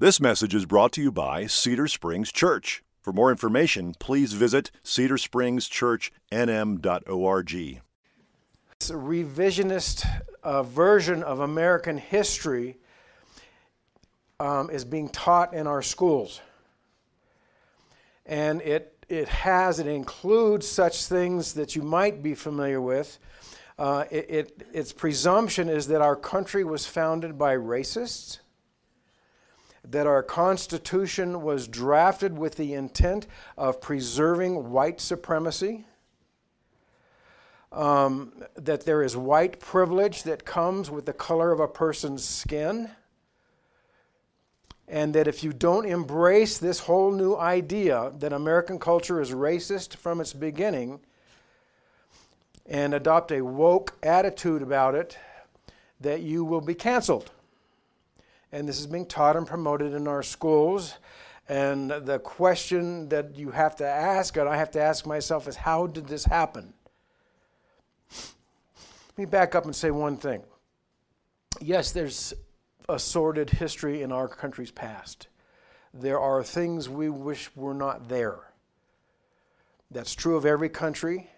This 0.00 0.20
message 0.20 0.54
is 0.54 0.64
brought 0.64 0.92
to 0.92 1.02
you 1.02 1.10
by 1.10 1.48
Cedar 1.48 1.88
Springs 1.88 2.30
Church. 2.30 2.84
For 3.00 3.12
more 3.12 3.32
information, 3.32 3.96
please 3.98 4.32
visit 4.32 4.70
cedarspringschurchnm.org. 4.84 7.82
It's 8.76 8.90
a 8.90 8.94
revisionist 8.94 10.06
uh, 10.44 10.62
version 10.62 11.24
of 11.24 11.40
American 11.40 11.98
history 11.98 12.76
um, 14.38 14.70
is 14.70 14.84
being 14.84 15.08
taught 15.08 15.52
in 15.52 15.66
our 15.66 15.82
schools. 15.82 16.42
And 18.24 18.62
it, 18.62 19.04
it 19.08 19.26
has, 19.26 19.80
it 19.80 19.88
includes 19.88 20.68
such 20.68 21.06
things 21.06 21.54
that 21.54 21.74
you 21.74 21.82
might 21.82 22.22
be 22.22 22.36
familiar 22.36 22.80
with. 22.80 23.18
Uh, 23.76 24.04
it, 24.12 24.30
it, 24.30 24.62
its 24.72 24.92
presumption 24.92 25.68
is 25.68 25.88
that 25.88 26.00
our 26.00 26.14
country 26.14 26.62
was 26.62 26.86
founded 26.86 27.36
by 27.36 27.56
racists, 27.56 28.38
that 29.90 30.06
our 30.06 30.22
Constitution 30.22 31.42
was 31.42 31.66
drafted 31.66 32.36
with 32.36 32.56
the 32.56 32.74
intent 32.74 33.26
of 33.56 33.80
preserving 33.80 34.70
white 34.70 35.00
supremacy 35.00 35.84
um, 37.72 38.32
that 38.54 38.84
there 38.84 39.02
is 39.02 39.16
white 39.16 39.60
privilege 39.60 40.22
that 40.22 40.44
comes 40.44 40.90
with 40.90 41.06
the 41.06 41.12
color 41.12 41.52
of 41.52 41.60
a 41.60 41.68
person's 41.68 42.24
skin, 42.24 42.90
and 44.86 45.14
that 45.14 45.28
if 45.28 45.44
you 45.44 45.52
don't 45.52 45.84
embrace 45.84 46.58
this 46.58 46.80
whole 46.80 47.12
new 47.12 47.36
idea 47.36 48.12
that 48.18 48.32
American 48.32 48.78
culture 48.78 49.20
is 49.20 49.32
racist 49.32 49.96
from 49.96 50.20
its 50.20 50.32
beginning 50.32 50.98
and 52.64 52.94
adopt 52.94 53.32
a 53.32 53.42
woke 53.42 53.94
attitude 54.02 54.62
about 54.62 54.94
it, 54.94 55.18
that 56.00 56.22
you 56.22 56.44
will 56.44 56.60
be 56.60 56.74
canceled. 56.74 57.30
And 58.52 58.68
this 58.68 58.80
is 58.80 58.86
being 58.86 59.06
taught 59.06 59.36
and 59.36 59.46
promoted 59.46 59.92
in 59.92 60.08
our 60.08 60.22
schools. 60.22 60.94
And 61.48 61.90
the 61.90 62.18
question 62.18 63.08
that 63.08 63.36
you 63.36 63.50
have 63.50 63.76
to 63.76 63.86
ask, 63.86 64.36
and 64.36 64.48
I 64.48 64.56
have 64.56 64.70
to 64.72 64.80
ask 64.80 65.06
myself, 65.06 65.48
is 65.48 65.56
how 65.56 65.86
did 65.86 66.06
this 66.06 66.24
happen? 66.24 66.72
Let 68.10 69.18
me 69.18 69.24
back 69.24 69.54
up 69.54 69.64
and 69.64 69.74
say 69.74 69.90
one 69.90 70.16
thing. 70.16 70.42
Yes, 71.60 71.92
there's 71.92 72.34
a 72.88 72.98
sordid 72.98 73.50
history 73.50 74.02
in 74.02 74.12
our 74.12 74.28
country's 74.28 74.70
past. 74.70 75.28
There 75.92 76.20
are 76.20 76.42
things 76.42 76.88
we 76.88 77.08
wish 77.08 77.50
were 77.56 77.74
not 77.74 78.08
there. 78.08 78.38
That's 79.90 80.14
true 80.14 80.36
of 80.36 80.46
every 80.46 80.68
country. 80.68 81.28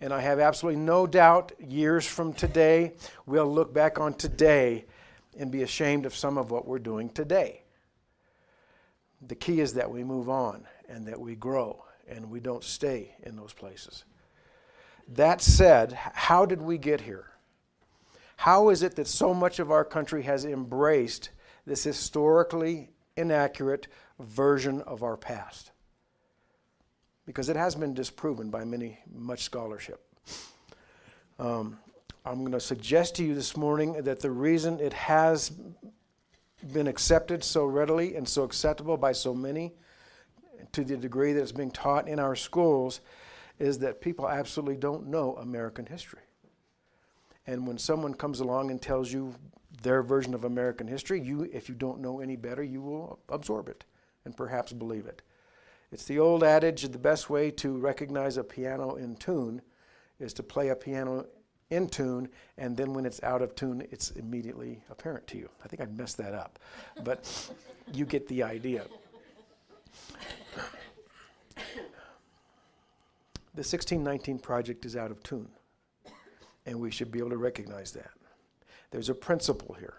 And 0.00 0.12
I 0.12 0.20
have 0.20 0.40
absolutely 0.40 0.80
no 0.80 1.06
doubt 1.06 1.52
years 1.58 2.06
from 2.06 2.32
today, 2.32 2.94
we'll 3.26 3.52
look 3.52 3.72
back 3.72 3.98
on 3.98 4.14
today 4.14 4.86
and 5.38 5.50
be 5.50 5.62
ashamed 5.62 6.06
of 6.06 6.14
some 6.14 6.38
of 6.38 6.50
what 6.50 6.66
we're 6.66 6.78
doing 6.78 7.08
today. 7.08 7.62
The 9.26 9.34
key 9.34 9.60
is 9.60 9.74
that 9.74 9.90
we 9.90 10.04
move 10.04 10.28
on 10.28 10.66
and 10.88 11.06
that 11.06 11.20
we 11.20 11.34
grow 11.34 11.84
and 12.08 12.30
we 12.30 12.40
don't 12.40 12.64
stay 12.64 13.14
in 13.22 13.36
those 13.36 13.52
places. 13.52 14.04
That 15.08 15.40
said, 15.40 15.92
how 15.92 16.46
did 16.46 16.60
we 16.60 16.78
get 16.78 17.00
here? 17.00 17.30
How 18.36 18.68
is 18.70 18.82
it 18.82 18.96
that 18.96 19.06
so 19.06 19.32
much 19.32 19.58
of 19.58 19.70
our 19.70 19.84
country 19.84 20.22
has 20.22 20.44
embraced 20.44 21.30
this 21.66 21.84
historically 21.84 22.90
inaccurate 23.16 23.86
version 24.18 24.80
of 24.82 25.02
our 25.02 25.16
past? 25.16 25.70
Because 27.26 27.48
it 27.48 27.56
has 27.56 27.74
been 27.74 27.94
disproven 27.94 28.50
by 28.50 28.64
many, 28.64 28.98
much 29.10 29.42
scholarship. 29.44 30.02
Um, 31.38 31.78
I'm 32.26 32.38
going 32.38 32.52
to 32.52 32.60
suggest 32.60 33.16
to 33.16 33.24
you 33.24 33.34
this 33.34 33.54
morning 33.54 33.92
that 34.04 34.20
the 34.20 34.30
reason 34.30 34.80
it 34.80 34.94
has 34.94 35.52
been 36.72 36.86
accepted 36.86 37.44
so 37.44 37.66
readily 37.66 38.16
and 38.16 38.26
so 38.26 38.44
acceptable 38.44 38.96
by 38.96 39.12
so 39.12 39.34
many, 39.34 39.74
to 40.72 40.84
the 40.84 40.96
degree 40.96 41.34
that 41.34 41.42
it's 41.42 41.52
being 41.52 41.70
taught 41.70 42.08
in 42.08 42.18
our 42.18 42.34
schools, 42.34 43.02
is 43.58 43.78
that 43.80 44.00
people 44.00 44.26
absolutely 44.26 44.76
don't 44.76 45.06
know 45.06 45.36
American 45.36 45.84
history. 45.84 46.22
And 47.46 47.66
when 47.66 47.76
someone 47.76 48.14
comes 48.14 48.40
along 48.40 48.70
and 48.70 48.80
tells 48.80 49.12
you 49.12 49.34
their 49.82 50.02
version 50.02 50.32
of 50.32 50.44
American 50.44 50.88
history, 50.88 51.20
you, 51.20 51.42
if 51.52 51.68
you 51.68 51.74
don't 51.74 52.00
know 52.00 52.20
any 52.20 52.36
better, 52.36 52.62
you 52.62 52.80
will 52.80 53.18
absorb 53.28 53.68
it 53.68 53.84
and 54.24 54.34
perhaps 54.34 54.72
believe 54.72 55.04
it. 55.04 55.20
It's 55.92 56.06
the 56.06 56.20
old 56.20 56.42
adage 56.42 56.88
the 56.88 56.98
best 56.98 57.28
way 57.28 57.50
to 57.50 57.76
recognize 57.76 58.38
a 58.38 58.44
piano 58.44 58.94
in 58.94 59.16
tune 59.16 59.60
is 60.18 60.32
to 60.34 60.42
play 60.42 60.70
a 60.70 60.76
piano 60.76 61.26
in 61.70 61.88
tune, 61.88 62.28
and 62.58 62.76
then 62.76 62.92
when 62.92 63.06
it's 63.06 63.22
out 63.22 63.42
of 63.42 63.54
tune, 63.54 63.86
it's 63.90 64.10
immediately 64.12 64.82
apparent 64.90 65.26
to 65.28 65.38
you. 65.38 65.48
I 65.64 65.68
think 65.68 65.82
I 65.82 65.86
messed 65.86 66.18
that 66.18 66.34
up, 66.34 66.58
but 67.02 67.50
you 67.92 68.04
get 68.04 68.28
the 68.28 68.42
idea. 68.42 68.84
The 73.54 73.60
1619 73.60 74.40
project 74.40 74.84
is 74.84 74.96
out 74.96 75.12
of 75.12 75.22
tune, 75.22 75.48
and 76.66 76.80
we 76.80 76.90
should 76.90 77.12
be 77.12 77.20
able 77.20 77.30
to 77.30 77.36
recognize 77.36 77.92
that. 77.92 78.10
There's 78.90 79.08
a 79.08 79.14
principle 79.14 79.76
here. 79.78 79.94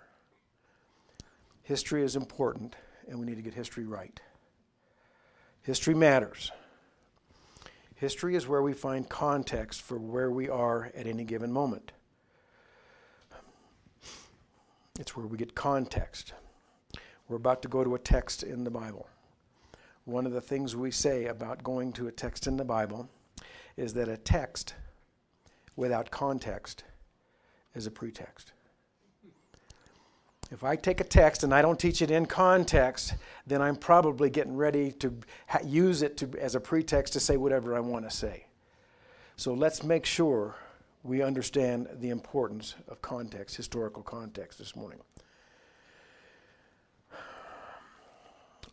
History 1.63 2.03
is 2.03 2.15
important, 2.15 2.75
and 3.07 3.17
we 3.19 3.25
need 3.25 3.35
to 3.35 3.41
get 3.41 3.53
history 3.53 3.85
right. 3.85 4.19
History 5.61 5.95
matters. 5.95 6.51
History 7.95 8.35
is 8.35 8.47
where 8.47 8.61
we 8.61 8.73
find 8.73 9.07
context 9.07 9.81
for 9.81 9.97
where 9.97 10.29
we 10.29 10.49
are 10.49 10.91
at 10.95 11.07
any 11.07 11.23
given 11.23 11.51
moment. 11.51 11.93
It's 14.99 15.15
where 15.15 15.25
we 15.25 15.37
get 15.37 15.55
context. 15.55 16.33
We're 17.27 17.37
about 17.37 17.61
to 17.61 17.67
go 17.67 17.83
to 17.83 17.95
a 17.95 17.99
text 17.99 18.43
in 18.43 18.65
the 18.65 18.69
Bible. 18.69 19.07
One 20.03 20.25
of 20.25 20.33
the 20.33 20.41
things 20.41 20.75
we 20.75 20.91
say 20.91 21.25
about 21.25 21.63
going 21.63 21.93
to 21.93 22.07
a 22.07 22.11
text 22.11 22.47
in 22.47 22.57
the 22.57 22.65
Bible 22.65 23.09
is 23.77 23.93
that 23.93 24.07
a 24.07 24.17
text 24.17 24.75
without 25.75 26.11
context 26.11 26.83
is 27.73 27.87
a 27.87 27.91
pretext. 27.91 28.51
If 30.51 30.63
I 30.63 30.75
take 30.75 31.01
a 31.01 31.03
text 31.03 31.43
and 31.43 31.53
I 31.53 31.61
don't 31.61 31.79
teach 31.79 32.01
it 32.01 32.11
in 32.11 32.27
context, 32.27 33.15
then 33.47 33.61
I'm 33.61 33.75
probably 33.75 34.29
getting 34.29 34.55
ready 34.55 34.91
to 34.93 35.13
use 35.65 36.01
it 36.03 36.17
to, 36.17 36.29
as 36.39 36.55
a 36.55 36.59
pretext 36.59 37.13
to 37.13 37.19
say 37.19 37.35
whatever 37.37 37.75
I 37.75 37.79
want 37.79 38.07
to 38.09 38.15
say. 38.15 38.45
So 39.37 39.53
let's 39.53 39.83
make 39.83 40.05
sure 40.05 40.55
we 41.03 41.21
understand 41.21 41.87
the 41.99 42.09
importance 42.09 42.75
of 42.87 43.01
context, 43.01 43.55
historical 43.55 44.03
context, 44.03 44.59
this 44.59 44.75
morning. 44.75 44.99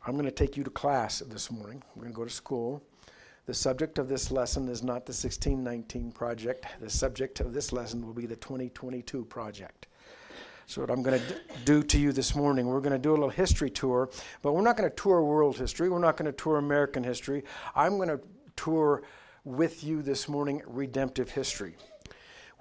I'm 0.04 0.14
going 0.14 0.24
to 0.24 0.30
take 0.30 0.56
you 0.56 0.64
to 0.64 0.70
class 0.70 1.20
this 1.20 1.50
morning. 1.50 1.82
We're 1.94 2.02
going 2.02 2.12
to 2.12 2.16
go 2.16 2.24
to 2.24 2.30
school. 2.30 2.82
The 3.46 3.54
subject 3.54 3.98
of 3.98 4.08
this 4.08 4.30
lesson 4.30 4.68
is 4.68 4.82
not 4.82 5.06
the 5.06 5.12
1619 5.12 6.12
project. 6.12 6.66
The 6.80 6.90
subject 6.90 7.40
of 7.40 7.52
this 7.52 7.72
lesson 7.72 8.04
will 8.04 8.14
be 8.14 8.26
the 8.26 8.36
2022 8.36 9.24
project. 9.24 9.86
So, 10.66 10.80
what 10.80 10.90
I'm 10.90 11.02
going 11.02 11.20
to 11.20 11.40
do 11.64 11.82
to 11.82 11.98
you 11.98 12.12
this 12.12 12.34
morning, 12.34 12.66
we're 12.66 12.80
going 12.80 12.92
to 12.92 12.98
do 12.98 13.10
a 13.10 13.12
little 13.12 13.30
history 13.30 13.70
tour, 13.70 14.08
but 14.42 14.52
we're 14.52 14.62
not 14.62 14.76
going 14.76 14.88
to 14.88 14.94
tour 14.94 15.22
world 15.22 15.56
history. 15.56 15.88
We're 15.88 15.98
not 15.98 16.16
going 16.16 16.30
to 16.30 16.32
tour 16.32 16.58
American 16.58 17.02
history. 17.02 17.44
I'm 17.74 17.96
going 17.96 18.08
to 18.08 18.20
tour 18.56 19.02
with 19.44 19.82
you 19.82 20.02
this 20.02 20.28
morning 20.28 20.62
redemptive 20.66 21.30
history 21.30 21.76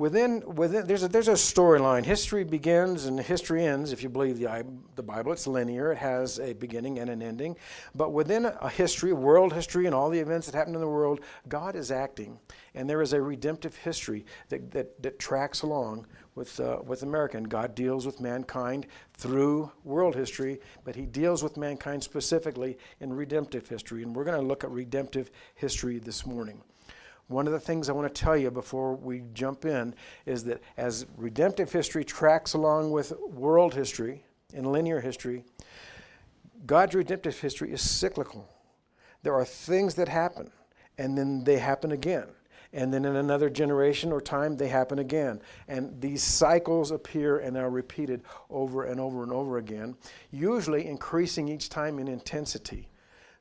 within, 0.01 0.43
within 0.55 0.87
there's 0.87 1.03
a, 1.03 1.07
there's 1.07 1.27
a 1.27 1.33
storyline. 1.33 2.03
History 2.03 2.43
begins 2.43 3.05
and 3.05 3.19
history 3.19 3.63
ends, 3.63 3.93
if 3.93 4.01
you 4.01 4.09
believe 4.09 4.39
the, 4.39 4.65
the 4.95 5.03
Bible. 5.03 5.31
It's 5.31 5.45
linear, 5.45 5.91
it 5.91 5.99
has 5.99 6.39
a 6.39 6.53
beginning 6.53 6.97
and 6.97 7.09
an 7.09 7.21
ending. 7.21 7.55
But 7.93 8.11
within 8.11 8.45
a 8.45 8.67
history, 8.67 9.13
world 9.13 9.53
history, 9.53 9.85
and 9.85 9.93
all 9.93 10.09
the 10.09 10.19
events 10.19 10.47
that 10.47 10.57
happen 10.57 10.73
in 10.73 10.81
the 10.81 10.87
world, 10.87 11.21
God 11.47 11.75
is 11.75 11.91
acting. 11.91 12.39
And 12.73 12.89
there 12.89 13.03
is 13.03 13.13
a 13.13 13.21
redemptive 13.21 13.75
history 13.75 14.25
that, 14.49 14.71
that, 14.71 15.01
that 15.03 15.19
tracks 15.19 15.61
along 15.61 16.07
with, 16.35 16.59
uh, 16.59 16.79
with 16.85 17.03
America. 17.03 17.37
And 17.37 17.49
God 17.49 17.75
deals 17.75 18.05
with 18.05 18.21
mankind 18.21 18.87
through 19.13 19.71
world 19.83 20.15
history, 20.15 20.59
but 20.83 20.95
He 20.95 21.05
deals 21.05 21.43
with 21.43 21.57
mankind 21.57 22.03
specifically 22.03 22.77
in 22.99 23.13
redemptive 23.13 23.67
history. 23.67 24.03
And 24.03 24.15
we're 24.15 24.23
going 24.23 24.39
to 24.39 24.47
look 24.47 24.63
at 24.63 24.71
redemptive 24.71 25.31
history 25.55 25.99
this 25.99 26.25
morning. 26.25 26.61
One 27.27 27.47
of 27.47 27.53
the 27.53 27.59
things 27.59 27.87
I 27.87 27.93
want 27.93 28.13
to 28.13 28.21
tell 28.21 28.35
you 28.35 28.51
before 28.51 28.93
we 28.93 29.23
jump 29.33 29.63
in 29.65 29.95
is 30.25 30.43
that 30.45 30.61
as 30.75 31.05
redemptive 31.15 31.71
history 31.71 32.03
tracks 32.03 32.55
along 32.55 32.91
with 32.91 33.13
world 33.29 33.73
history 33.73 34.25
and 34.53 34.69
linear 34.69 34.99
history, 34.99 35.45
God's 36.65 36.93
redemptive 36.93 37.39
history 37.39 37.71
is 37.71 37.81
cyclical. 37.81 38.49
There 39.23 39.33
are 39.33 39.45
things 39.45 39.95
that 39.95 40.09
happen, 40.09 40.51
and 40.97 41.17
then 41.17 41.43
they 41.43 41.57
happen 41.57 41.93
again. 41.93 42.27
And 42.73 42.93
then 42.93 43.03
in 43.03 43.17
another 43.17 43.49
generation 43.49 44.11
or 44.11 44.21
time, 44.21 44.55
they 44.55 44.69
happen 44.69 44.99
again. 44.99 45.41
And 45.67 45.99
these 45.99 46.23
cycles 46.23 46.91
appear 46.91 47.39
and 47.39 47.57
are 47.57 47.69
repeated 47.69 48.23
over 48.49 48.85
and 48.85 48.99
over 48.99 49.23
and 49.23 49.31
over 49.33 49.57
again, 49.57 49.95
usually 50.31 50.87
increasing 50.87 51.49
each 51.49 51.67
time 51.67 51.99
in 51.99 52.07
intensity. 52.07 52.87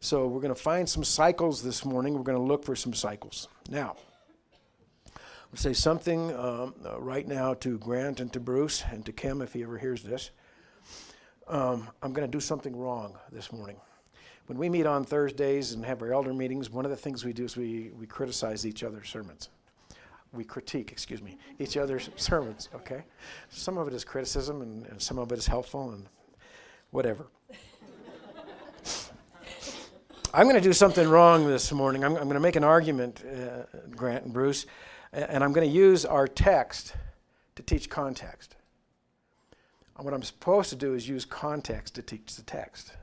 So 0.00 0.26
we're 0.26 0.40
going 0.40 0.54
to 0.54 0.60
find 0.60 0.88
some 0.88 1.04
cycles 1.04 1.62
this 1.62 1.84
morning. 1.84 2.14
We're 2.14 2.24
going 2.24 2.38
to 2.38 2.42
look 2.44 2.64
for 2.64 2.74
some 2.74 2.94
cycles. 2.94 3.48
Now, 3.68 3.96
I'll 5.52 5.56
say 5.56 5.74
something 5.74 6.34
um, 6.34 6.74
uh, 6.84 7.00
right 7.00 7.26
now 7.26 7.54
to 7.54 7.78
Grant 7.78 8.20
and 8.20 8.32
to 8.32 8.40
Bruce 8.40 8.82
and 8.90 9.04
to 9.06 9.12
Kim 9.12 9.42
if 9.42 9.52
he 9.52 9.62
ever 9.62 9.78
hears 9.78 10.02
this. 10.02 10.30
um, 11.48 11.88
I'm 12.02 12.12
going 12.12 12.28
to 12.28 12.30
do 12.30 12.40
something 12.40 12.74
wrong 12.74 13.16
this 13.30 13.52
morning. 13.52 13.76
When 14.50 14.58
we 14.58 14.68
meet 14.68 14.84
on 14.84 15.04
Thursdays 15.04 15.74
and 15.74 15.84
have 15.84 16.02
our 16.02 16.12
elder 16.12 16.34
meetings, 16.34 16.70
one 16.70 16.84
of 16.84 16.90
the 16.90 16.96
things 16.96 17.24
we 17.24 17.32
do 17.32 17.44
is 17.44 17.56
we, 17.56 17.92
we 17.96 18.04
criticize 18.04 18.66
each 18.66 18.82
other's 18.82 19.08
sermons. 19.08 19.48
We 20.32 20.42
critique, 20.42 20.90
excuse 20.90 21.22
me, 21.22 21.38
each 21.60 21.76
other's 21.76 22.10
sermons, 22.16 22.68
okay? 22.74 23.04
Some 23.50 23.78
of 23.78 23.86
it 23.86 23.94
is 23.94 24.02
criticism 24.04 24.60
and, 24.60 24.86
and 24.86 25.00
some 25.00 25.20
of 25.20 25.30
it 25.30 25.38
is 25.38 25.46
helpful 25.46 25.92
and 25.92 26.04
whatever. 26.90 27.28
I'm 30.34 30.46
going 30.46 30.56
to 30.56 30.60
do 30.60 30.72
something 30.72 31.08
wrong 31.08 31.46
this 31.46 31.70
morning. 31.70 32.02
I'm, 32.02 32.16
I'm 32.16 32.24
going 32.24 32.34
to 32.34 32.40
make 32.40 32.56
an 32.56 32.64
argument, 32.64 33.22
uh, 33.24 33.66
Grant 33.94 34.24
and 34.24 34.32
Bruce, 34.32 34.66
and 35.12 35.44
I'm 35.44 35.52
going 35.52 35.68
to 35.68 35.72
use 35.72 36.04
our 36.04 36.26
text 36.26 36.96
to 37.54 37.62
teach 37.62 37.88
context. 37.88 38.56
And 39.96 40.04
what 40.04 40.12
I'm 40.12 40.24
supposed 40.24 40.70
to 40.70 40.76
do 40.76 40.94
is 40.94 41.08
use 41.08 41.24
context 41.24 41.94
to 41.94 42.02
teach 42.02 42.34
the 42.34 42.42
text. 42.42 42.94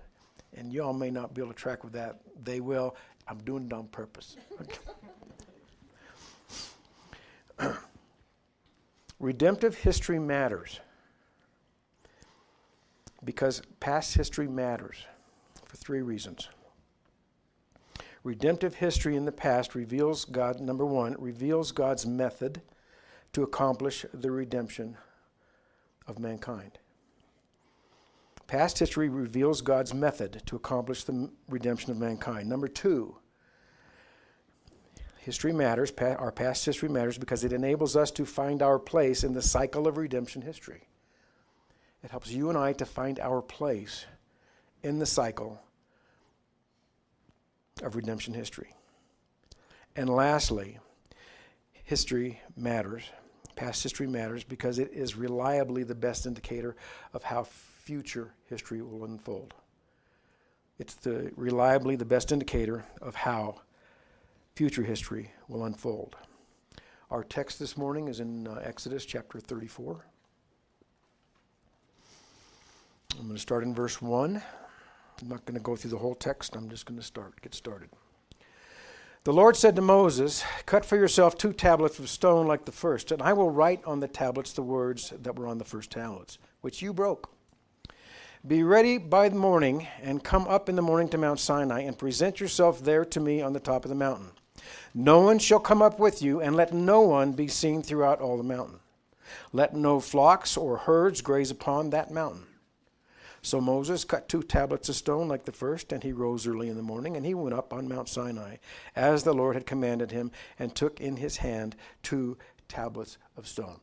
And 0.58 0.74
y'all 0.74 0.94
may 0.94 1.12
not 1.12 1.34
be 1.34 1.42
able 1.42 1.54
to 1.54 1.58
track 1.58 1.84
with 1.84 1.94
that. 1.94 2.20
They 2.44 2.60
will. 2.60 2.96
I'm 3.28 3.38
doing 3.40 3.68
it 3.68 3.74
on 3.74 3.88
purpose. 3.88 4.38
Redemptive 9.20 9.76
history 9.76 10.20
matters 10.20 10.80
because 13.24 13.62
past 13.80 14.14
history 14.14 14.48
matters 14.48 14.98
for 15.66 15.76
three 15.78 16.02
reasons. 16.02 16.50
Redemptive 18.24 18.76
history 18.76 19.16
in 19.16 19.26
the 19.26 19.32
past 19.32 19.74
reveals 19.74 20.26
God, 20.26 20.60
number 20.60 20.86
one, 20.86 21.16
reveals 21.18 21.72
God's 21.72 22.06
method 22.06 22.62
to 23.34 23.44
accomplish 23.44 24.06
the 24.14 24.32
redemption 24.32 24.98
of 26.08 26.20
mankind. 26.20 26.80
Past 28.48 28.80
history 28.80 29.10
reveals 29.10 29.62
God's 29.62 29.94
method 29.94 30.42
to 30.46 30.56
accomplish 30.56 31.04
the 31.04 31.30
redemption 31.50 31.92
of 31.92 31.98
mankind. 31.98 32.48
Number 32.48 32.70
two, 32.70 33.18
history 35.18 35.52
matters, 35.52 35.92
our 36.00 36.32
past 36.32 36.66
history 36.66 36.88
matters 36.88 37.18
because 37.18 37.44
it 37.44 37.52
enables 37.52 37.98
us 37.98 38.10
to 38.12 38.26
find 38.26 38.62
our 38.62 38.80
place 38.80 39.26
in 39.26 39.34
the 39.34 39.42
cycle 39.42 39.86
of 39.86 39.98
redemption 39.98 40.42
history. 40.42 40.88
It 42.04 42.12
helps 42.12 42.32
you 42.32 42.48
and 42.48 42.58
I 42.58 42.72
to 42.74 42.86
find 42.86 43.20
our 43.20 43.42
place 43.42 44.06
in 44.82 44.98
the 45.00 45.06
cycle 45.06 45.60
of 47.84 47.98
redemption 47.98 48.34
history. 48.34 48.74
And 49.98 50.10
lastly, 50.10 50.80
history 51.84 52.40
matters. 52.56 53.04
Past 53.58 53.84
history 53.84 54.08
matters 54.08 54.44
because 54.46 54.80
it 54.80 54.94
is 54.94 55.18
reliably 55.18 55.84
the 55.84 55.96
best 55.96 56.26
indicator 56.26 56.78
of 57.14 57.24
how 57.24 57.48
future 57.88 58.34
history 58.50 58.82
will 58.82 59.06
unfold. 59.06 59.54
It's 60.78 60.96
the, 60.96 61.32
reliably 61.38 61.96
the 61.96 62.04
best 62.04 62.34
indicator 62.34 62.84
of 63.02 63.16
how 63.16 63.62
future 64.56 64.84
history 64.84 65.32
will 65.48 65.64
unfold. 65.64 66.18
Our 67.12 67.24
text 67.24 67.60
this 67.60 67.78
morning 67.78 68.10
is 68.10 68.20
in 68.20 68.46
uh, 68.46 68.60
Exodus 68.62 69.06
chapter 69.06 69.40
34. 69.40 70.06
I'm 73.18 73.24
going 73.24 73.36
to 73.36 73.42
start 73.42 73.64
in 73.64 73.74
verse 73.74 74.02
1. 74.02 74.36
I'm 75.22 75.28
not 75.30 75.46
going 75.46 75.58
to 75.58 75.64
go 75.64 75.78
through 75.78 75.92
the 75.92 75.98
whole 75.98 76.16
text. 76.16 76.58
I'm 76.58 76.70
just 76.70 76.86
going 76.86 77.00
to 77.00 77.06
start, 77.06 77.40
get 77.40 77.56
started. 77.56 77.88
The 79.24 79.32
Lord 79.32 79.56
said 79.56 79.78
to 79.78 79.82
Moses, 79.82 80.44
Cut 80.66 80.84
for 80.84 80.98
yourself 80.98 81.38
two 81.38 81.54
tablets 81.54 82.00
of 82.00 82.10
stone 82.10 82.48
like 82.48 82.66
the 82.66 82.72
first, 82.74 83.14
and 83.14 83.22
I 83.22 83.32
will 83.32 83.50
write 83.50 83.82
on 83.86 84.02
the 84.02 84.10
tablets 84.10 84.52
the 84.52 84.62
words 84.62 85.14
that 85.22 85.40
were 85.40 85.48
on 85.48 85.58
the 85.58 85.64
first 85.64 85.90
tablets, 85.90 86.38
which 86.60 86.82
you 86.82 86.92
broke. 86.92 87.32
Be 88.48 88.64
ready 88.64 88.98
by 88.98 89.28
the 89.28 89.36
morning, 89.36 89.90
and 90.02 90.24
come 90.24 90.48
up 90.48 90.70
in 90.70 90.78
the 90.78 90.82
morning 90.82 91.10
to 91.10 91.18
Mount 91.18 91.38
Sinai, 91.38 91.82
and 91.82 91.98
present 91.98 92.40
yourself 92.40 92.82
there 92.82 93.04
to 93.04 93.20
me 93.20 93.42
on 93.42 93.52
the 93.52 93.60
top 93.60 93.84
of 93.84 93.90
the 93.90 93.96
mountain. 93.96 94.32
No 94.94 95.20
one 95.20 95.38
shall 95.38 95.60
come 95.60 95.82
up 95.82 96.00
with 96.00 96.22
you, 96.22 96.40
and 96.40 96.56
let 96.56 96.72
no 96.72 97.02
one 97.02 97.34
be 97.34 97.50
seen 97.50 97.84
throughout 97.84 98.22
all 98.22 98.38
the 98.38 98.44
mountain. 98.44 98.80
Let 99.52 99.76
no 99.76 100.00
flocks 100.00 100.56
or 100.56 100.78
herds 100.78 101.22
graze 101.22 101.52
upon 101.52 101.90
that 101.90 102.10
mountain. 102.10 102.46
So 103.42 103.60
Moses 103.60 104.06
cut 104.06 104.30
two 104.30 104.44
tablets 104.44 104.88
of 104.88 104.96
stone 104.96 105.28
like 105.28 105.44
the 105.44 105.52
first, 105.52 105.92
and 105.92 106.02
he 106.02 106.14
rose 106.14 106.48
early 106.48 106.70
in 106.70 106.78
the 106.78 106.82
morning, 106.82 107.18
and 107.18 107.26
he 107.26 107.34
went 107.34 107.54
up 107.56 107.74
on 107.74 107.90
Mount 107.90 108.08
Sinai, 108.08 108.58
as 108.96 109.24
the 109.24 109.34
Lord 109.34 109.56
had 109.56 109.66
commanded 109.66 110.12
him, 110.12 110.32
and 110.58 110.74
took 110.74 111.02
in 111.02 111.18
his 111.18 111.38
hand 111.38 111.76
two 112.02 112.38
tablets 112.70 113.18
of 113.36 113.46
stone. 113.46 113.82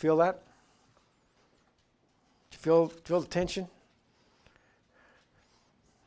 Feel 0.00 0.16
that? 0.16 0.42
You 2.52 2.58
feel, 2.58 2.88
feel 2.88 3.20
the 3.20 3.26
tension? 3.26 3.68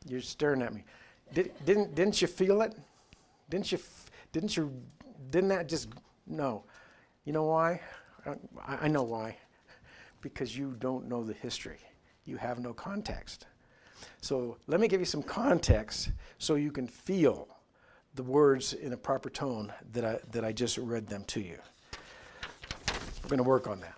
You're 0.08 0.20
staring 0.20 0.62
at 0.62 0.74
me. 0.74 0.82
Did, 1.32 1.52
didn't, 1.64 1.94
didn't 1.94 2.20
you 2.20 2.26
feel 2.26 2.60
it? 2.62 2.74
Didn't 3.48 3.70
you, 3.70 3.78
didn't 4.32 4.56
you, 4.56 4.72
didn't 5.30 5.50
that 5.50 5.68
just, 5.68 5.90
no. 6.26 6.64
You 7.24 7.32
know 7.32 7.44
why? 7.44 7.80
I 8.66 8.88
know 8.88 9.04
why. 9.04 9.36
Because 10.22 10.58
you 10.58 10.74
don't 10.80 11.08
know 11.08 11.22
the 11.22 11.34
history. 11.34 11.78
You 12.24 12.36
have 12.36 12.58
no 12.58 12.72
context. 12.72 13.46
So 14.20 14.56
let 14.66 14.80
me 14.80 14.88
give 14.88 15.00
you 15.00 15.06
some 15.06 15.22
context 15.22 16.10
so 16.38 16.56
you 16.56 16.72
can 16.72 16.88
feel 16.88 17.46
the 18.16 18.24
words 18.24 18.72
in 18.72 18.92
a 18.92 18.96
proper 18.96 19.30
tone 19.30 19.72
that 19.92 20.04
I, 20.04 20.18
that 20.32 20.44
I 20.44 20.50
just 20.50 20.78
read 20.78 21.06
them 21.06 21.22
to 21.26 21.40
you. 21.40 21.58
We're 23.24 23.30
going 23.30 23.38
to 23.38 23.48
work 23.48 23.66
on 23.66 23.80
that. 23.80 23.94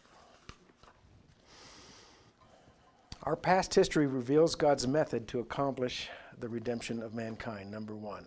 Our 3.25 3.35
past 3.35 3.75
history 3.75 4.07
reveals 4.07 4.55
God's 4.55 4.87
method 4.87 5.27
to 5.29 5.41
accomplish 5.41 6.09
the 6.39 6.49
redemption 6.49 7.03
of 7.03 7.13
mankind, 7.13 7.69
number 7.69 7.97
one. 7.97 8.25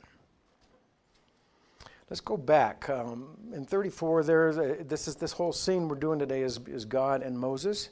Let's 2.09 2.19
go 2.19 2.35
back. 2.35 2.89
Um, 2.89 3.29
in 3.53 3.65
34, 3.65 4.23
there, 4.23 4.53
this 4.83 5.07
is 5.07 5.15
this 5.15 5.31
whole 5.31 5.53
scene 5.53 5.87
we're 5.87 5.95
doing 5.95 6.19
today 6.19 6.41
is, 6.41 6.59
is 6.67 6.83
God 6.83 7.21
and 7.21 7.39
Moses. 7.39 7.91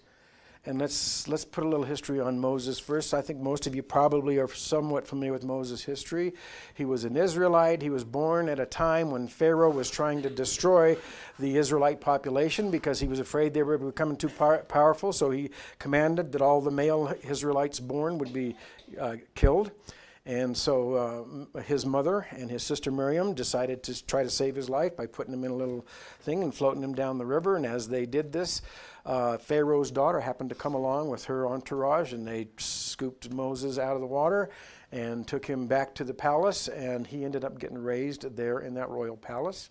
And 0.67 0.79
let's, 0.79 1.29
let's 1.29 1.45
put 1.45 1.63
a 1.63 1.67
little 1.69 1.85
history 1.85 2.19
on 2.19 2.37
Moses 2.37 2.77
first. 2.77 3.13
I 3.13 3.21
think 3.21 3.39
most 3.39 3.67
of 3.67 3.73
you 3.73 3.81
probably 3.81 4.37
are 4.37 4.49
somewhat 4.49 5.07
familiar 5.07 5.31
with 5.31 5.45
Moses' 5.45 5.81
history. 5.81 6.33
He 6.73 6.83
was 6.83 7.05
an 7.05 7.15
Israelite. 7.15 7.81
He 7.81 7.89
was 7.89 8.03
born 8.03 8.49
at 8.49 8.59
a 8.59 8.65
time 8.65 9.09
when 9.09 9.29
Pharaoh 9.29 9.71
was 9.71 9.89
trying 9.89 10.21
to 10.23 10.29
destroy 10.29 10.97
the 11.39 11.55
Israelite 11.55 12.01
population 12.01 12.69
because 12.69 12.99
he 12.99 13.07
was 13.07 13.21
afraid 13.21 13.53
they 13.53 13.63
were 13.63 13.77
becoming 13.77 14.17
too 14.17 14.27
par- 14.27 14.65
powerful. 14.67 15.13
So 15.13 15.31
he 15.31 15.51
commanded 15.79 16.33
that 16.33 16.41
all 16.41 16.59
the 16.59 16.69
male 16.69 17.15
Israelites 17.23 17.79
born 17.79 18.17
would 18.17 18.33
be 18.33 18.57
uh, 18.99 19.15
killed. 19.35 19.71
And 20.27 20.57
so 20.57 21.47
uh, 21.55 21.61
his 21.61 21.85
mother 21.85 22.27
and 22.31 22.51
his 22.51 22.61
sister 22.61 22.91
Miriam 22.91 23.33
decided 23.33 23.81
to 23.83 24.05
try 24.05 24.23
to 24.23 24.29
save 24.29 24.55
his 24.55 24.69
life 24.69 24.97
by 24.97 25.05
putting 25.05 25.33
him 25.33 25.45
in 25.45 25.51
a 25.51 25.55
little 25.55 25.87
thing 26.19 26.43
and 26.43 26.53
floating 26.53 26.83
him 26.83 26.93
down 26.93 27.17
the 27.17 27.25
river. 27.25 27.55
And 27.55 27.65
as 27.65 27.87
they 27.87 28.05
did 28.05 28.33
this, 28.33 28.61
uh, 29.05 29.37
Pharaoh's 29.37 29.89
daughter 29.89 30.19
happened 30.19 30.49
to 30.49 30.55
come 30.55 30.73
along 30.73 31.09
with 31.09 31.23
her 31.25 31.47
entourage, 31.47 32.11
and 32.11 32.27
they 32.27 32.49
scooped 32.57 33.31
Moses 33.31 33.79
out 33.79 33.95
of 33.95 34.01
the 34.01 34.07
water 34.07 34.49
and 34.91 35.25
took 35.25 35.45
him 35.45 35.65
back 35.65 35.95
to 35.95 36.03
the 36.03 36.13
palace. 36.13 36.67
And 36.67 37.07
he 37.07 37.23
ended 37.23 37.45
up 37.45 37.57
getting 37.57 37.77
raised 37.77 38.35
there 38.35 38.59
in 38.59 38.73
that 38.73 38.89
royal 38.89 39.15
palace. 39.15 39.69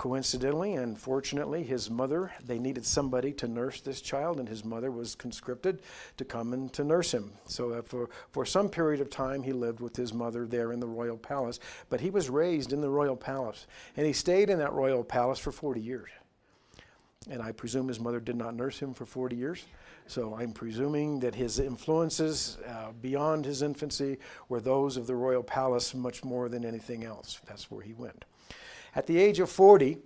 Coincidentally 0.00 0.76
and 0.76 0.98
fortunately, 0.98 1.62
his 1.62 1.90
mother, 1.90 2.32
they 2.42 2.58
needed 2.58 2.86
somebody 2.86 3.34
to 3.34 3.46
nurse 3.46 3.82
this 3.82 4.00
child, 4.00 4.40
and 4.40 4.48
his 4.48 4.64
mother 4.64 4.90
was 4.90 5.14
conscripted 5.14 5.82
to 6.16 6.24
come 6.24 6.54
and 6.54 6.72
to 6.72 6.82
nurse 6.82 7.12
him. 7.12 7.30
So 7.44 7.72
uh, 7.74 7.82
for, 7.82 8.08
for 8.30 8.46
some 8.46 8.70
period 8.70 9.02
of 9.02 9.10
time, 9.10 9.42
he 9.42 9.52
lived 9.52 9.80
with 9.80 9.94
his 9.94 10.14
mother 10.14 10.46
there 10.46 10.72
in 10.72 10.80
the 10.80 10.86
royal 10.86 11.18
palace. 11.18 11.60
But 11.90 12.00
he 12.00 12.08
was 12.08 12.30
raised 12.30 12.72
in 12.72 12.80
the 12.80 12.88
royal 12.88 13.14
palace, 13.14 13.66
and 13.94 14.06
he 14.06 14.14
stayed 14.14 14.48
in 14.48 14.58
that 14.60 14.72
royal 14.72 15.04
palace 15.04 15.38
for 15.38 15.52
40 15.52 15.82
years. 15.82 16.08
And 17.28 17.42
I 17.42 17.52
presume 17.52 17.86
his 17.86 18.00
mother 18.00 18.20
did 18.20 18.36
not 18.36 18.54
nurse 18.54 18.78
him 18.78 18.94
for 18.94 19.04
40 19.04 19.36
years. 19.36 19.66
So 20.06 20.34
I'm 20.34 20.52
presuming 20.52 21.20
that 21.20 21.34
his 21.34 21.58
influences 21.58 22.56
uh, 22.66 22.92
beyond 23.02 23.44
his 23.44 23.60
infancy 23.60 24.16
were 24.48 24.62
those 24.62 24.96
of 24.96 25.06
the 25.06 25.14
royal 25.14 25.42
palace 25.42 25.94
much 25.94 26.24
more 26.24 26.48
than 26.48 26.64
anything 26.64 27.04
else. 27.04 27.38
That's 27.46 27.70
where 27.70 27.82
he 27.82 27.92
went. 27.92 28.24
At 28.94 29.06
the 29.06 29.18
age 29.18 29.40
of 29.40 29.50
40, 29.50 29.98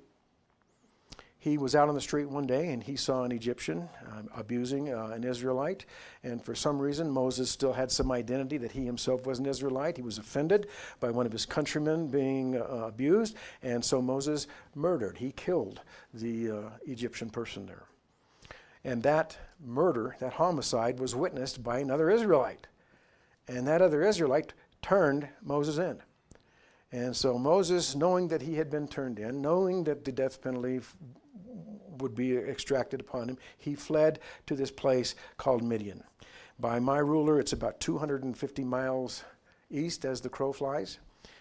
he 1.44 1.58
was 1.58 1.74
out 1.74 1.90
on 1.90 1.94
the 1.94 2.00
street 2.00 2.24
one 2.24 2.46
day 2.46 2.70
and 2.70 2.82
he 2.82 2.96
saw 2.96 3.22
an 3.22 3.30
Egyptian 3.30 3.86
uh, 4.06 4.22
abusing 4.34 4.94
uh, 4.94 5.08
an 5.08 5.24
Israelite. 5.24 5.84
And 6.22 6.42
for 6.42 6.54
some 6.54 6.78
reason, 6.78 7.10
Moses 7.10 7.50
still 7.50 7.74
had 7.74 7.90
some 7.90 8.10
identity 8.10 8.56
that 8.56 8.72
he 8.72 8.86
himself 8.86 9.26
was 9.26 9.40
an 9.40 9.44
Israelite. 9.44 9.98
He 9.98 10.02
was 10.02 10.16
offended 10.16 10.68
by 11.00 11.10
one 11.10 11.26
of 11.26 11.32
his 11.32 11.44
countrymen 11.44 12.08
being 12.08 12.56
uh, 12.56 12.86
abused. 12.86 13.36
And 13.62 13.84
so 13.84 14.00
Moses 14.00 14.46
murdered, 14.74 15.18
he 15.18 15.32
killed 15.32 15.82
the 16.14 16.50
uh, 16.50 16.60
Egyptian 16.86 17.28
person 17.28 17.66
there. 17.66 17.84
And 18.82 19.02
that 19.02 19.36
murder, 19.62 20.16
that 20.20 20.32
homicide, 20.32 20.98
was 20.98 21.14
witnessed 21.14 21.62
by 21.62 21.80
another 21.80 22.08
Israelite. 22.08 22.68
And 23.48 23.66
that 23.66 23.82
other 23.82 24.02
Israelite 24.02 24.54
turned 24.80 25.28
Moses 25.42 25.76
in. 25.76 26.00
And 26.94 27.16
so 27.16 27.36
Moses, 27.36 27.96
knowing 27.96 28.28
that 28.28 28.40
he 28.40 28.54
had 28.54 28.70
been 28.70 28.86
turned 28.86 29.18
in, 29.18 29.42
knowing 29.42 29.82
that 29.82 30.04
the 30.04 30.12
death 30.12 30.40
penalty 30.40 30.80
would 31.98 32.14
be 32.14 32.36
extracted 32.36 33.00
upon 33.00 33.30
him, 33.30 33.38
he 33.58 33.74
fled 33.74 34.20
to 34.46 34.54
this 34.54 34.70
place 34.70 35.16
called 35.36 35.64
Midian. 35.64 36.04
By 36.60 36.78
my 36.78 36.98
ruler, 36.98 37.40
it's 37.40 37.52
about 37.52 37.80
250 37.80 38.62
miles 38.62 39.24
east 39.72 40.04
as 40.04 40.20
the 40.20 40.28
crow 40.28 40.52
flies. 40.52 41.00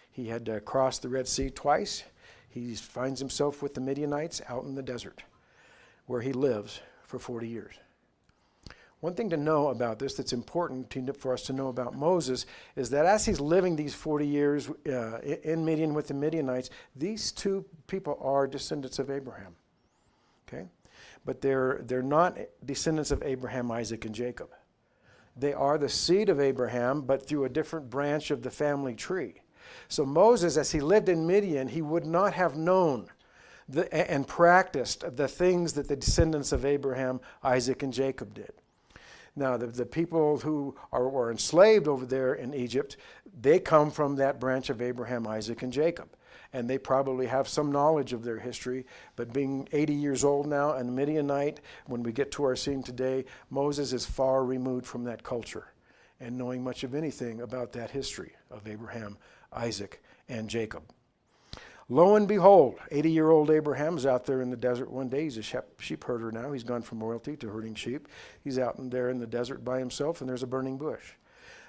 He 0.09 0.27
had 0.27 0.49
uh, 0.49 0.55
to 0.55 0.59
cross 0.59 0.97
the 0.97 1.09
Red 1.09 1.27
Sea 1.27 1.51
twice. 1.51 2.03
He 2.49 2.73
finds 2.73 3.19
himself 3.19 3.61
with 3.61 3.75
the 3.75 3.81
Midianites 3.81 4.41
out 4.49 4.63
in 4.63 4.73
the 4.73 4.81
desert, 4.81 5.21
where 6.07 6.21
he 6.21 6.33
lives 6.33 6.79
for 7.03 7.19
40 7.19 7.47
years. 7.47 7.75
One 9.03 9.15
thing 9.15 9.29
to 9.31 9.37
know 9.37 9.67
about 9.67 9.99
this 9.99 10.13
that's 10.13 10.31
important 10.31 10.89
to, 10.91 11.11
for 11.11 11.33
us 11.33 11.41
to 11.47 11.53
know 11.53 11.67
about 11.67 11.93
Moses 11.93 12.45
is 12.77 12.89
that 12.91 13.05
as 13.05 13.25
he's 13.25 13.41
living 13.41 13.75
these 13.75 13.93
40 13.93 14.25
years 14.25 14.69
uh, 14.87 15.19
in 15.43 15.65
Midian 15.65 15.93
with 15.93 16.07
the 16.07 16.13
Midianites, 16.13 16.69
these 16.95 17.33
two 17.33 17.65
people 17.87 18.17
are 18.21 18.47
descendants 18.47 18.99
of 18.99 19.11
Abraham. 19.11 19.57
Okay? 20.47 20.69
But 21.25 21.41
they're, 21.41 21.81
they're 21.83 22.01
not 22.01 22.37
descendants 22.63 23.11
of 23.11 23.21
Abraham, 23.23 23.71
Isaac, 23.71 24.05
and 24.05 24.15
Jacob. 24.15 24.51
They 25.35 25.51
are 25.51 25.77
the 25.77 25.89
seed 25.89 26.29
of 26.29 26.39
Abraham, 26.39 27.01
but 27.01 27.27
through 27.27 27.43
a 27.43 27.49
different 27.49 27.89
branch 27.89 28.31
of 28.31 28.41
the 28.41 28.51
family 28.51 28.95
tree. 28.95 29.41
So 29.89 30.05
Moses, 30.05 30.55
as 30.55 30.71
he 30.71 30.79
lived 30.79 31.09
in 31.09 31.27
Midian, 31.27 31.67
he 31.67 31.81
would 31.81 32.05
not 32.05 32.31
have 32.35 32.55
known 32.55 33.09
the, 33.67 33.93
and 33.93 34.25
practiced 34.25 35.17
the 35.17 35.27
things 35.27 35.73
that 35.73 35.89
the 35.89 35.97
descendants 35.97 36.53
of 36.53 36.63
Abraham, 36.63 37.19
Isaac, 37.43 37.83
and 37.83 37.91
Jacob 37.91 38.33
did. 38.33 38.53
Now, 39.35 39.57
the, 39.57 39.67
the 39.67 39.85
people 39.85 40.37
who 40.37 40.75
are, 40.91 41.09
were 41.09 41.31
enslaved 41.31 41.87
over 41.87 42.05
there 42.05 42.35
in 42.35 42.53
Egypt, 42.53 42.97
they 43.41 43.59
come 43.59 43.89
from 43.89 44.15
that 44.15 44.39
branch 44.39 44.69
of 44.69 44.81
Abraham, 44.81 45.27
Isaac, 45.27 45.63
and 45.63 45.73
Jacob. 45.73 46.09
And 46.51 46.69
they 46.69 46.77
probably 46.77 47.25
have 47.25 47.47
some 47.47 47.71
knowledge 47.71 48.13
of 48.13 48.23
their 48.23 48.37
history. 48.37 48.85
But 49.15 49.33
being 49.33 49.67
80 49.71 49.93
years 49.93 50.23
old 50.23 50.45
now 50.45 50.73
and 50.73 50.95
Midianite, 50.95 51.61
when 51.87 52.03
we 52.03 52.11
get 52.11 52.31
to 52.33 52.43
our 52.43 52.55
scene 52.55 52.83
today, 52.83 53.25
Moses 53.49 53.91
is 53.91 54.05
far 54.05 54.45
removed 54.45 54.85
from 54.85 55.03
that 55.05 55.23
culture 55.23 55.67
and 56.19 56.37
knowing 56.37 56.63
much 56.63 56.83
of 56.83 56.93
anything 56.93 57.41
about 57.41 57.71
that 57.73 57.89
history 57.89 58.33
of 58.51 58.67
Abraham, 58.67 59.17
Isaac, 59.51 60.03
and 60.29 60.47
Jacob. 60.47 60.83
Lo 61.93 62.15
and 62.15 62.27
behold, 62.27 62.79
80 62.89 63.11
year 63.11 63.29
old 63.29 63.51
Abraham's 63.51 64.07
out 64.07 64.25
there 64.25 64.41
in 64.41 64.49
the 64.49 64.57
desert 64.57 64.89
one 64.89 65.09
day. 65.09 65.25
He's 65.25 65.37
a 65.37 65.43
sheep 65.77 66.03
herder 66.03 66.31
now. 66.31 66.51
He's 66.51 66.63
gone 66.63 66.81
from 66.81 67.03
royalty 67.03 67.37
to 67.37 67.47
herding 67.47 67.75
sheep. 67.75 68.07
He's 68.43 68.57
out 68.57 68.79
in 68.79 68.89
there 68.89 69.11
in 69.11 69.19
the 69.19 69.27
desert 69.27 69.63
by 69.63 69.77
himself, 69.77 70.19
and 70.19 70.27
there's 70.27 70.41
a 70.41 70.47
burning 70.47 70.79
bush. 70.79 71.03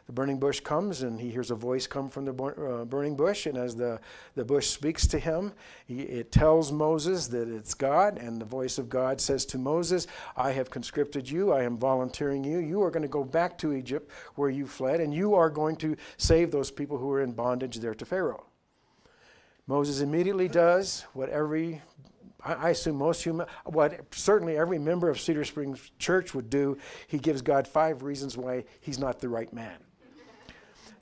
The 0.06 0.12
burning 0.12 0.38
bush 0.38 0.60
comes, 0.60 1.02
and 1.02 1.20
he 1.20 1.28
hears 1.30 1.50
a 1.50 1.54
voice 1.54 1.86
come 1.86 2.08
from 2.08 2.24
the 2.24 2.32
uh, 2.32 2.86
burning 2.86 3.16
bush. 3.16 3.44
And 3.44 3.58
as 3.58 3.76
the, 3.76 4.00
the 4.34 4.46
bush 4.46 4.68
speaks 4.68 5.06
to 5.08 5.18
him, 5.18 5.52
he, 5.84 6.00
it 6.00 6.32
tells 6.32 6.72
Moses 6.72 7.26
that 7.26 7.54
it's 7.54 7.74
God. 7.74 8.16
And 8.16 8.40
the 8.40 8.46
voice 8.46 8.78
of 8.78 8.88
God 8.88 9.20
says 9.20 9.44
to 9.44 9.58
Moses, 9.58 10.06
I 10.38 10.52
have 10.52 10.70
conscripted 10.70 11.28
you. 11.28 11.52
I 11.52 11.64
am 11.64 11.76
volunteering 11.76 12.42
you. 12.44 12.60
You 12.60 12.82
are 12.82 12.90
going 12.90 13.02
to 13.02 13.08
go 13.08 13.24
back 13.24 13.58
to 13.58 13.74
Egypt 13.74 14.10
where 14.36 14.48
you 14.48 14.66
fled, 14.66 15.00
and 15.00 15.12
you 15.12 15.34
are 15.34 15.50
going 15.50 15.76
to 15.76 15.98
save 16.16 16.50
those 16.50 16.70
people 16.70 16.96
who 16.96 17.12
are 17.12 17.20
in 17.20 17.32
bondage 17.32 17.76
there 17.76 17.94
to 17.94 18.06
Pharaoh. 18.06 18.46
Moses 19.66 20.00
immediately 20.00 20.48
does 20.48 21.06
what 21.14 21.30
every, 21.30 21.80
I 22.44 22.70
assume 22.70 22.96
most 22.96 23.22
human, 23.22 23.46
what 23.64 24.14
certainly 24.14 24.56
every 24.56 24.78
member 24.78 25.08
of 25.08 25.18
Cedar 25.18 25.44
Springs 25.44 25.90
Church 25.98 26.34
would 26.34 26.50
do. 26.50 26.76
He 27.06 27.18
gives 27.18 27.40
God 27.40 27.66
five 27.66 28.02
reasons 28.02 28.36
why 28.36 28.64
he's 28.80 28.98
not 28.98 29.20
the 29.20 29.28
right 29.28 29.52
man. 29.52 29.78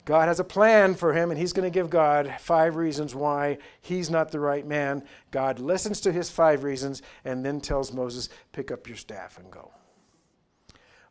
God 0.05 0.27
has 0.27 0.41
a 0.41 0.45
plan 0.45 0.95
for 0.95 1.13
him, 1.13 1.31
and 1.31 1.39
he's 1.39 1.53
going 1.53 1.69
to 1.69 1.73
give 1.73 1.89
God 1.89 2.35
five 2.39 2.75
reasons 2.75 3.15
why 3.15 3.57
he's 3.79 4.09
not 4.09 4.31
the 4.31 4.39
right 4.39 4.65
man. 4.65 5.03
God 5.31 5.59
listens 5.59 6.01
to 6.01 6.11
his 6.11 6.29
five 6.29 6.63
reasons 6.63 7.01
and 7.23 7.45
then 7.45 7.61
tells 7.61 7.93
Moses, 7.93 8.27
Pick 8.51 8.69
up 8.69 8.87
your 8.87 8.97
staff 8.97 9.37
and 9.37 9.49
go. 9.49 9.71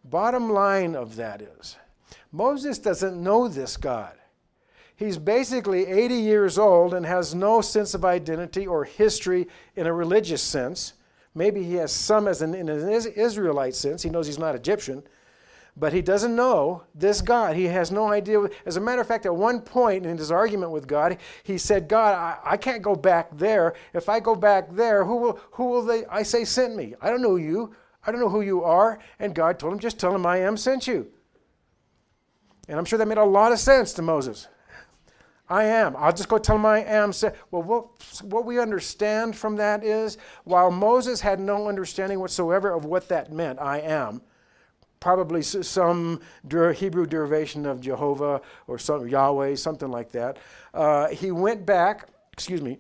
Bottom 0.05 0.51
line 0.51 0.95
of 0.95 1.17
that 1.17 1.41
is, 1.41 1.77
Moses 2.33 2.79
doesn't 2.79 3.23
know 3.23 3.49
this 3.49 3.77
God. 3.77 4.15
He's 4.97 5.19
basically 5.19 5.87
80 5.87 6.15
years 6.15 6.59
old 6.59 6.95
and 6.95 7.05
has 7.05 7.35
no 7.35 7.61
sense 7.61 7.95
of 7.95 8.05
identity 8.05 8.67
or 8.67 8.85
history 8.85 9.49
in 9.77 9.87
a 9.87 9.93
religious 9.93 10.43
sense. 10.43 10.95
Maybe 11.35 11.63
he 11.65 11.75
has 11.75 11.93
some 11.93 12.29
as 12.29 12.43
an, 12.43 12.55
in 12.55 12.69
an 12.69 12.89
Israelite 12.89 13.75
sense. 13.75 14.03
He 14.03 14.11
knows 14.11 14.27
he's 14.27 14.39
not 14.39 14.55
Egyptian. 14.55 15.03
But 15.75 15.95
he 15.95 16.03
doesn't 16.03 16.37
know 16.37 16.83
this 16.95 17.23
God. 17.23 17.57
He 17.57 17.65
has 17.65 17.91
no 17.91 18.09
idea. 18.09 18.47
As 18.67 18.77
a 18.77 18.81
matter 18.81 19.01
of 19.01 19.09
fact, 19.09 19.25
at 19.25 19.35
one 19.35 19.61
point 19.61 20.05
in 20.05 20.19
his 20.19 20.31
argument 20.31 20.71
with 20.71 20.87
God, 20.87 21.17
he 21.45 21.57
said, 21.57 21.89
God, 21.89 22.15
I, 22.15 22.53
I 22.53 22.57
can't 22.59 22.83
go 22.83 22.95
back 22.95 23.37
there. 23.39 23.75
If 23.95 24.11
I 24.11 24.21
go 24.21 24.35
back 24.35 24.71
there, 24.71 25.05
who 25.05 25.17
will, 25.17 25.41
who 25.53 25.65
will 25.65 25.83
they, 25.83 26.05
I 26.07 26.25
say, 26.25 26.45
sent 26.45 26.77
me? 26.77 26.95
I 27.01 27.09
don't 27.09 27.23
know 27.23 27.37
you. 27.37 27.75
I 28.07 28.13
don't 28.13 28.21
know 28.21 28.29
who 28.29 28.43
you 28.43 28.63
are. 28.63 28.99
And 29.19 29.35
God 29.35 29.59
told 29.59 29.73
him, 29.73 29.79
just 29.79 29.99
tell 29.99 30.15
him 30.15 30.27
I 30.27 30.39
am 30.39 30.59
sent 30.59 30.87
you. 30.87 31.11
And 32.69 32.79
I'm 32.79 32.85
sure 32.85 32.99
that 32.99 33.09
made 33.09 33.19
a 33.19 33.25
lot 33.25 33.53
of 33.53 33.59
sense 33.59 33.95
to 33.95 34.03
Moses. 34.03 34.49
I 35.49 35.65
am. 35.65 35.97
I'll 35.97 36.13
just 36.13 36.29
go 36.29 36.39
tell 36.39 36.57
him 36.57 36.67
I 36.67 36.85
am. 36.85 37.13
Well, 37.51 37.63
what, 37.63 37.87
what 38.23 38.47
we 38.47 38.59
understand 38.59 39.37
from 39.37 39.57
that 39.57 39.85
is 39.85 40.19
while 40.45 40.71
Moses 40.71 41.21
had 41.21 41.41
no 41.41 41.69
understanding 41.69 42.21
whatsoever 42.21 42.73
of 42.73 42.85
what 42.85 43.09
that 43.09 43.33
meant, 43.33 43.59
I 43.61 43.81
am, 43.81 44.23
probably 45.01 45.43
some 45.43 46.21
Hebrew 46.49 47.07
derivation 47.07 47.67
of 47.67 47.81
Jehovah 47.81 48.41
or 48.67 48.79
some 48.79 49.09
Yahweh, 49.09 49.57
something 49.57 49.91
like 49.91 50.13
that, 50.13 50.39
uh, 50.73 51.09
he 51.09 51.33
went 51.33 51.67
back, 51.67 52.09
excuse 52.33 52.63
me, 52.63 52.79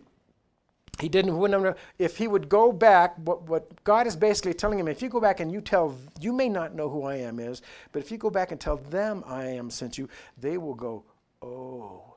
he 1.00 1.08
didn't 1.08 1.76
if 1.98 2.16
he 2.16 2.28
would 2.28 2.48
go 2.48 2.70
back 2.70 3.16
what, 3.18 3.42
what 3.48 3.82
god 3.82 4.06
is 4.06 4.14
basically 4.14 4.54
telling 4.54 4.78
him 4.78 4.86
if 4.86 5.02
you 5.02 5.08
go 5.08 5.20
back 5.20 5.40
and 5.40 5.50
you 5.50 5.60
tell 5.60 5.96
you 6.20 6.32
may 6.32 6.48
not 6.48 6.74
know 6.74 6.88
who 6.88 7.02
i 7.02 7.16
am 7.16 7.40
is 7.40 7.62
but 7.90 8.00
if 8.00 8.10
you 8.10 8.18
go 8.18 8.30
back 8.30 8.52
and 8.52 8.60
tell 8.60 8.76
them 8.76 9.24
i 9.26 9.44
am 9.44 9.70
sent 9.70 9.98
you 9.98 10.08
they 10.38 10.58
will 10.58 10.74
go 10.74 11.02
oh 11.40 12.11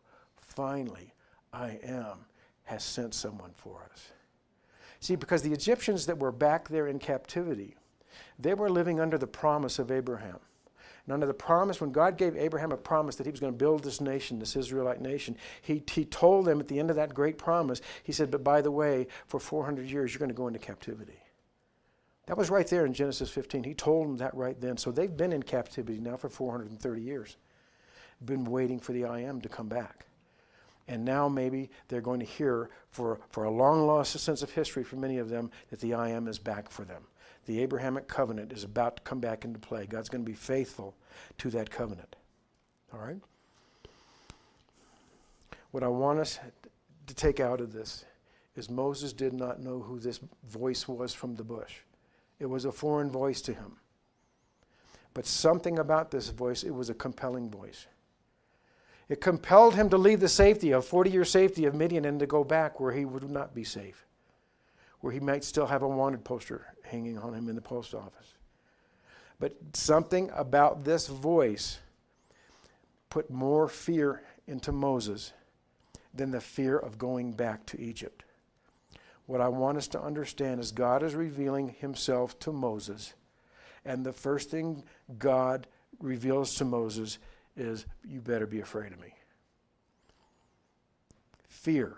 finally, 0.56 1.14
I 1.54 1.80
am 1.84 2.26
has 2.66 2.84
sent 2.84 3.14
someone 3.14 3.52
for 3.56 3.88
us. 3.92 4.12
See, 5.00 5.16
because 5.16 5.44
the 5.44 5.54
Egyptians 5.54 6.08
that 6.08 6.20
were 6.20 6.32
back 6.32 6.68
there 6.68 6.88
in 6.88 7.00
captivity, 7.00 7.76
they 8.40 8.54
were 8.54 8.70
living 8.70 9.00
under 9.00 9.18
the 9.18 9.28
promise 9.28 9.78
of 9.80 9.92
Abraham. 9.92 10.40
And 11.06 11.14
under 11.14 11.28
the 11.28 11.34
promise, 11.34 11.80
when 11.80 11.92
God 11.92 12.18
gave 12.18 12.36
Abraham 12.36 12.72
a 12.72 12.78
promise 12.78 13.16
that 13.18 13.28
he 13.28 13.32
was 13.32 13.40
going 13.40 13.54
to 13.54 13.58
build 13.58 13.84
this 13.84 14.02
nation, 14.02 14.40
this 14.40 14.56
Israelite 14.56 15.02
nation, 15.02 15.38
he, 15.62 15.84
he 15.92 16.04
told 16.06 16.46
them 16.46 16.60
at 16.60 16.68
the 16.68 16.80
end 16.80 16.90
of 16.90 16.96
that 16.96 17.14
great 17.14 17.38
promise, 17.38 17.82
he 18.04 18.12
said, 18.12 18.32
But 18.32 18.44
by 18.44 18.62
the 18.62 18.72
way, 18.72 19.08
for 19.28 19.40
400 19.40 19.88
years, 19.88 20.12
you're 20.12 20.20
going 20.20 20.30
to 20.30 20.36
go 20.36 20.48
into 20.48 20.58
captivity. 20.58 21.22
That 22.26 22.38
was 22.38 22.50
right 22.50 22.66
there 22.66 22.88
in 22.88 22.94
Genesis 22.94 23.30
15. 23.30 23.64
He 23.64 23.76
told 23.76 24.08
them 24.08 24.18
that 24.18 24.34
right 24.34 24.60
then. 24.60 24.78
So 24.78 24.92
they've 24.92 25.16
been 25.16 25.32
in 25.32 25.44
captivity 25.44 26.00
now 26.00 26.18
for 26.18 26.30
430 26.30 27.02
years, 27.02 27.38
been 28.26 28.46
waiting 28.46 28.80
for 28.80 28.94
the 28.94 29.06
I 29.06 29.20
am 29.20 29.42
to 29.42 29.50
come 29.50 29.68
back. 29.68 30.08
And 30.88 31.04
now 31.04 31.28
maybe 31.28 31.72
they're 31.88 32.02
going 32.02 32.20
to 32.20 32.26
hear, 32.26 32.70
for, 32.90 33.20
for 33.30 33.46
a 33.46 33.50
long 33.50 33.88
lost 33.88 34.18
sense 34.20 34.44
of 34.44 34.52
history 34.52 34.84
for 34.84 34.98
many 34.98 35.18
of 35.18 35.30
them, 35.30 35.50
that 35.70 35.80
the 35.80 35.94
I 35.96 36.10
am 36.10 36.28
is 36.28 36.38
back 36.38 36.70
for 36.70 36.84
them. 36.84 37.04
The 37.48 37.62
Abrahamic 37.62 38.08
covenant 38.08 38.52
is 38.52 38.64
about 38.64 38.98
to 38.98 39.02
come 39.04 39.20
back 39.20 39.46
into 39.46 39.60
play. 39.60 39.86
God's 39.86 40.10
going 40.10 40.24
to 40.24 40.30
be 40.30 40.36
faithful 40.36 40.96
to 41.40 41.50
that 41.52 41.70
covenant. 41.70 42.16
All 42.94 43.00
right? 43.00 43.18
What 45.72 45.84
I 45.84 45.88
want 45.88 46.20
us 46.20 46.40
to 47.08 47.14
take 47.14 47.40
out 47.40 47.62
of 47.62 47.74
this 47.74 48.06
is 48.56 48.70
Moses 48.70 49.12
did 49.12 49.34
not 49.34 49.62
know 49.62 49.80
who 49.80 50.00
this 50.00 50.20
voice 50.48 50.88
was 50.88 51.14
from 51.14 51.36
the 51.36 51.44
bush. 51.44 51.74
It 52.40 52.46
was 52.46 52.66
a 52.66 52.72
foreign 52.72 53.10
voice 53.10 53.42
to 53.42 53.54
him. 53.54 53.78
But 55.14 55.26
something 55.26 55.80
about 55.80 56.12
this 56.12 56.30
voice, 56.30 56.64
it 56.64 56.74
was 56.74 56.90
a 56.90 56.94
compelling 56.94 57.50
voice. 57.50 57.88
It 59.08 59.22
compelled 59.22 59.76
him 59.76 59.90
to 59.90 59.98
leave 59.98 60.20
the 60.20 60.30
safety 60.30 60.72
of 60.72 60.86
40 60.86 61.12
year 61.12 61.26
safety 61.26 61.66
of 61.66 61.76
Midian 61.76 62.06
and 62.06 62.20
to 62.20 62.26
go 62.26 62.44
back 62.44 62.80
where 62.80 62.92
he 62.92 63.06
would 63.06 63.30
not 63.30 63.54
be 63.54 63.64
safe, 63.64 64.06
where 65.02 65.14
he 65.14 65.20
might 65.20 65.44
still 65.44 65.68
have 65.68 65.84
a 65.84 65.88
wanted 65.88 66.24
poster 66.24 66.66
hanging 66.84 67.18
on 67.18 67.34
him 67.34 67.48
in 67.50 67.56
the 67.56 67.62
post 67.62 67.94
office. 67.94 68.34
But 69.40 69.56
something 69.74 70.32
about 70.34 70.84
this 70.84 71.08
voice 71.08 71.80
put 73.10 73.30
more 73.30 73.68
fear 73.68 74.24
into 74.48 74.72
Moses 74.72 75.34
than 76.14 76.32
the 76.32 76.42
fear 76.42 76.78
of 76.78 76.98
going 76.98 77.34
back 77.34 77.66
to 77.68 77.80
Egypt. 77.80 78.24
What 79.26 79.42
I 79.42 79.50
want 79.50 79.78
us 79.78 79.88
to 79.90 80.02
understand 80.02 80.60
is 80.60 80.72
God 80.72 81.04
is 81.04 81.16
revealing 81.16 81.76
himself 81.80 82.38
to 82.40 82.52
Moses. 82.52 83.14
And 83.84 84.06
the 84.06 84.14
first 84.14 84.50
thing 84.50 84.84
God 85.18 85.68
reveals 86.00 86.56
to 86.56 86.66
Moses 86.66 87.18
is 87.56 87.86
you 88.04 88.22
better 88.22 88.46
be 88.46 88.60
afraid 88.60 88.92
of 88.92 89.00
me. 89.00 89.14
Fear 91.48 91.98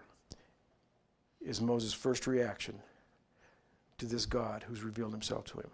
is 1.41 1.61
Moses' 1.61 1.93
first 1.93 2.27
reaction 2.27 2.79
to 3.97 4.05
this 4.05 4.25
God 4.25 4.63
who's 4.67 4.83
revealed 4.83 5.11
himself 5.11 5.45
to 5.45 5.57
him. 5.59 5.71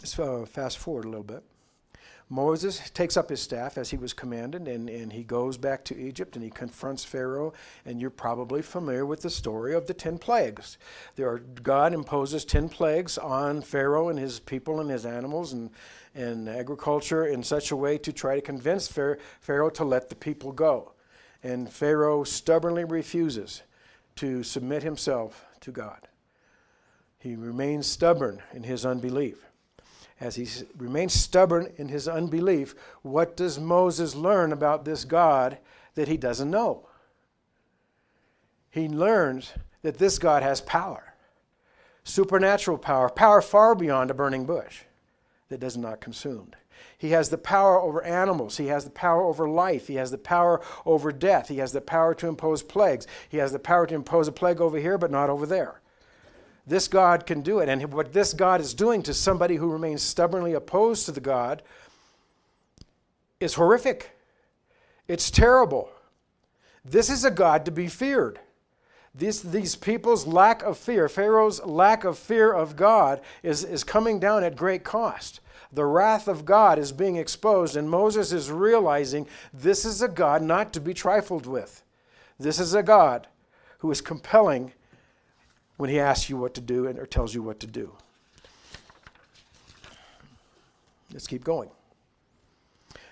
Let's 0.00 0.18
uh, 0.18 0.46
fast 0.46 0.78
forward 0.78 1.04
a 1.04 1.08
little 1.08 1.24
bit. 1.24 1.42
Moses 2.30 2.90
takes 2.90 3.16
up 3.16 3.30
his 3.30 3.40
staff 3.40 3.78
as 3.78 3.88
he 3.88 3.96
was 3.96 4.12
commanded, 4.12 4.68
and, 4.68 4.90
and 4.90 5.12
he 5.12 5.24
goes 5.24 5.56
back 5.56 5.82
to 5.84 5.98
Egypt 5.98 6.36
and 6.36 6.44
he 6.44 6.50
confronts 6.50 7.02
Pharaoh. 7.02 7.54
And 7.86 8.00
you're 8.00 8.10
probably 8.10 8.60
familiar 8.60 9.06
with 9.06 9.22
the 9.22 9.30
story 9.30 9.74
of 9.74 9.86
the 9.86 9.94
ten 9.94 10.18
plagues. 10.18 10.76
There 11.16 11.28
are, 11.30 11.38
God 11.38 11.94
imposes 11.94 12.44
ten 12.44 12.68
plagues 12.68 13.16
on 13.16 13.62
Pharaoh 13.62 14.10
and 14.10 14.18
his 14.18 14.40
people 14.40 14.80
and 14.80 14.90
his 14.90 15.06
animals 15.06 15.54
and, 15.54 15.70
and 16.14 16.50
agriculture 16.50 17.26
in 17.26 17.42
such 17.42 17.70
a 17.70 17.76
way 17.76 17.96
to 17.96 18.12
try 18.12 18.34
to 18.34 18.42
convince 18.42 18.88
Pharaoh 18.88 19.70
to 19.70 19.84
let 19.84 20.10
the 20.10 20.14
people 20.14 20.52
go. 20.52 20.92
And 21.42 21.72
Pharaoh 21.72 22.24
stubbornly 22.24 22.84
refuses 22.84 23.62
to 24.16 24.42
submit 24.42 24.82
himself 24.82 25.46
to 25.60 25.70
God. 25.70 26.08
He 27.18 27.36
remains 27.36 27.86
stubborn 27.86 28.42
in 28.52 28.64
his 28.64 28.84
unbelief 28.84 29.47
as 30.20 30.36
he 30.36 30.46
remains 30.76 31.12
stubborn 31.12 31.72
in 31.76 31.88
his 31.88 32.08
unbelief, 32.08 32.74
what 33.02 33.36
does 33.36 33.58
Moses 33.58 34.14
learn 34.14 34.52
about 34.52 34.84
this 34.84 35.04
God 35.04 35.58
that 35.94 36.08
he 36.08 36.16
doesn't 36.16 36.50
know? 36.50 36.88
He 38.70 38.88
learns 38.88 39.52
that 39.82 39.98
this 39.98 40.18
God 40.18 40.42
has 40.42 40.60
power, 40.60 41.14
supernatural 42.04 42.78
power, 42.78 43.08
power 43.08 43.40
far 43.40 43.74
beyond 43.74 44.10
a 44.10 44.14
burning 44.14 44.44
bush 44.44 44.82
that 45.48 45.60
does 45.60 45.76
not 45.76 46.00
consume. 46.00 46.52
He 46.96 47.10
has 47.10 47.28
the 47.28 47.38
power 47.38 47.80
over 47.80 48.02
animals. 48.02 48.56
He 48.56 48.66
has 48.66 48.84
the 48.84 48.90
power 48.90 49.22
over 49.22 49.48
life. 49.48 49.86
He 49.86 49.94
has 49.94 50.10
the 50.10 50.18
power 50.18 50.60
over 50.84 51.12
death. 51.12 51.48
He 51.48 51.58
has 51.58 51.72
the 51.72 51.80
power 51.80 52.14
to 52.14 52.26
impose 52.26 52.62
plagues. 52.62 53.06
He 53.28 53.38
has 53.38 53.52
the 53.52 53.58
power 53.58 53.86
to 53.86 53.94
impose 53.94 54.26
a 54.26 54.32
plague 54.32 54.60
over 54.60 54.78
here, 54.78 54.98
but 54.98 55.10
not 55.10 55.30
over 55.30 55.46
there. 55.46 55.80
This 56.68 56.86
God 56.86 57.24
can 57.24 57.40
do 57.40 57.60
it. 57.60 57.68
And 57.70 57.92
what 57.94 58.12
this 58.12 58.34
God 58.34 58.60
is 58.60 58.74
doing 58.74 59.02
to 59.04 59.14
somebody 59.14 59.56
who 59.56 59.72
remains 59.72 60.02
stubbornly 60.02 60.52
opposed 60.52 61.06
to 61.06 61.12
the 61.12 61.20
God 61.20 61.62
is 63.40 63.54
horrific. 63.54 64.10
It's 65.08 65.30
terrible. 65.30 65.88
This 66.84 67.08
is 67.08 67.24
a 67.24 67.30
God 67.30 67.64
to 67.64 67.70
be 67.70 67.88
feared. 67.88 68.38
These, 69.14 69.42
these 69.42 69.76
people's 69.76 70.26
lack 70.26 70.62
of 70.62 70.76
fear, 70.76 71.08
Pharaoh's 71.08 71.64
lack 71.64 72.04
of 72.04 72.18
fear 72.18 72.52
of 72.52 72.76
God, 72.76 73.22
is, 73.42 73.64
is 73.64 73.82
coming 73.82 74.20
down 74.20 74.44
at 74.44 74.54
great 74.54 74.84
cost. 74.84 75.40
The 75.72 75.86
wrath 75.86 76.28
of 76.28 76.44
God 76.44 76.78
is 76.78 76.92
being 76.92 77.16
exposed, 77.16 77.76
and 77.76 77.88
Moses 77.88 78.30
is 78.30 78.50
realizing 78.50 79.26
this 79.52 79.86
is 79.86 80.02
a 80.02 80.08
God 80.08 80.42
not 80.42 80.74
to 80.74 80.80
be 80.80 80.92
trifled 80.92 81.46
with. 81.46 81.82
This 82.38 82.60
is 82.60 82.74
a 82.74 82.82
God 82.82 83.26
who 83.78 83.90
is 83.90 84.02
compelling 84.02 84.72
when 85.78 85.88
he 85.88 85.98
asks 85.98 86.28
you 86.28 86.36
what 86.36 86.54
to 86.54 86.60
do 86.60 86.86
and, 86.86 86.98
or 86.98 87.06
tells 87.06 87.34
you 87.34 87.42
what 87.42 87.60
to 87.60 87.66
do. 87.66 87.90
Let's 91.12 91.26
keep 91.26 91.42
going. 91.42 91.70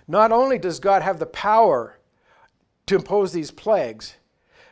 Not 0.07 0.31
only 0.31 0.59
does 0.59 0.79
God 0.79 1.03
have 1.03 1.19
the 1.19 1.27
power 1.27 1.99
to 2.87 2.97
impose 2.97 3.33
these 3.33 3.51
plagues, 3.51 4.15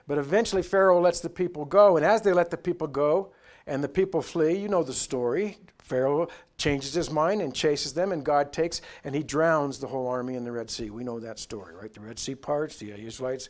but 0.07 0.19
eventually 0.19 0.63
Pharaoh 0.63 1.01
lets 1.01 1.21
the 1.21 1.31
people 1.31 1.65
go. 1.65 1.97
And 1.97 2.05
as 2.05 2.21
they 2.21 2.33
let 2.33 2.51
the 2.51 2.57
people 2.57 2.87
go 2.87 3.31
and 3.67 3.83
the 3.83 3.89
people 3.89 4.21
flee, 4.21 4.59
you 4.59 4.69
know 4.69 4.83
the 4.83 4.93
story. 4.93 5.57
Pharaoh 5.79 6.29
changes 6.57 6.95
his 6.95 7.11
mind 7.11 7.43
and 7.43 7.55
chases 7.55 7.93
them, 7.93 8.13
and 8.13 8.25
God 8.25 8.53
takes 8.53 8.81
and 9.05 9.15
he 9.15 9.23
drowns 9.23 9.79
the 9.79 9.87
whole 9.87 10.07
army 10.07 10.35
in 10.35 10.45
the 10.45 10.53
Red 10.53 10.71
Sea. 10.71 10.91
We 10.91 11.05
know 11.05 11.21
that 11.21 11.39
story, 11.39 11.75
right? 11.75 11.93
The 11.93 12.01
Red 12.01 12.19
Sea 12.19 12.35
parts, 12.35 12.77
the 12.77 12.93
Israelites 12.93 13.49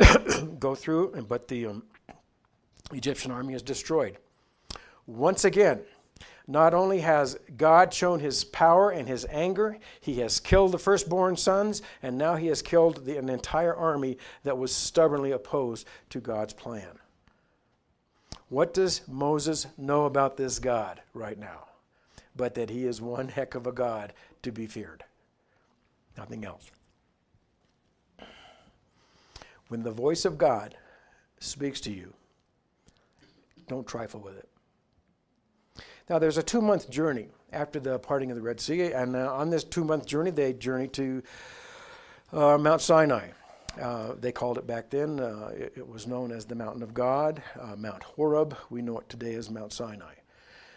go 0.58 0.74
through, 0.74 1.24
but 1.28 1.48
the 1.48 1.66
um, 1.66 1.82
Egyptian 2.92 3.30
army 3.30 3.54
is 3.54 3.62
destroyed. 3.62 4.18
Once 5.06 5.44
again, 5.44 5.80
not 6.46 6.74
only 6.74 7.00
has 7.00 7.38
God 7.56 7.94
shown 7.94 8.20
his 8.20 8.44
power 8.44 8.90
and 8.90 9.08
his 9.08 9.26
anger, 9.30 9.78
he 10.00 10.20
has 10.20 10.40
killed 10.40 10.72
the 10.72 10.78
firstborn 10.78 11.36
sons, 11.36 11.82
and 12.02 12.18
now 12.18 12.36
he 12.36 12.48
has 12.48 12.62
killed 12.62 13.04
the, 13.04 13.16
an 13.16 13.28
entire 13.28 13.74
army 13.74 14.18
that 14.42 14.58
was 14.58 14.74
stubbornly 14.74 15.30
opposed 15.32 15.86
to 16.10 16.20
God's 16.20 16.52
plan. 16.52 16.98
What 18.48 18.74
does 18.74 19.00
Moses 19.08 19.66
know 19.78 20.04
about 20.04 20.36
this 20.36 20.58
God 20.58 21.00
right 21.14 21.38
now? 21.38 21.68
But 22.36 22.54
that 22.54 22.70
he 22.70 22.86
is 22.86 23.00
one 23.00 23.28
heck 23.28 23.54
of 23.54 23.66
a 23.66 23.72
God 23.72 24.12
to 24.42 24.52
be 24.52 24.66
feared. 24.66 25.04
Nothing 26.16 26.44
else. 26.44 26.70
When 29.68 29.82
the 29.82 29.90
voice 29.90 30.24
of 30.24 30.36
God 30.36 30.76
speaks 31.38 31.80
to 31.82 31.90
you, 31.90 32.12
don't 33.68 33.86
trifle 33.86 34.20
with 34.20 34.36
it. 34.36 34.48
Now, 36.08 36.18
there's 36.18 36.38
a 36.38 36.42
two 36.42 36.60
month 36.60 36.90
journey 36.90 37.28
after 37.52 37.80
the 37.80 37.98
parting 37.98 38.30
of 38.30 38.36
the 38.36 38.42
Red 38.42 38.60
Sea, 38.60 38.92
and 38.92 39.16
uh, 39.16 39.34
on 39.34 39.50
this 39.50 39.64
two 39.64 39.84
month 39.84 40.06
journey, 40.06 40.30
they 40.30 40.52
journey 40.52 40.88
to 40.88 41.22
uh, 42.32 42.58
Mount 42.58 42.80
Sinai. 42.80 43.28
Uh, 43.80 44.14
they 44.20 44.32
called 44.32 44.58
it 44.58 44.66
back 44.66 44.90
then, 44.90 45.18
uh, 45.18 45.50
it, 45.54 45.72
it, 45.76 45.88
was 45.88 46.06
known 46.06 46.30
as 46.30 46.44
the 46.44 46.54
Mountain 46.54 46.82
of 46.82 46.92
God, 46.92 47.42
uh, 47.58 47.74
Mount 47.74 48.02
Horeb. 48.02 48.54
We 48.68 48.82
know 48.82 48.98
it 48.98 49.08
today 49.08 49.34
as 49.34 49.48
Mount 49.48 49.72
Sinai. 49.72 50.12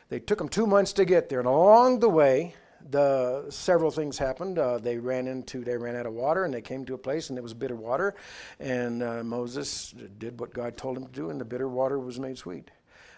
They 0.07 0.19
took 0.19 0.37
them 0.37 0.47
two 0.47 0.65
months 0.65 0.93
to 0.93 1.03
get 1.03 1.27
there, 1.27 1.39
and 1.39 1.47
along 1.47 1.99
the 1.99 2.07
way, 2.07 2.55
the 2.89 3.45
several 3.49 3.91
things 3.91 4.17
happened. 4.17 4.59
Uh, 4.59 4.77
they 4.77 4.97
ran 4.97 5.27
into, 5.27 5.63
they 5.63 5.77
ran 5.77 5.95
out 5.95 6.05
of 6.05 6.13
water, 6.13 6.45
and 6.45 6.53
they 6.53 6.61
came 6.61 6.85
to 6.85 6.93
a 6.93 6.97
place, 6.97 7.29
and 7.29 7.37
it 7.37 7.41
was 7.41 7.53
bitter 7.53 7.75
water. 7.75 8.15
And 8.59 9.01
uh, 9.01 9.23
Moses 9.23 9.93
did 10.17 10.39
what 10.39 10.53
God 10.53 10.77
told 10.77 10.97
him 10.97 11.05
to 11.05 11.11
do, 11.11 11.29
and 11.29 11.39
the 11.39 11.45
bitter 11.45 11.67
water 11.67 11.99
was 11.99 12.19
made 12.19 12.37
sweet. 12.37 12.71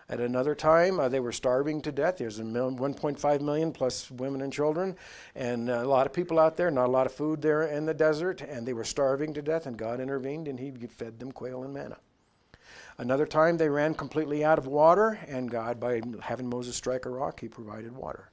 At 0.09 0.21
another 0.21 0.55
time, 0.55 1.01
uh, 1.01 1.09
they 1.09 1.19
were 1.19 1.33
starving 1.33 1.81
to 1.81 1.91
death. 1.91 2.17
There's 2.17 2.39
1.5 2.39 3.41
million 3.41 3.73
plus 3.73 4.09
women 4.09 4.41
and 4.41 4.53
children, 4.53 4.95
and 5.35 5.69
uh, 5.69 5.83
a 5.83 5.85
lot 5.85 6.05
of 6.05 6.13
people 6.13 6.39
out 6.39 6.55
there, 6.55 6.71
not 6.71 6.87
a 6.87 6.91
lot 6.91 7.05
of 7.05 7.11
food 7.11 7.41
there 7.41 7.63
in 7.63 7.85
the 7.85 7.93
desert, 7.93 8.41
and 8.41 8.65
they 8.65 8.71
were 8.71 8.85
starving 8.85 9.33
to 9.33 9.41
death, 9.41 9.65
and 9.65 9.77
God 9.77 9.99
intervened 9.99 10.47
and 10.47 10.57
He 10.57 10.71
fed 10.71 11.19
them 11.19 11.33
quail 11.33 11.63
and 11.63 11.73
manna. 11.73 11.97
Another 12.97 13.25
time, 13.25 13.57
they 13.57 13.69
ran 13.69 13.93
completely 13.93 14.45
out 14.45 14.57
of 14.57 14.65
water, 14.65 15.19
and 15.27 15.51
God, 15.51 15.77
by 15.77 16.01
having 16.21 16.47
Moses 16.47 16.77
strike 16.77 17.05
a 17.05 17.09
rock, 17.09 17.41
He 17.41 17.49
provided 17.49 17.93
water. 17.93 18.31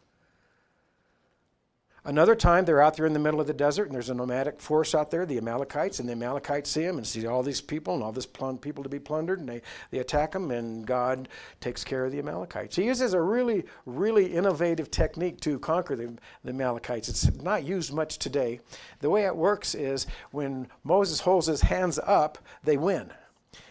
Another 2.07 2.35
time, 2.35 2.67
they're 2.67 2.83
out 2.83 2.99
there 2.99 3.07
in 3.07 3.15
the 3.15 3.19
middle 3.19 3.41
of 3.41 3.47
the 3.47 3.55
desert, 3.55 3.85
and 3.85 3.95
there's 3.95 4.11
a 4.11 4.15
nomadic 4.15 4.61
force 4.61 4.95
out 4.95 5.11
there, 5.11 5.25
the 5.25 5.39
Amalekites, 5.39 6.01
and 6.01 6.09
the 6.09 6.13
Amalekites 6.13 6.69
see 6.69 6.85
them 6.85 6.99
and 6.99 7.07
see 7.07 7.27
all 7.27 7.43
these 7.43 7.63
people 7.63 7.95
and 7.95 8.03
all 8.03 8.13
this 8.13 8.27
people 8.27 8.83
to 8.83 8.91
be 8.91 8.99
plundered, 8.99 9.41
and 9.41 9.49
they, 9.49 9.63
they 9.91 10.01
attack 10.01 10.33
them, 10.33 10.51
and 10.51 10.87
God 10.87 11.31
takes 11.61 11.83
care 11.83 12.05
of 12.05 12.13
the 12.13 12.19
Amalekites. 12.19 12.77
He 12.77 12.85
uses 12.85 13.15
a 13.15 13.21
really, 13.21 13.65
really 13.87 14.27
innovative 14.27 14.91
technique 14.91 15.41
to 15.41 15.59
conquer 15.59 15.97
the, 15.97 16.15
the 16.45 16.51
Amalekites. 16.51 17.09
It's 17.09 17.35
not 17.37 17.65
used 17.65 17.91
much 17.91 18.19
today. 18.19 18.61
The 19.01 19.09
way 19.09 19.25
it 19.25 19.35
works 19.35 19.75
is 19.75 20.07
when 20.31 20.69
Moses 20.83 21.21
holds 21.21 21.47
his 21.47 21.63
hands 21.63 21.99
up, 21.99 22.37
they 22.65 22.77
win. 22.77 23.11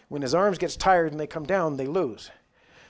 When 0.08 0.24
his 0.24 0.34
arms 0.34 0.58
gets 0.58 0.76
tired 0.76 1.12
and 1.12 1.20
they 1.20 1.28
come 1.28 1.46
down, 1.46 1.78
they 1.78 1.86
lose. 1.86 2.32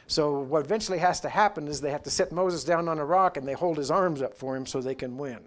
So 0.08 0.40
what 0.40 0.66
eventually 0.66 1.00
has 1.00 1.20
to 1.22 1.30
happen 1.30 1.68
is 1.68 1.80
they 1.80 1.92
have 1.92 2.04
to 2.04 2.10
set 2.10 2.32
Moses 2.32 2.64
down 2.64 2.88
on 2.88 3.00
a 3.00 3.06
rock 3.06 3.38
and 3.38 3.48
they 3.48 3.54
hold 3.54 3.78
his 3.78 3.92
arms 3.92 4.22
up 4.22 4.34
for 4.34 4.56
him 4.56 4.66
so 4.66 4.82
they 4.82 4.96
can 4.96 5.18
win. 5.18 5.40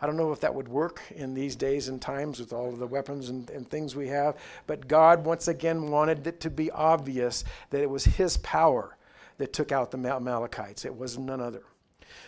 I 0.00 0.06
don't 0.06 0.16
know 0.16 0.32
if 0.32 0.40
that 0.40 0.54
would 0.54 0.68
work 0.68 1.00
in 1.14 1.32
these 1.32 1.56
days 1.56 1.88
and 1.88 2.00
times 2.00 2.38
with 2.38 2.52
all 2.52 2.68
of 2.68 2.78
the 2.78 2.86
weapons 2.86 3.30
and, 3.30 3.48
and 3.50 3.68
things 3.68 3.96
we 3.96 4.08
have, 4.08 4.36
but 4.66 4.88
God 4.88 5.24
once 5.24 5.48
again 5.48 5.90
wanted 5.90 6.26
it 6.26 6.40
to 6.40 6.50
be 6.50 6.70
obvious 6.70 7.44
that 7.70 7.80
it 7.80 7.88
was 7.88 8.04
his 8.04 8.36
power 8.38 8.96
that 9.38 9.54
took 9.54 9.72
out 9.72 9.90
the 9.90 9.98
Amalekites. 9.98 10.84
It 10.84 10.96
was 10.96 11.16
none 11.16 11.40
other. 11.40 11.62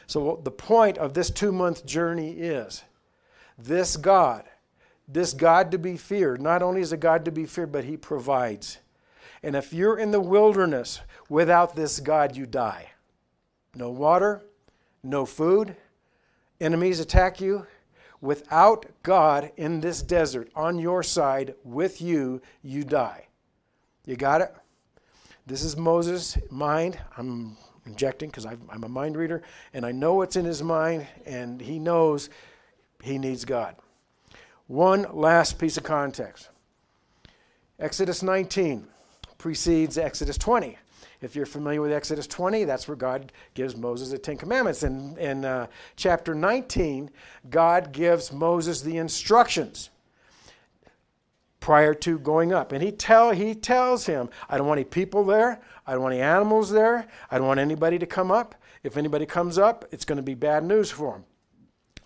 So 0.07 0.40
the 0.42 0.50
point 0.50 0.96
of 0.96 1.12
this 1.12 1.31
two 1.31 1.52
month 1.52 1.85
journey 1.85 2.33
is 2.33 2.85
this 3.59 3.96
God, 3.96 4.44
this 5.07 5.35
God 5.35 5.70
to 5.72 5.78
be 5.78 5.96
feared, 5.96 6.40
not 6.40 6.62
only 6.62 6.81
is 6.81 6.92
a 6.92 6.96
God 6.96 7.24
to 7.26 7.33
be 7.33 7.44
feared, 7.44 7.72
but 7.72 7.85
he 7.85 7.96
provides. 7.96 8.78
And 9.42 9.55
if 9.55 9.72
you're 9.72 9.98
in 9.98 10.11
the 10.11 10.20
wilderness 10.20 11.01
without 11.29 11.77
this 11.77 12.01
God, 12.01 12.37
you 12.37 12.46
die. 12.46 12.90
No 13.74 13.90
water, 13.90 14.42
no 15.03 15.24
food, 15.24 15.77
enemies 16.61 17.01
attack 17.01 17.40
you. 17.40 17.66
Without 18.20 18.87
God 19.05 19.53
in 19.57 19.81
this 19.81 20.03
desert 20.03 20.51
on 20.57 20.79
your 20.79 21.05
side 21.05 21.55
with 21.62 22.03
you, 22.03 22.42
you 22.62 22.83
die. 22.83 23.29
You 24.05 24.16
got 24.16 24.40
it? 24.40 24.53
This 25.46 25.62
is 25.62 25.77
Moses' 25.77 26.37
mind. 26.51 26.98
I'm 27.16 27.57
injecting 27.87 28.29
because 28.29 28.44
I'm 28.44 28.85
a 28.85 28.88
mind 28.88 29.16
reader 29.16 29.42
and 29.72 29.87
I 29.87 29.92
know 29.92 30.14
what's 30.14 30.37
in 30.37 30.44
his 30.44 30.62
mind, 30.62 31.07
and 31.24 31.61
he 31.61 31.79
knows 31.79 32.29
he 33.03 33.18
needs 33.18 33.44
God. 33.44 33.77
One 34.66 35.07
last 35.12 35.59
piece 35.59 35.77
of 35.77 35.85
context 35.85 36.51
Exodus 37.79 38.22
19 38.22 38.87
precedes 39.38 39.96
Exodus 39.96 40.37
20. 40.37 40.77
If 41.20 41.35
you're 41.35 41.46
familiar 41.46 41.81
with 41.81 41.92
Exodus 41.92 42.27
20, 42.27 42.64
that's 42.64 42.87
where 42.87 42.96
God 42.96 43.33
gives 43.55 43.77
Moses 43.77 44.11
the 44.11 44.18
Ten 44.18 44.37
Commandments. 44.37 44.83
In, 44.83 45.16
in 45.18 45.44
uh, 45.44 45.66
chapter 45.96 46.35
19, 46.35 47.11
God 47.51 47.92
gives 47.92 48.33
Moses 48.33 48.83
the 48.83 48.98
instructions 48.98 49.90
prior 51.61 51.92
to 51.92 52.18
going 52.20 52.53
up. 52.53 52.70
And 52.70 52.83
he, 52.83 52.92
tell, 52.92 53.33
he 53.33 53.55
tells 53.55 54.07
him, 54.07 54.29
I 54.48 54.59
don't 54.59 54.68
want 54.68 54.79
any 54.79 54.85
people 54.85 55.24
there. 55.24 55.61
I 55.87 55.92
don't 55.92 56.03
want 56.03 56.14
any 56.14 56.22
animals 56.22 56.70
there. 56.70 57.07
I 57.31 57.38
don't 57.38 57.48
want 57.48 57.61
anybody 57.61 57.98
to 57.98 58.07
come 58.07 58.31
up. 58.31 58.55
If 58.85 58.96
anybody 58.96 59.27
comes 59.27 59.59
up, 59.59 59.85
it's 59.90 60.05
going 60.05 60.18
to 60.18 60.22
be 60.22 60.35
bad 60.35 60.62
news 60.62 60.90
for 60.90 61.12
them. 61.12 61.24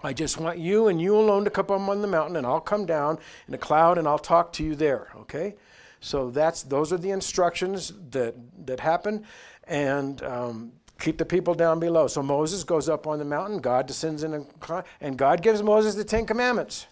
I 0.02 0.12
just 0.12 0.40
want 0.40 0.58
you 0.58 0.88
and 0.88 1.00
you 1.00 1.16
alone 1.16 1.44
to 1.44 1.50
come 1.50 1.66
up 1.66 1.88
on 1.88 2.02
the 2.02 2.08
mountain, 2.08 2.36
and 2.36 2.46
I'll 2.46 2.60
come 2.60 2.86
down 2.86 3.18
in 3.46 3.54
a 3.54 3.58
cloud 3.58 3.98
and 3.98 4.08
I'll 4.08 4.18
talk 4.18 4.52
to 4.54 4.64
you 4.64 4.74
there. 4.74 5.08
Okay? 5.16 5.54
So 6.02 6.30
that's 6.30 6.64
those 6.64 6.92
are 6.92 6.98
the 6.98 7.12
instructions 7.12 7.92
that 8.10 8.34
that 8.66 8.80
happen, 8.80 9.24
and 9.68 10.20
um, 10.24 10.72
keep 10.98 11.16
the 11.16 11.24
people 11.24 11.54
down 11.54 11.78
below. 11.78 12.08
So 12.08 12.24
Moses 12.24 12.64
goes 12.64 12.88
up 12.88 13.06
on 13.06 13.20
the 13.20 13.24
mountain. 13.24 13.60
God 13.60 13.86
descends 13.86 14.24
in 14.24 14.34
a 14.34 14.84
and 15.00 15.16
God 15.16 15.42
gives 15.42 15.62
Moses 15.62 15.94
the 15.94 16.04
Ten 16.04 16.26
Commandments. 16.26 16.88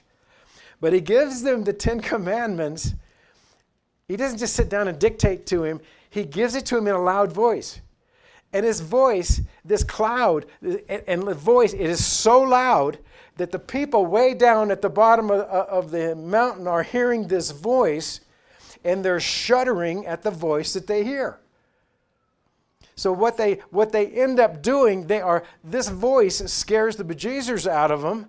But 0.80 0.92
He 0.92 1.00
gives 1.00 1.42
them 1.42 1.64
the 1.64 1.72
Ten 1.72 2.00
Commandments. 2.00 2.94
He 4.06 4.16
doesn't 4.16 4.38
just 4.38 4.54
sit 4.54 4.68
down 4.68 4.86
and 4.86 4.98
dictate 4.98 5.44
to 5.46 5.62
him. 5.62 5.80
He 6.08 6.24
gives 6.24 6.56
it 6.56 6.66
to 6.66 6.76
him 6.76 6.88
in 6.88 6.94
a 6.94 7.02
loud 7.02 7.32
voice. 7.32 7.80
And 8.52 8.66
his 8.66 8.80
voice, 8.80 9.40
this 9.64 9.84
cloud, 9.84 10.46
and 10.88 11.22
the 11.22 11.34
voice, 11.34 11.72
it 11.72 11.80
is 11.82 12.04
so 12.04 12.40
loud 12.40 12.98
that 13.36 13.52
the 13.52 13.58
people 13.60 14.06
way 14.06 14.34
down 14.34 14.72
at 14.72 14.82
the 14.82 14.90
bottom 14.90 15.30
of, 15.30 15.42
of 15.42 15.92
the 15.92 16.16
mountain 16.16 16.66
are 16.66 16.82
hearing 16.82 17.28
this 17.28 17.52
voice 17.52 18.20
and 18.84 19.04
they're 19.04 19.20
shuddering 19.20 20.06
at 20.06 20.22
the 20.22 20.30
voice 20.30 20.72
that 20.72 20.86
they 20.86 21.04
hear. 21.04 21.38
So 22.96 23.12
what 23.12 23.36
they 23.36 23.54
what 23.70 23.92
they 23.92 24.06
end 24.08 24.38
up 24.38 24.62
doing, 24.62 25.06
they 25.06 25.20
are 25.20 25.44
this 25.64 25.88
voice 25.88 26.38
scares 26.52 26.96
the 26.96 27.04
bejesus 27.04 27.66
out 27.66 27.90
of 27.90 28.02
them 28.02 28.28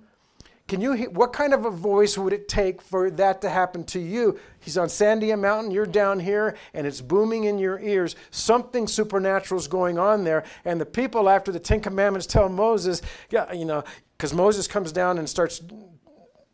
can 0.71 0.79
you, 0.79 0.93
what 1.09 1.33
kind 1.33 1.53
of 1.53 1.65
a 1.65 1.69
voice 1.69 2.17
would 2.17 2.31
it 2.31 2.47
take 2.47 2.81
for 2.81 3.11
that 3.11 3.41
to 3.41 3.49
happen 3.49 3.83
to 3.87 3.99
you? 3.99 4.39
He's 4.61 4.77
on 4.77 4.87
Sandia 4.87 5.37
Mountain, 5.37 5.71
you're 5.71 5.85
down 5.85 6.17
here, 6.17 6.55
and 6.73 6.87
it's 6.87 7.01
booming 7.01 7.43
in 7.43 7.59
your 7.59 7.77
ears. 7.81 8.15
Something 8.29 8.87
supernatural 8.87 9.59
is 9.59 9.67
going 9.67 9.99
on 9.99 10.23
there. 10.23 10.45
And 10.63 10.79
the 10.79 10.85
people, 10.85 11.29
after 11.29 11.51
the 11.51 11.59
Ten 11.59 11.81
Commandments, 11.81 12.25
tell 12.25 12.47
Moses, 12.47 13.01
yeah, 13.31 13.51
you 13.51 13.65
know, 13.65 13.83
because 14.17 14.33
Moses 14.33 14.65
comes 14.65 14.93
down 14.93 15.17
and 15.17 15.27
starts 15.27 15.61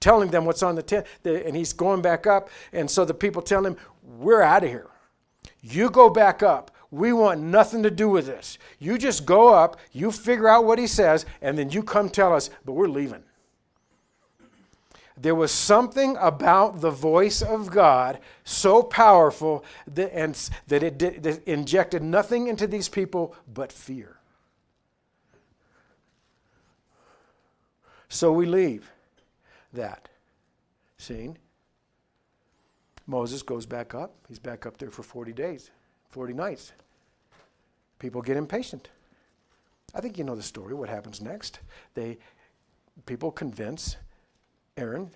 telling 0.08 0.30
them 0.30 0.46
what's 0.46 0.64
on 0.64 0.74
the 0.74 0.82
tent, 0.82 1.06
and 1.26 1.54
he's 1.54 1.74
going 1.74 2.02
back 2.02 2.26
up. 2.26 2.50
And 2.72 2.90
so 2.90 3.04
the 3.04 3.14
people 3.14 3.42
tell 3.42 3.66
him, 3.66 3.76
We're 4.02 4.42
out 4.42 4.64
of 4.64 4.70
here. 4.70 4.88
You 5.62 5.90
go 5.90 6.10
back 6.10 6.42
up. 6.42 6.72
We 6.92 7.12
want 7.12 7.42
nothing 7.42 7.84
to 7.84 7.92
do 7.92 8.08
with 8.08 8.26
this. 8.26 8.58
You 8.80 8.98
just 8.98 9.26
go 9.26 9.54
up, 9.54 9.78
you 9.92 10.14
figure 10.14 10.48
out 10.48 10.64
what 10.64 10.80
he 10.80 10.88
says, 10.88 11.26
and 11.42 11.58
then 11.58 11.72
you 11.72 11.84
come 11.84 12.10
tell 12.10 12.34
us, 12.34 12.50
but 12.64 12.72
we're 12.72 12.88
leaving. 12.88 13.22
There 15.18 15.36
was 15.36 15.52
something 15.52 16.16
about 16.22 16.80
the 16.80 16.92
voice 16.92 17.42
of 17.42 17.70
God 17.70 18.20
so 18.46 18.82
powerful 18.82 19.66
that, 19.94 20.18
and, 20.18 20.36
that 20.68 20.84
it 20.84 20.98
did, 20.98 21.24
that 21.24 21.46
injected 21.46 22.02
nothing 22.02 22.48
into 22.48 22.66
these 22.66 22.88
people 22.88 23.36
but 23.54 23.74
fear. 23.74 24.16
So 28.08 28.32
we 28.32 28.46
leave 28.46 28.90
that 29.74 30.10
scene. 30.98 31.38
Moses 33.06 33.42
goes 33.42 33.66
back 33.66 33.96
up. 33.96 34.14
He's 34.28 34.40
back 34.40 34.66
up 34.66 34.78
there 34.78 34.92
for 34.92 35.04
40 35.04 35.32
days, 35.34 35.72
40 36.10 36.34
nights. 36.34 36.74
People 38.00 38.22
get 38.22 38.38
impatient. 38.38 38.90
I 39.96 40.02
think 40.02 40.18
you 40.18 40.24
know 40.24 40.36
the 40.36 40.44
story, 40.44 40.74
what 40.74 40.90
happens 40.90 41.22
next. 41.22 41.60
They, 41.94 42.18
people 43.06 43.32
convince 43.32 43.96
Aaron 44.76 45.10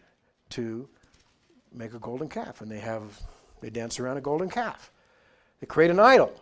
to 0.51 0.87
make 1.73 1.93
a 1.93 1.99
golden 1.99 2.29
calf, 2.29 2.61
and 2.61 2.71
they 2.71 2.79
have 2.79 3.21
they 3.61 3.69
dance 3.69 3.99
around 3.99 4.17
a 4.17 4.21
golden 4.21 4.49
calf. 4.49 4.91
They 5.59 5.67
create 5.67 5.91
an 5.91 5.99
idol. 5.99 6.33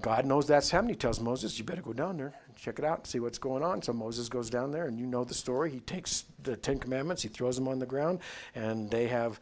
God 0.00 0.26
knows 0.26 0.46
that's 0.46 0.70
happening. 0.70 0.94
He 0.94 0.98
tells 0.98 1.20
Moses, 1.20 1.58
"You 1.58 1.64
better 1.64 1.82
go 1.82 1.92
down 1.92 2.16
there 2.16 2.34
and 2.46 2.56
check 2.56 2.78
it 2.78 2.84
out 2.84 2.98
and 2.98 3.06
see 3.06 3.20
what's 3.20 3.38
going 3.38 3.62
on." 3.62 3.80
So 3.82 3.92
Moses 3.92 4.28
goes 4.28 4.50
down 4.50 4.70
there, 4.70 4.86
and 4.86 4.98
you 4.98 5.06
know 5.06 5.24
the 5.24 5.34
story. 5.34 5.70
He 5.70 5.80
takes 5.80 6.24
the 6.42 6.56
Ten 6.56 6.78
Commandments, 6.78 7.22
he 7.22 7.28
throws 7.28 7.56
them 7.56 7.68
on 7.68 7.78
the 7.78 7.86
ground, 7.86 8.18
and 8.54 8.90
they 8.90 9.06
have 9.08 9.40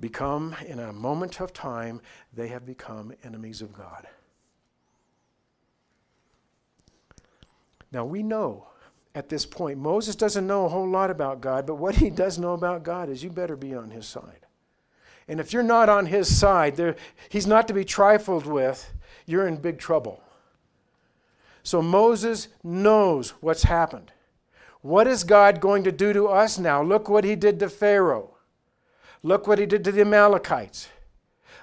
become, 0.00 0.56
in 0.66 0.78
a 0.78 0.92
moment 0.92 1.40
of 1.40 1.52
time, 1.52 2.00
they 2.32 2.48
have 2.48 2.64
become 2.64 3.12
enemies 3.22 3.60
of 3.60 3.72
God. 3.72 4.08
Now 7.92 8.04
we 8.04 8.22
know 8.22 8.68
at 9.14 9.28
this 9.28 9.44
point. 9.44 9.78
Moses 9.78 10.16
doesn't 10.16 10.46
know 10.46 10.64
a 10.64 10.68
whole 10.68 10.88
lot 10.88 11.10
about 11.10 11.40
God, 11.40 11.66
but 11.66 11.74
what 11.74 11.96
he 11.96 12.10
does 12.10 12.38
know 12.38 12.54
about 12.54 12.82
God 12.84 13.08
is 13.08 13.22
you 13.22 13.30
better 13.30 13.56
be 13.56 13.74
on 13.74 13.90
his 13.90 14.06
side. 14.06 14.46
And 15.28 15.40
if 15.40 15.52
you're 15.52 15.62
not 15.62 15.88
on 15.88 16.06
his 16.06 16.34
side, 16.34 16.76
there, 16.76 16.96
he's 17.28 17.46
not 17.46 17.68
to 17.68 17.74
be 17.74 17.84
trifled 17.84 18.46
with, 18.46 18.92
you're 19.26 19.46
in 19.46 19.56
big 19.56 19.78
trouble. 19.78 20.22
So 21.62 21.82
Moses 21.82 22.48
knows 22.62 23.30
what's 23.40 23.64
happened. 23.64 24.12
What 24.82 25.06
is 25.06 25.24
God 25.24 25.60
going 25.60 25.84
to 25.84 25.92
do 25.92 26.12
to 26.12 26.28
us 26.28 26.58
now? 26.58 26.82
Look 26.82 27.08
what 27.08 27.24
he 27.24 27.36
did 27.36 27.60
to 27.60 27.68
Pharaoh. 27.68 28.36
Look 29.22 29.46
what 29.46 29.58
he 29.58 29.66
did 29.66 29.84
to 29.84 29.92
the 29.92 30.00
Amalekites. 30.00 30.88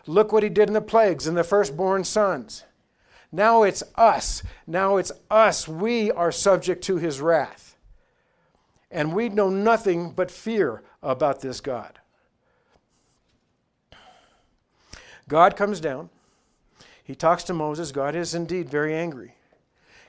Look 0.05 0.31
what 0.31 0.43
he 0.43 0.49
did 0.49 0.69
in 0.69 0.73
the 0.73 0.81
plagues 0.81 1.27
and 1.27 1.35
the 1.35 1.43
firstborn 1.43 2.03
sons. 2.03 2.63
Now 3.31 3.63
it's 3.63 3.83
us. 3.95 4.43
Now 4.65 4.97
it's 4.97 5.11
us. 5.29 5.67
We 5.67 6.11
are 6.11 6.31
subject 6.31 6.83
to 6.85 6.97
his 6.97 7.19
wrath. 7.19 7.75
And 8.89 9.13
we 9.13 9.29
know 9.29 9.49
nothing 9.49 10.11
but 10.11 10.31
fear 10.31 10.83
about 11.03 11.41
this 11.41 11.59
God. 11.59 11.99
God 15.27 15.57
comes 15.57 15.81
down. 15.81 16.09
He 17.07 17.15
talks 17.15 17.43
to 17.45 17.53
Moses. 17.53 17.93
God 17.93 18.17
is 18.17 18.35
indeed 18.35 18.69
very 18.69 18.93
angry. 18.93 19.33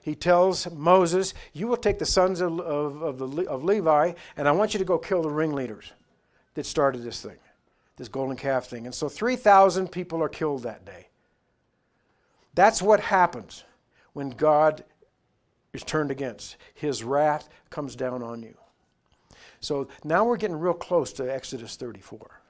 He 0.03 0.17
tells 0.17 0.69
Moses, 0.73 1.33
You 1.53 1.69
will 1.69 1.77
take 1.77 2.01
the 2.01 2.05
sons 2.05 2.41
of, 2.41 2.59
of, 2.59 3.03
of, 3.03 3.19
the, 3.19 3.49
of 3.49 3.63
Levi, 3.63 4.15
and 4.37 4.49
I 4.49 4.51
want 4.51 4.75
you 4.75 4.79
to 4.79 4.85
go 4.85 4.99
kill 4.99 5.23
the 5.23 5.31
ringleaders 5.31 5.93
that 6.55 6.67
started 6.67 7.05
this 7.05 7.23
thing, 7.23 7.37
this 7.99 8.09
golden 8.09 8.37
calf 8.37 8.67
thing. 8.67 8.85
And 8.85 8.93
so 8.93 9.09
3,000 9.09 9.93
people 9.93 10.21
are 10.21 10.29
killed 10.29 10.65
that 10.65 10.85
day. 10.85 11.07
That's 12.55 12.83
what 12.83 12.99
happens 12.99 13.63
when 14.15 14.31
God 14.31 14.83
is 15.73 15.85
turned 15.85 16.11
against. 16.11 16.57
His 16.75 17.05
wrath 17.05 17.49
comes 17.71 17.95
down 17.95 18.25
on 18.25 18.43
you. 18.43 18.57
So 19.61 19.87
now 20.03 20.25
we're 20.25 20.37
getting 20.37 20.59
real 20.59 20.75
close 20.75 21.13
to 21.13 21.33
Exodus 21.33 21.77
34. 21.77 22.41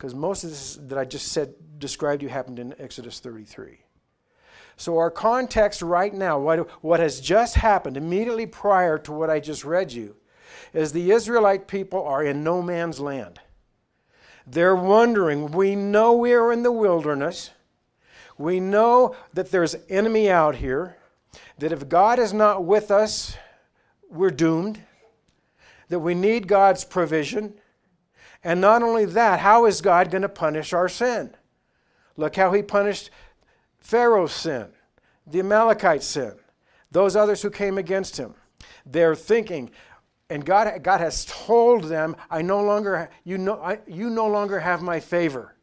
Because 0.00 0.14
most 0.14 0.44
of 0.44 0.50
this 0.50 0.78
that 0.88 0.96
I 0.96 1.04
just 1.04 1.28
said, 1.28 1.52
described 1.78 2.22
you, 2.22 2.30
happened 2.30 2.58
in 2.58 2.74
Exodus 2.78 3.20
33. 3.20 3.80
So, 4.78 4.96
our 4.96 5.10
context 5.10 5.82
right 5.82 6.14
now, 6.14 6.38
what, 6.38 6.70
what 6.82 7.00
has 7.00 7.20
just 7.20 7.56
happened 7.56 7.98
immediately 7.98 8.46
prior 8.46 8.96
to 9.00 9.12
what 9.12 9.28
I 9.28 9.40
just 9.40 9.62
read 9.62 9.92
you, 9.92 10.16
is 10.72 10.92
the 10.92 11.10
Israelite 11.10 11.68
people 11.68 12.02
are 12.02 12.24
in 12.24 12.42
no 12.42 12.62
man's 12.62 12.98
land. 12.98 13.40
They're 14.46 14.74
wondering, 14.74 15.50
we 15.50 15.76
know 15.76 16.14
we 16.14 16.32
are 16.32 16.50
in 16.50 16.62
the 16.62 16.72
wilderness. 16.72 17.50
We 18.38 18.58
know 18.58 19.14
that 19.34 19.50
there's 19.50 19.76
enemy 19.90 20.30
out 20.30 20.54
here, 20.54 20.96
that 21.58 21.72
if 21.72 21.90
God 21.90 22.18
is 22.18 22.32
not 22.32 22.64
with 22.64 22.90
us, 22.90 23.36
we're 24.08 24.30
doomed, 24.30 24.80
that 25.90 26.00
we 26.00 26.14
need 26.14 26.48
God's 26.48 26.86
provision. 26.86 27.52
And 28.42 28.60
not 28.60 28.82
only 28.82 29.04
that, 29.04 29.40
how 29.40 29.66
is 29.66 29.80
God 29.80 30.10
going 30.10 30.22
to 30.22 30.28
punish 30.28 30.72
our 30.72 30.88
sin? 30.88 31.34
Look 32.16 32.36
how 32.36 32.52
he 32.52 32.62
punished 32.62 33.10
Pharaoh's 33.78 34.32
sin, 34.32 34.68
the 35.26 35.40
Amalekite 35.40 36.02
sin, 36.02 36.34
those 36.90 37.16
others 37.16 37.42
who 37.42 37.50
came 37.50 37.78
against 37.78 38.16
him. 38.16 38.34
They're 38.86 39.14
thinking, 39.14 39.70
and 40.28 40.44
God, 40.44 40.82
God 40.82 41.00
has 41.00 41.24
told 41.24 41.84
them, 41.84 42.16
I 42.30 42.42
no 42.42 42.62
longer, 42.62 43.10
you, 43.24 43.36
know, 43.36 43.60
I, 43.60 43.80
you 43.86 44.10
no 44.10 44.26
longer 44.26 44.60
have 44.60 44.80
my 44.80 45.00
favor. 45.00 45.54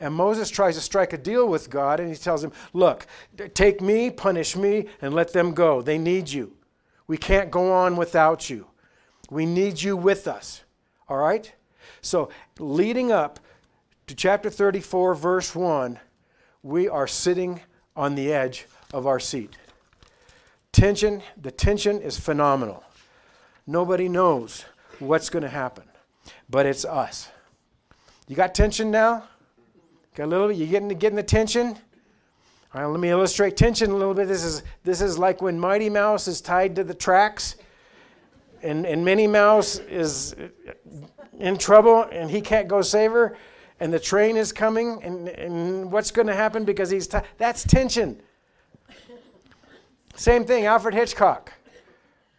And 0.00 0.14
Moses 0.14 0.50
tries 0.50 0.74
to 0.74 0.80
strike 0.80 1.12
a 1.12 1.18
deal 1.18 1.48
with 1.48 1.70
God, 1.70 2.00
and 2.00 2.08
he 2.08 2.16
tells 2.16 2.42
him, 2.42 2.52
Look, 2.72 3.06
take 3.54 3.80
me, 3.80 4.10
punish 4.10 4.56
me, 4.56 4.86
and 5.00 5.14
let 5.14 5.32
them 5.32 5.52
go. 5.52 5.80
They 5.80 5.98
need 5.98 6.28
you. 6.28 6.56
We 7.06 7.16
can't 7.16 7.50
go 7.50 7.72
on 7.72 7.96
without 7.96 8.50
you. 8.50 8.66
We 9.30 9.46
need 9.46 9.80
you 9.80 9.96
with 9.96 10.26
us. 10.26 10.62
All 11.08 11.18
right? 11.18 11.52
So, 12.02 12.30
leading 12.58 13.12
up 13.12 13.38
to 14.08 14.14
chapter 14.16 14.50
34, 14.50 15.14
verse 15.14 15.54
1, 15.54 16.00
we 16.64 16.88
are 16.88 17.06
sitting 17.06 17.60
on 17.94 18.16
the 18.16 18.32
edge 18.32 18.66
of 18.92 19.06
our 19.06 19.20
seat. 19.20 19.56
Tension, 20.72 21.22
the 21.40 21.52
tension 21.52 22.00
is 22.00 22.18
phenomenal. 22.18 22.82
Nobody 23.68 24.08
knows 24.08 24.64
what's 24.98 25.30
going 25.30 25.44
to 25.44 25.48
happen, 25.48 25.84
but 26.50 26.66
it's 26.66 26.84
us. 26.84 27.30
You 28.26 28.34
got 28.34 28.52
tension 28.52 28.90
now? 28.90 29.28
Got 30.16 30.24
a 30.24 30.26
little 30.26 30.48
bit, 30.48 30.56
you 30.56 30.66
getting, 30.66 30.88
getting 30.88 31.16
the 31.16 31.22
tension? 31.22 31.76
All 32.74 32.80
right, 32.82 32.86
let 32.86 32.98
me 32.98 33.10
illustrate 33.10 33.56
tension 33.56 33.92
a 33.92 33.94
little 33.94 34.14
bit. 34.14 34.26
This 34.26 34.42
is, 34.42 34.64
this 34.82 35.00
is 35.00 35.18
like 35.18 35.40
when 35.40 35.58
Mighty 35.58 35.88
Mouse 35.88 36.26
is 36.26 36.40
tied 36.40 36.74
to 36.76 36.84
the 36.84 36.94
tracks 36.94 37.56
and, 38.60 38.86
and 38.86 39.04
Minnie 39.04 39.28
Mouse 39.28 39.78
is 39.78 40.34
in 41.38 41.56
trouble 41.56 42.02
and 42.12 42.30
he 42.30 42.40
can't 42.40 42.68
go 42.68 42.82
save 42.82 43.12
her 43.12 43.36
and 43.82 43.92
the 43.92 43.98
train 43.98 44.36
is 44.36 44.52
coming 44.52 45.02
and, 45.02 45.28
and 45.28 45.90
what's 45.90 46.12
going 46.12 46.28
to 46.28 46.34
happen 46.34 46.64
because 46.64 46.88
he's 46.88 47.08
tied. 47.08 47.24
That's 47.36 47.64
tension. 47.64 48.20
Same 50.14 50.44
thing, 50.44 50.66
Alfred 50.66 50.94
Hitchcock. 50.94 51.52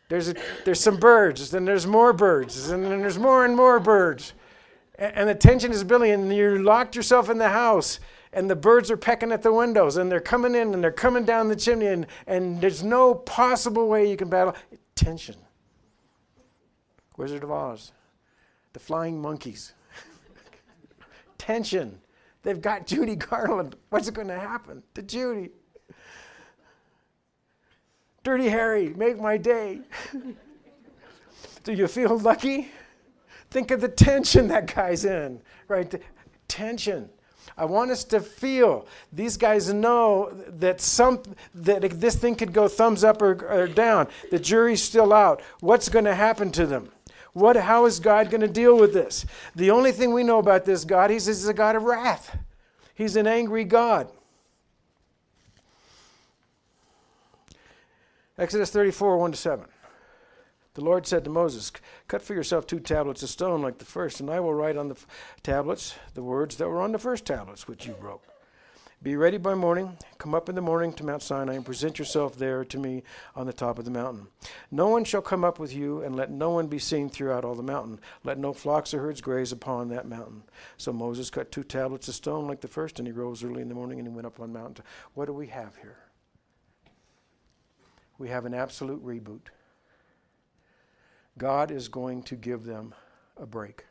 There's, 0.08 0.30
a, 0.30 0.36
there's 0.64 0.80
some 0.80 0.96
birds, 0.96 1.52
then 1.52 1.66
there's 1.66 1.86
more 1.86 2.14
birds, 2.14 2.70
and 2.70 2.86
then 2.86 3.02
there's 3.02 3.20
more 3.20 3.44
and 3.44 3.58
more 3.58 3.82
birds. 3.82 4.34
And, 4.98 5.14
and 5.18 5.30
the 5.30 5.36
tension 5.36 5.74
is 5.74 5.84
building, 5.84 6.12
and 6.12 6.34
you 6.34 6.64
locked 6.64 6.96
yourself 6.96 7.30
in 7.30 7.38
the 7.38 7.50
house, 7.50 8.00
and 8.32 8.50
the 8.50 8.56
birds 8.56 8.90
are 8.90 8.96
pecking 8.96 9.34
at 9.34 9.42
the 9.42 9.52
windows, 9.52 9.98
and 9.98 10.10
they're 10.10 10.22
coming 10.22 10.56
in, 10.56 10.74
and 10.74 10.82
they're 10.82 10.92
coming 10.92 11.26
down 11.26 11.50
the 11.50 11.58
chimney, 11.58 11.88
and, 11.88 12.08
and 12.26 12.62
there's 12.62 12.84
no 12.84 13.16
possible 13.16 13.90
way 13.90 14.10
you 14.10 14.16
can 14.16 14.30
battle. 14.30 14.56
Tension. 14.96 15.36
Wizard 17.18 17.44
of 17.44 17.52
Oz. 17.52 17.92
The 18.74 18.80
flying 18.80 19.22
monkeys. 19.22 19.74
Tension. 21.38 22.00
They've 22.44 22.62
got 22.62 22.86
Judy 22.86 23.16
Garland. 23.16 23.76
What's 23.90 24.10
going 24.10 24.28
to 24.28 24.40
happen 24.40 24.84
to 24.96 25.02
Judy? 25.02 25.50
Dirty 28.24 28.50
Harry, 28.50 28.94
make 28.96 29.20
my 29.20 29.38
day. 29.38 29.82
Do 31.64 31.74
you 31.74 31.88
feel 31.88 32.18
lucky? 32.18 32.72
Think 33.50 33.72
of 33.72 33.82
the 33.82 33.88
tension 33.88 34.48
that 34.48 34.74
guy's 34.74 35.06
in, 35.06 35.42
right? 35.68 35.90
The 35.90 36.00
tension. 36.48 37.10
I 37.58 37.66
want 37.66 37.92
us 37.92 38.04
to 38.06 38.20
feel 38.20 38.88
these 39.12 39.38
guys 39.38 39.72
know 39.72 40.32
that 40.48 40.82
some 40.82 41.22
that 41.54 41.82
this 42.00 42.16
thing 42.16 42.36
could 42.36 42.54
go 42.54 42.68
thumbs 42.68 43.04
up 43.04 43.22
or, 43.22 43.46
or 43.46 43.68
down. 43.68 44.08
The 44.32 44.40
jury's 44.40 44.82
still 44.82 45.14
out. 45.14 45.42
What's 45.60 45.90
going 45.90 46.06
to 46.06 46.16
happen 46.16 46.52
to 46.54 46.66
them? 46.66 46.90
What, 47.34 47.56
how 47.56 47.86
is 47.86 48.00
God 48.00 48.30
going 48.30 48.42
to 48.42 48.48
deal 48.48 48.78
with 48.78 48.94
this? 48.94 49.26
The 49.56 49.72
only 49.72 49.92
thing 49.92 50.14
we 50.14 50.24
know 50.24 50.40
about 50.40 50.66
this 50.66 50.86
God, 50.86 51.10
he's 51.10 51.48
a 51.48 51.54
God 51.54 51.76
of 51.76 51.84
wrath. 51.84 52.38
He's 52.96 53.16
an 53.16 53.26
angry 53.26 53.64
God. 53.64 54.08
Exodus 58.38 58.70
34, 58.72 59.18
1 59.18 59.32
to 59.32 59.38
7. 59.38 59.66
The 60.76 60.82
Lord 60.82 61.06
said 61.06 61.24
to 61.24 61.30
Moses, 61.30 61.72
Cut 62.08 62.24
for 62.24 62.34
yourself 62.34 62.66
two 62.66 62.80
tablets 62.80 63.22
of 63.22 63.30
stone 63.30 63.62
like 63.62 63.78
the 63.78 63.86
first, 63.86 64.20
and 64.20 64.30
I 64.30 64.40
will 64.40 64.54
write 64.54 64.76
on 64.76 64.90
the 64.90 64.98
tablets 65.44 65.96
the 66.16 66.24
words 66.24 66.56
that 66.56 66.68
were 66.68 66.82
on 66.82 66.92
the 66.92 67.00
first 67.00 67.26
tablets 67.26 67.68
which 67.68 67.86
you 67.86 67.94
broke. 67.94 68.24
Be 69.04 69.18
ready 69.18 69.38
by 69.38 69.54
morning. 69.54 69.98
Come 70.18 70.34
up 70.34 70.48
in 70.48 70.56
the 70.56 70.62
morning 70.62 70.94
to 70.94 71.04
Mount 71.04 71.22
Sinai 71.22 71.56
and 71.56 71.66
present 71.66 72.00
yourself 72.00 72.38
there 72.38 72.64
to 72.64 72.80
me 72.80 73.04
on 73.36 73.46
the 73.46 73.52
top 73.52 73.78
of 73.78 73.84
the 73.84 73.92
mountain. 73.92 74.28
No 74.72 74.88
one 74.88 75.04
shall 75.04 75.22
come 75.22 75.44
up 75.44 75.60
with 75.60 75.76
you, 75.76 76.02
and 76.04 76.16
let 76.16 76.32
no 76.32 76.52
one 76.52 76.68
be 76.68 76.80
seen 76.80 77.10
throughout 77.10 77.44
all 77.44 77.54
the 77.54 77.62
mountain. 77.62 78.00
Let 78.24 78.38
no 78.38 78.54
flocks 78.54 78.94
or 78.94 79.02
herds 79.02 79.20
graze 79.20 79.52
upon 79.52 79.90
that 79.90 80.08
mountain. 80.08 80.44
So 80.78 80.94
Moses 80.94 81.30
cut 81.30 81.52
two 81.52 81.66
tablets 81.66 82.08
of 82.08 82.16
stone 82.16 82.48
like 82.48 82.62
the 82.62 82.70
first, 82.70 82.98
and 82.98 83.06
he 83.06 83.12
rose 83.12 83.44
early 83.44 83.62
in 83.62 83.68
the 83.68 83.76
morning 83.76 84.00
and 84.00 84.08
he 84.08 84.14
went 84.14 84.26
up 84.26 84.40
on 84.40 84.54
the 84.54 84.58
mountain. 84.58 84.86
What 85.16 85.26
do 85.26 85.34
we 85.34 85.48
have 85.48 85.76
here? 85.76 85.98
We 88.18 88.30
have 88.30 88.46
an 88.46 88.54
absolute 88.54 89.06
reboot. 89.06 89.48
God 91.38 91.72
is 91.72 91.90
going 91.90 92.24
to 92.24 92.38
give 92.38 92.64
them 92.64 92.96
a 93.36 93.46
break. 93.46 93.84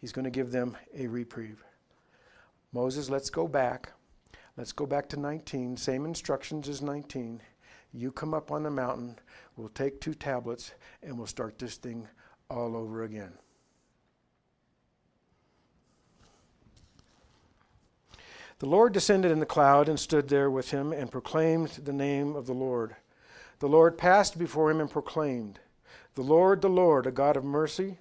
He's 0.00 0.10
going 0.10 0.24
to 0.24 0.32
give 0.32 0.50
them 0.50 0.76
a 0.96 1.06
reprieve. 1.06 1.62
Moses, 2.72 3.08
let's 3.08 3.30
go 3.30 3.48
back. 3.48 3.92
Let's 4.56 4.72
go 4.72 4.86
back 4.86 5.08
to 5.10 5.20
19. 5.20 5.76
Same 5.76 6.04
instructions 6.04 6.68
as 6.68 6.82
19. 6.82 7.40
You 7.92 8.12
come 8.12 8.34
up 8.34 8.50
on 8.50 8.62
the 8.62 8.70
mountain. 8.70 9.18
We'll 9.56 9.70
take 9.70 10.00
two 10.00 10.14
tablets 10.14 10.72
and 11.02 11.16
we'll 11.16 11.26
start 11.26 11.58
this 11.58 11.76
thing 11.76 12.06
all 12.50 12.76
over 12.76 13.04
again. 13.04 13.32
The 18.58 18.66
Lord 18.66 18.92
descended 18.92 19.30
in 19.30 19.38
the 19.38 19.46
cloud 19.46 19.88
and 19.88 19.98
stood 19.98 20.28
there 20.28 20.50
with 20.50 20.72
him 20.72 20.92
and 20.92 21.10
proclaimed 21.10 21.68
the 21.84 21.92
name 21.92 22.34
of 22.34 22.46
the 22.46 22.54
Lord. 22.54 22.96
The 23.60 23.68
Lord 23.68 23.96
passed 23.96 24.36
before 24.36 24.70
him 24.70 24.80
and 24.80 24.90
proclaimed, 24.90 25.60
The 26.16 26.22
Lord, 26.22 26.60
the 26.60 26.68
Lord, 26.68 27.06
a 27.06 27.12
God 27.12 27.36
of 27.36 27.44
mercy 27.44 27.98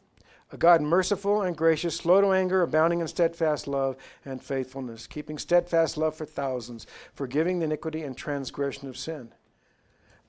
a 0.51 0.57
God 0.57 0.81
merciful 0.81 1.41
and 1.41 1.57
gracious, 1.57 1.95
slow 1.95 2.21
to 2.21 2.31
anger, 2.31 2.61
abounding 2.61 3.01
in 3.01 3.07
steadfast 3.07 3.67
love 3.67 3.97
and 4.23 4.41
faithfulness, 4.41 5.05
keeping 5.05 5.37
steadfast 5.37 5.97
love 5.97 6.15
for 6.15 6.25
thousands, 6.25 6.87
forgiving 7.13 7.59
the 7.59 7.65
iniquity 7.65 8.03
and 8.03 8.15
transgression 8.15 8.87
of 8.87 8.97
sin, 8.97 9.33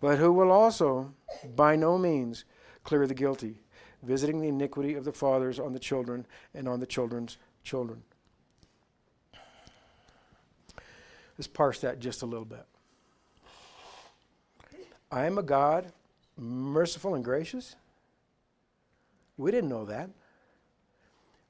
but 0.01 0.19
who 0.19 0.33
will 0.33 0.51
also, 0.51 1.13
by 1.55 1.77
no 1.77 1.97
means, 1.97 2.45
clear 2.83 3.07
the 3.07 3.15
guilty, 3.15 3.61
visiting 4.03 4.41
the 4.41 4.49
iniquity 4.49 4.95
of 4.95 5.05
the 5.05 5.13
fathers 5.13 5.61
on 5.61 5.73
the 5.73 5.79
children 5.79 6.27
and 6.55 6.69
on 6.69 6.81
the 6.81 6.87
children's 6.87 7.37
children. 7.63 8.03
Let's 11.37 11.47
parse 11.47 11.81
that 11.81 12.01
just 12.01 12.23
a 12.23 12.27
little 12.27 12.45
bit. 12.45 12.65
I 15.13 15.27
am 15.27 15.39
a 15.39 15.43
God 15.43 15.93
merciful 16.37 17.15
and 17.15 17.25
gracious 17.25 17.77
we 19.39 19.51
didn't 19.51 19.71
know 19.71 19.87
that. 19.87 20.11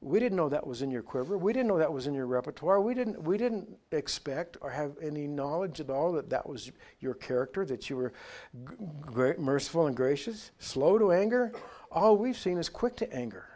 We 0.01 0.21
didn't 0.21 0.37
know 0.37 0.49
that 0.49 0.65
was 0.65 0.83
in 0.83 0.93
your 0.93 1.03
quiver. 1.03 1.37
We 1.37 1.53
didn't 1.53 1.67
know 1.67 1.79
that 1.79 1.93
was 1.93 2.07
in 2.07 2.15
your 2.15 2.27
repertoire. 2.27 2.81
We 2.81 2.95
didn't, 2.95 3.21
we 3.21 3.37
didn't 3.37 3.69
expect 3.91 4.57
or 4.61 4.71
have 4.71 4.93
any 5.03 5.27
knowledge 5.27 5.81
at 5.81 5.91
all 5.91 6.13
that 6.13 6.31
that 6.31 6.49
was 6.49 6.71
your 7.01 7.15
character, 7.15 7.65
that 7.67 7.91
you 7.91 7.97
were 7.97 8.13
g- 8.65 9.33
merciful 9.39 9.89
and 9.89 9.97
gracious, 9.97 10.53
slow 10.61 10.99
to 10.99 11.11
anger. 11.11 11.53
All 11.91 12.17
we've 12.17 12.39
seen 12.39 12.59
is 12.59 12.69
quick 12.69 12.95
to 12.97 13.13
anger. 13.13 13.47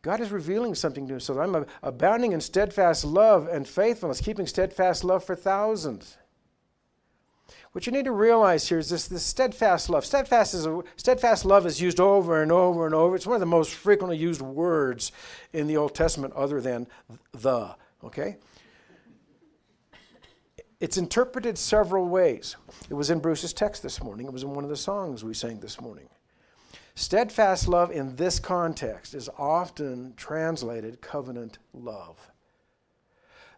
God 0.00 0.20
is 0.20 0.32
revealing 0.32 0.74
something 0.74 1.06
to 1.06 1.16
us. 1.16 1.24
So 1.24 1.40
I'm 1.40 1.64
abounding 1.84 2.32
in 2.32 2.40
steadfast 2.40 3.04
love 3.04 3.46
and 3.46 3.68
faithfulness, 3.68 4.20
keeping 4.20 4.48
steadfast 4.48 5.04
love 5.04 5.22
for 5.22 5.36
thousands. 5.36 6.16
What 7.72 7.86
you 7.86 7.92
need 7.92 8.04
to 8.04 8.12
realize 8.12 8.68
here 8.68 8.78
is 8.78 8.90
this, 8.90 9.08
this 9.08 9.24
steadfast 9.24 9.88
love. 9.88 10.04
Steadfast, 10.04 10.52
is 10.52 10.66
a, 10.66 10.82
steadfast 10.96 11.46
love 11.46 11.64
is 11.64 11.80
used 11.80 12.00
over 12.00 12.42
and 12.42 12.52
over 12.52 12.84
and 12.84 12.94
over. 12.94 13.16
It's 13.16 13.26
one 13.26 13.34
of 13.34 13.40
the 13.40 13.46
most 13.46 13.72
frequently 13.72 14.18
used 14.18 14.42
words 14.42 15.10
in 15.54 15.66
the 15.66 15.78
Old 15.78 15.94
Testament 15.94 16.34
other 16.34 16.60
than 16.60 16.86
the, 17.32 17.74
okay? 18.04 18.36
It's 20.80 20.98
interpreted 20.98 21.56
several 21.56 22.08
ways. 22.08 22.56
It 22.90 22.94
was 22.94 23.08
in 23.08 23.20
Bruce's 23.20 23.54
text 23.54 23.82
this 23.82 24.02
morning. 24.02 24.26
It 24.26 24.32
was 24.32 24.42
in 24.42 24.50
one 24.50 24.64
of 24.64 24.70
the 24.70 24.76
songs 24.76 25.24
we 25.24 25.32
sang 25.32 25.60
this 25.60 25.80
morning. 25.80 26.08
Steadfast 26.94 27.68
love 27.68 27.90
in 27.90 28.16
this 28.16 28.38
context 28.38 29.14
is 29.14 29.30
often 29.38 30.12
translated 30.16 31.00
covenant 31.00 31.58
love. 31.72 32.31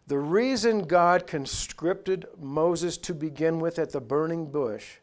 The 0.07 0.19
reason 0.19 0.83
God 0.83 1.25
conscripted 1.25 2.27
Moses 2.39 2.97
to 2.99 3.13
begin 3.13 3.59
with 3.59 3.79
at 3.79 3.91
the 3.91 4.01
burning 4.01 4.51
bush 4.51 4.97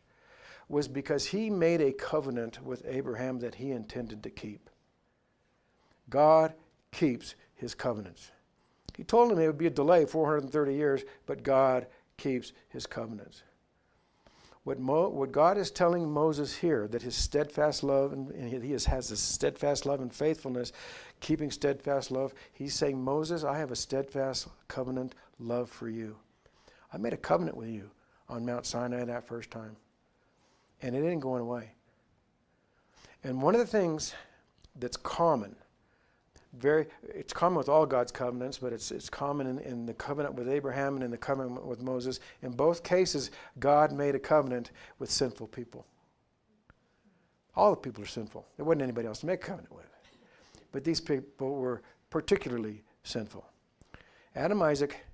was 0.69 0.87
because 0.87 1.27
he 1.27 1.51
made 1.51 1.81
a 1.81 1.93
covenant 1.93 2.62
with 2.62 2.85
Abraham 2.87 3.41
that 3.41 3.57
he 3.57 3.73
intended 3.73 4.23
to 4.23 4.31
keep. 4.31 4.71
God 6.09 6.55
keeps 6.93 7.35
his 7.55 7.75
covenants. 7.75 8.31
He 8.97 9.05
told 9.05 9.33
him 9.33 9.38
it 9.38 9.47
would 9.47 9.59
be 9.59 9.67
a 9.67 9.71
delay, 9.71 10.05
430 10.05 10.75
years, 10.75 11.03
but 11.27 11.43
God 11.43 11.87
keeps 12.17 12.53
his 12.69 12.87
covenants. 12.87 13.43
What, 14.64 14.79
Mo, 14.79 15.09
what 15.09 15.33
God 15.33 15.59
is 15.59 15.72
telling 15.72 16.09
Moses 16.09 16.55
here, 16.55 16.87
that 16.88 17.03
his 17.03 17.16
steadfast 17.16 17.83
love, 17.83 18.12
and, 18.12 18.31
and 18.31 18.62
he 18.62 18.70
has, 18.72 18.85
has 18.85 19.11
a 19.11 19.16
steadfast 19.16 19.87
love 19.87 20.01
and 20.01 20.14
faithfulness, 20.14 20.72
keeping 21.18 21.51
steadfast 21.51 22.12
love, 22.12 22.33
he's 22.53 22.75
saying, 22.75 23.03
Moses, 23.03 23.42
I 23.42 23.59
have 23.59 23.72
a 23.72 23.77
steadfast 23.77 24.46
covenant 24.68 25.16
love 25.40 25.68
for 25.68 25.88
you. 25.88 26.16
I 26.92 26.98
made 26.98 27.12
a 27.12 27.16
covenant 27.16 27.57
with 27.57 27.70
you 27.70 27.90
on 28.29 28.46
Mount 28.46 28.64
Sinai 28.64 29.05
that 29.05 29.27
first 29.27 29.51
time, 29.51 29.77
and 30.81 30.94
it 30.94 31.05
ain't 31.05 31.20
going 31.20 31.42
away. 31.42 31.72
And 33.25 33.42
one 33.42 33.55
of 33.55 33.61
the 33.61 33.66
things 33.66 34.14
that's 34.77 34.96
common 34.96 35.57
very 36.59 36.87
it's 37.03 37.33
common 37.33 37.57
with 37.57 37.69
all 37.69 37.87
God's 37.87 38.12
covenants, 38.12 38.59
but 38.59 38.73
it's 38.73 38.91
it's 38.91 39.09
common 39.09 39.47
in, 39.47 39.59
in 39.61 39.87
the 39.87 39.95
covenant 39.95 40.35
with 40.35 40.49
Abraham 40.49 40.95
and 40.95 41.05
in 41.05 41.11
the 41.11 41.17
covenant 41.17 41.65
with 41.65 41.83
Moses. 41.83 42.21
In 42.43 42.53
both 42.53 42.83
cases, 42.83 43.31
God 43.59 43.93
made 43.93 44.15
a 44.15 44.19
covenant 44.19 44.71
with 44.99 45.11
sinful 45.11 45.49
people. 45.49 45.87
All 47.55 47.71
the 47.71 47.77
people 47.77 48.03
are 48.03 48.07
sinful. 48.07 48.47
There 48.57 48.65
wasn't 48.65 48.83
anybody 48.83 49.07
else 49.07 49.21
to 49.21 49.27
make 49.27 49.43
a 49.43 49.47
covenant 49.47 49.75
with. 49.75 49.87
But 50.73 50.85
these 50.85 51.01
people 51.01 51.55
were 51.57 51.83
particularly 52.11 52.83
sinful. 53.03 53.45
Adam, 54.35 54.62
Isaac, 54.62 55.05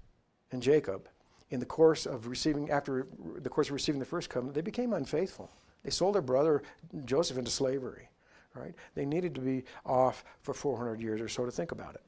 and 0.52 0.62
Jacob, 0.62 1.08
in 1.50 1.58
the 1.58 1.66
course 1.66 2.06
of 2.06 2.28
receiving 2.28 2.70
after 2.70 3.08
the 3.38 3.48
course 3.48 3.68
of 3.68 3.72
receiving 3.72 3.98
the 3.98 4.04
first 4.04 4.30
covenant, 4.30 4.54
they 4.54 4.60
became 4.60 4.92
unfaithful. 4.92 5.50
They 5.82 5.90
sold 5.90 6.14
their 6.14 6.22
brother 6.22 6.62
Joseph 7.04 7.38
into 7.38 7.50
slavery 7.50 8.08
right? 8.54 8.74
They 8.94 9.04
needed 9.04 9.34
to 9.36 9.40
be 9.40 9.64
off 9.84 10.24
for 10.42 10.54
400 10.54 11.00
years 11.00 11.20
or 11.20 11.28
so 11.28 11.44
to 11.44 11.50
think 11.50 11.72
about 11.72 11.94
it. 11.94 12.04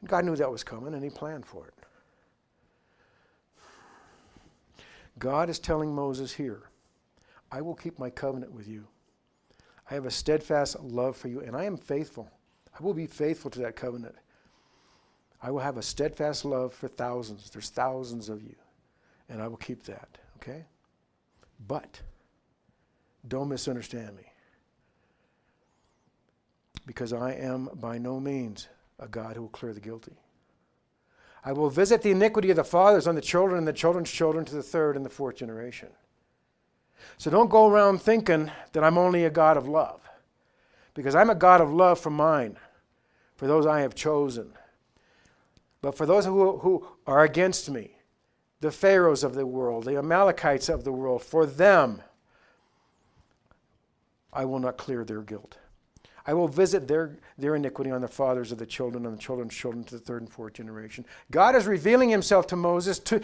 And 0.00 0.08
God 0.08 0.24
knew 0.24 0.36
that 0.36 0.50
was 0.50 0.64
coming 0.64 0.94
and 0.94 1.02
He 1.02 1.10
planned 1.10 1.46
for 1.46 1.66
it. 1.66 1.74
God 5.18 5.48
is 5.48 5.58
telling 5.58 5.94
Moses 5.94 6.32
here, 6.32 6.62
I 7.52 7.60
will 7.60 7.74
keep 7.74 7.98
my 7.98 8.10
covenant 8.10 8.52
with 8.52 8.66
you. 8.66 8.86
I 9.90 9.94
have 9.94 10.06
a 10.06 10.10
steadfast 10.10 10.80
love 10.80 11.16
for 11.16 11.28
you, 11.28 11.40
and 11.40 11.54
I 11.54 11.64
am 11.64 11.76
faithful. 11.76 12.28
I 12.78 12.82
will 12.82 12.94
be 12.94 13.06
faithful 13.06 13.50
to 13.52 13.60
that 13.60 13.76
covenant. 13.76 14.16
I 15.40 15.50
will 15.50 15.60
have 15.60 15.76
a 15.76 15.82
steadfast 15.82 16.44
love 16.44 16.72
for 16.72 16.88
thousands. 16.88 17.50
There's 17.50 17.68
thousands 17.70 18.28
of 18.28 18.42
you, 18.42 18.56
and 19.28 19.42
I 19.42 19.46
will 19.46 19.58
keep 19.58 19.84
that, 19.84 20.08
okay? 20.36 20.64
But 21.68 22.00
Don't 23.26 23.48
misunderstand 23.48 24.16
me. 24.16 24.24
Because 26.86 27.12
I 27.12 27.32
am 27.32 27.70
by 27.74 27.98
no 27.98 28.20
means 28.20 28.68
a 28.98 29.08
God 29.08 29.36
who 29.36 29.42
will 29.42 29.48
clear 29.48 29.72
the 29.72 29.80
guilty. 29.80 30.16
I 31.44 31.52
will 31.52 31.70
visit 31.70 32.02
the 32.02 32.10
iniquity 32.10 32.50
of 32.50 32.56
the 32.56 32.64
fathers 32.64 33.06
on 33.06 33.14
the 33.14 33.20
children 33.20 33.58
and 33.58 33.68
the 33.68 33.72
children's 33.72 34.10
children 34.10 34.44
to 34.46 34.54
the 34.54 34.62
third 34.62 34.96
and 34.96 35.04
the 35.04 35.10
fourth 35.10 35.36
generation. 35.36 35.88
So 37.18 37.30
don't 37.30 37.50
go 37.50 37.68
around 37.68 38.00
thinking 38.00 38.50
that 38.72 38.84
I'm 38.84 38.96
only 38.96 39.24
a 39.24 39.30
God 39.30 39.56
of 39.56 39.68
love. 39.68 40.00
Because 40.94 41.14
I'm 41.14 41.30
a 41.30 41.34
God 41.34 41.60
of 41.60 41.72
love 41.72 41.98
for 41.98 42.10
mine, 42.10 42.56
for 43.36 43.46
those 43.46 43.66
I 43.66 43.80
have 43.80 43.94
chosen. 43.94 44.52
But 45.82 45.96
for 45.96 46.06
those 46.06 46.24
who, 46.24 46.58
who 46.58 46.86
are 47.06 47.24
against 47.24 47.68
me, 47.68 47.98
the 48.60 48.70
Pharaohs 48.70 49.22
of 49.22 49.34
the 49.34 49.46
world, 49.46 49.84
the 49.84 49.98
Amalekites 49.98 50.70
of 50.70 50.84
the 50.84 50.92
world, 50.92 51.22
for 51.22 51.44
them, 51.44 52.00
I 54.32 54.46
will 54.46 54.60
not 54.60 54.78
clear 54.78 55.04
their 55.04 55.20
guilt. 55.20 55.58
I 56.26 56.32
will 56.32 56.48
visit 56.48 56.88
their, 56.88 57.16
their 57.36 57.54
iniquity 57.54 57.90
on 57.90 58.00
the 58.00 58.08
fathers 58.08 58.50
of 58.50 58.58
the 58.58 58.66
children 58.66 59.04
and 59.04 59.16
the 59.16 59.20
children's 59.20 59.54
children 59.54 59.84
to 59.84 59.96
the 59.96 60.00
third 60.00 60.22
and 60.22 60.30
fourth 60.30 60.54
generation. 60.54 61.04
God 61.30 61.54
is 61.54 61.66
revealing 61.66 62.08
himself 62.08 62.46
to 62.48 62.56
Moses. 62.56 62.98
To, 63.00 63.20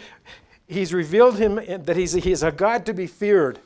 he's 0.67 0.93
revealed 0.93 1.37
him 1.37 1.55
that 1.55 1.97
he's, 1.97 2.13
he 2.13 2.31
is 2.31 2.43
a 2.43 2.51
God 2.51 2.85
to 2.85 2.93
be 2.93 3.07
feared. 3.07 3.59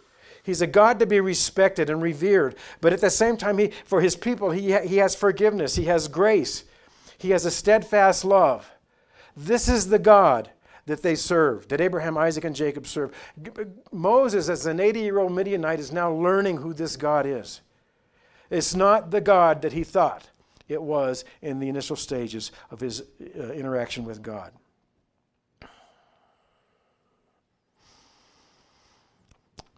He's 0.44 0.62
a 0.62 0.68
God 0.68 1.00
to 1.00 1.06
be 1.06 1.20
respected 1.20 1.90
and 1.90 2.02
revered. 2.02 2.56
But 2.80 2.94
at 2.94 3.02
the 3.02 3.10
same 3.10 3.36
time, 3.36 3.58
he, 3.58 3.72
for 3.84 4.00
his 4.00 4.16
people, 4.16 4.52
he, 4.52 4.78
he 4.88 4.98
has 4.98 5.16
forgiveness, 5.16 5.76
he 5.76 5.86
has 5.86 6.08
grace, 6.08 6.64
he 7.18 7.32
has 7.32 7.46
a 7.46 7.52
steadfast 7.52 8.24
love. 8.24 8.70
This 9.36 9.68
is 9.68 9.90
the 9.90 10.00
God 10.00 10.52
that 10.86 11.02
they 11.02 11.16
serve, 11.16 11.68
that 11.70 11.82
Abraham, 11.82 12.18
Isaac, 12.18 12.44
and 12.44 12.56
Jacob 12.56 12.86
serve. 12.86 13.12
Moses, 13.92 14.50
as 14.50 14.66
an 14.66 14.80
80 14.80 15.00
year 15.02 15.18
old 15.18 15.32
Midianite, 15.32 15.80
is 15.80 15.92
now 15.92 16.14
learning 16.14 16.58
who 16.58 16.74
this 16.74 16.96
God 16.96 17.26
is. 17.26 17.62
It's 18.50 18.76
not 18.76 19.12
the 19.12 19.22
God 19.22 19.62
that 19.62 19.74
he 19.74 19.84
thought 19.84 20.30
it 20.68 20.82
was 20.82 21.26
in 21.42 21.60
the 21.60 21.70
initial 21.70 21.96
stages 21.96 22.52
of 22.72 22.80
his 22.80 23.04
uh, 23.38 23.52
interaction 23.54 24.06
with 24.06 24.22
God. 24.22 24.52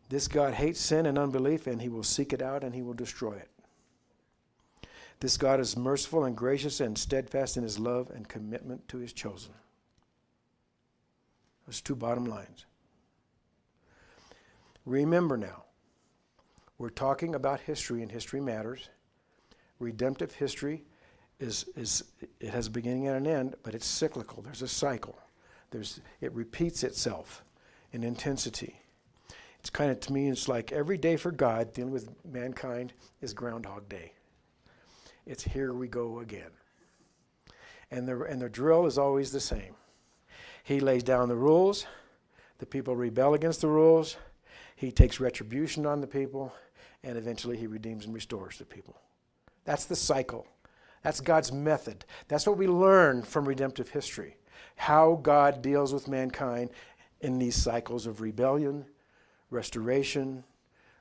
This 0.10 0.28
God 0.28 0.54
hates 0.54 0.80
sin 0.80 1.06
and 1.06 1.18
unbelief, 1.18 1.68
and 1.68 1.82
he 1.82 1.90
will 1.90 2.04
seek 2.04 2.32
it 2.32 2.42
out 2.42 2.64
and 2.64 2.74
he 2.74 2.82
will 2.82 2.94
destroy 2.94 3.34
it. 3.34 3.50
This 5.20 5.36
God 5.36 5.60
is 5.60 5.76
merciful 5.76 6.24
and 6.26 6.38
gracious 6.38 6.80
and 6.80 6.98
steadfast 6.98 7.58
in 7.58 7.64
his 7.64 7.80
love 7.80 8.12
and 8.12 8.28
commitment 8.28 8.88
to 8.90 8.98
his 9.00 9.12
chosen. 9.12 9.54
Those 11.66 11.82
two 11.82 11.96
bottom 11.96 12.26
lines. 12.26 12.66
Remember 14.86 15.36
now, 15.36 15.64
we're 16.78 16.90
talking 16.90 17.36
about 17.36 17.60
history, 17.60 18.02
and 18.02 18.12
history 18.12 18.40
matters. 18.40 18.90
Redemptive 19.80 20.34
history 20.34 20.84
is, 21.40 21.66
is 21.76 22.04
it 22.40 22.50
has 22.50 22.68
a 22.68 22.72
beginning 22.72 23.08
and 23.08 23.26
an 23.26 23.28
end, 23.28 23.56
but 23.64 23.74
it's 23.74 23.86
cyclical. 23.86 24.42
There's 24.42 24.62
a 24.62 24.68
cycle. 24.68 25.18
There's, 25.72 26.02
it 26.22 26.34
repeats 26.34 26.84
itself 26.84 27.44
in 27.92 28.04
intensity. 28.04 28.80
It's 29.60 29.70
kind 29.70 29.92
of, 29.92 30.00
to 30.02 30.14
me, 30.14 30.30
it's 30.30 30.48
like 30.48 30.72
every 30.72 30.98
day 30.98 31.18
for 31.18 31.32
God 31.32 31.74
dealing 31.74 31.92
with 31.92 32.10
mankind 32.26 32.94
is 33.22 33.34
Groundhog 33.34 33.90
Day. 33.90 34.14
It's 35.26 35.44
here 35.44 35.74
we 35.74 35.88
go 35.88 36.20
again. 36.20 36.52
And 37.92 38.08
the, 38.08 38.22
and 38.24 38.42
the 38.42 38.50
drill 38.50 38.86
is 38.86 38.98
always 38.98 39.32
the 39.32 39.40
same. 39.40 39.76
He 40.64 40.80
lays 40.80 41.04
down 41.04 41.30
the 41.30 41.36
rules, 41.36 41.86
the 42.60 42.66
people 42.66 42.96
rebel 42.96 43.34
against 43.34 43.62
the 43.62 43.68
rules, 43.68 44.18
he 44.76 44.92
takes 44.92 45.20
retribution 45.20 45.86
on 45.86 46.02
the 46.02 46.08
people, 46.08 46.54
and 47.04 47.18
eventually 47.18 47.58
he 47.58 47.68
redeems 47.68 48.06
and 48.06 48.14
restores 48.14 48.58
the 48.58 48.66
people. 48.66 49.00
That's 49.66 49.86
the 49.86 49.96
cycle. 49.96 50.48
That's 51.04 51.20
God's 51.20 51.52
method. 51.52 52.06
That's 52.28 52.48
what 52.48 52.58
we 52.58 52.68
learn 52.68 53.24
from 53.24 53.48
redemptive 53.48 53.90
history 53.90 54.38
how 54.76 55.20
God 55.24 55.62
deals 55.62 55.92
with 55.94 56.08
mankind 56.08 56.70
in 57.22 57.40
these 57.40 57.56
cycles 57.56 58.06
of 58.06 58.22
rebellion 58.22 58.86
restoration, 59.50 60.44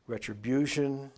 retribution, 0.07 1.11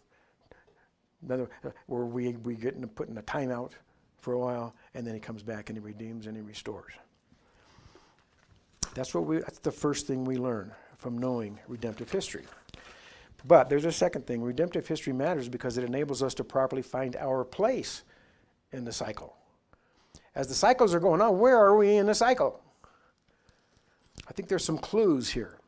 another, 1.23 1.49
where 1.87 2.05
we, 2.05 2.33
we 2.38 2.55
get 2.55 2.95
put 2.95 3.09
in 3.09 3.19
a 3.19 3.23
timeout 3.23 3.73
for 4.21 4.33
a 4.33 4.38
while, 4.38 4.75
and 4.95 5.07
then 5.07 5.14
he 5.14 5.21
comes 5.21 5.43
back 5.43 5.69
and 5.69 5.79
he 5.79 5.85
redeems 5.85 6.27
and 6.27 6.37
he 6.37 6.43
restores. 6.43 6.93
That's 8.95 9.14
what 9.14 9.27
we. 9.27 9.38
That's 9.38 9.59
the 9.59 9.71
first 9.71 10.07
thing 10.07 10.25
we 10.25 10.38
learn 10.38 10.73
from 10.97 11.19
knowing 11.19 11.59
redemptive 11.69 12.11
history. 12.11 12.45
But 13.46 13.68
there's 13.68 13.85
a 13.85 13.92
second 13.92 14.27
thing. 14.27 14.42
Redemptive 14.42 14.87
history 14.87 15.12
matters 15.12 15.48
because 15.48 15.79
it 15.79 15.85
enables 15.85 16.22
us 16.22 16.35
to 16.35 16.44
properly 16.44 16.83
find 16.83 17.16
our 17.16 17.44
place 17.44 18.03
in 18.72 18.85
the 18.85 18.92
cycle. 18.92 19.37
As 20.35 20.48
the 20.48 20.55
cycles 20.55 20.94
are 20.94 21.01
going 21.01 21.20
on, 21.20 21.38
where 21.38 21.57
are 21.57 21.77
we 21.77 21.96
in 21.96 22.07
the 22.07 22.14
cycle? 22.14 22.61
I 24.29 24.33
think 24.33 24.48
there's 24.48 24.64
some 24.64 24.79
clues 24.79 25.31
here. 25.31 25.59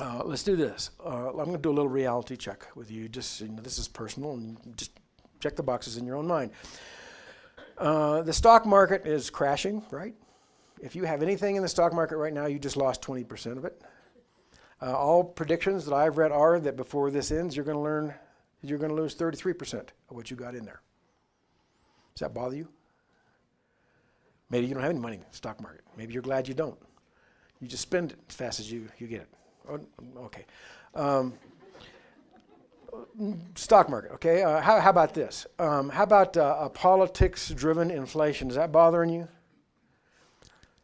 Uh, 0.00 0.22
let's 0.24 0.42
do 0.42 0.56
this. 0.56 0.90
Uh, 1.04 1.28
I'm 1.28 1.36
going 1.36 1.52
to 1.52 1.58
do 1.58 1.70
a 1.70 1.72
little 1.72 1.88
reality 1.88 2.36
check 2.36 2.66
with 2.74 2.90
you. 2.90 3.08
Just 3.08 3.40
you 3.40 3.48
know, 3.48 3.62
this 3.62 3.78
is 3.78 3.86
personal, 3.86 4.32
and 4.32 4.56
just 4.76 4.92
check 5.40 5.56
the 5.56 5.62
boxes 5.62 5.98
in 5.98 6.06
your 6.06 6.16
own 6.16 6.26
mind. 6.26 6.52
Uh, 7.76 8.22
the 8.22 8.32
stock 8.32 8.66
market 8.66 9.06
is 9.06 9.30
crashing, 9.30 9.82
right? 9.90 10.14
If 10.80 10.96
you 10.96 11.04
have 11.04 11.22
anything 11.22 11.56
in 11.56 11.62
the 11.62 11.68
stock 11.68 11.92
market 11.92 12.16
right 12.16 12.32
now, 12.32 12.46
you 12.46 12.58
just 12.58 12.76
lost 12.76 13.02
20% 13.02 13.58
of 13.58 13.64
it. 13.64 13.80
Uh, 14.82 14.96
all 14.96 15.22
predictions 15.22 15.84
that 15.84 15.94
I've 15.94 16.16
read 16.16 16.32
are 16.32 16.58
that 16.60 16.76
before 16.76 17.10
this 17.10 17.30
ends, 17.30 17.54
you're 17.54 17.64
going 17.64 17.76
to 17.76 17.82
learn, 17.82 18.14
you're 18.62 18.78
going 18.78 18.90
to 18.90 19.00
lose 19.00 19.14
33% 19.14 19.74
of 19.74 19.90
what 20.16 20.30
you 20.30 20.36
got 20.36 20.54
in 20.54 20.64
there. 20.64 20.80
Does 22.14 22.20
that 22.20 22.34
bother 22.34 22.56
you? 22.56 22.68
Maybe 24.48 24.66
you 24.66 24.74
don't 24.74 24.82
have 24.82 24.90
any 24.90 25.00
money 25.00 25.16
in 25.16 25.24
the 25.28 25.36
stock 25.36 25.60
market. 25.60 25.82
Maybe 25.96 26.12
you're 26.12 26.22
glad 26.22 26.48
you 26.48 26.54
don't. 26.54 26.78
You 27.60 27.68
just 27.68 27.82
spend 27.82 28.12
it 28.12 28.18
as 28.28 28.34
fast 28.34 28.58
as 28.58 28.72
you, 28.72 28.88
you 28.98 29.06
get 29.06 29.20
it. 29.20 29.28
Oh, 29.68 29.80
okay. 30.24 30.44
Um, 30.94 31.34
stock 33.54 33.88
market, 33.88 34.12
okay? 34.12 34.42
Uh, 34.42 34.60
how, 34.60 34.80
how, 34.80 34.90
about 34.90 35.14
this? 35.14 35.46
Um, 35.58 35.90
how 35.90 36.02
about 36.02 36.36
uh, 36.36 36.56
a 36.60 36.70
politics 36.70 37.50
driven 37.50 37.90
inflation? 37.90 38.48
Is 38.48 38.56
that 38.56 38.72
bothering 38.72 39.10
you? 39.10 39.28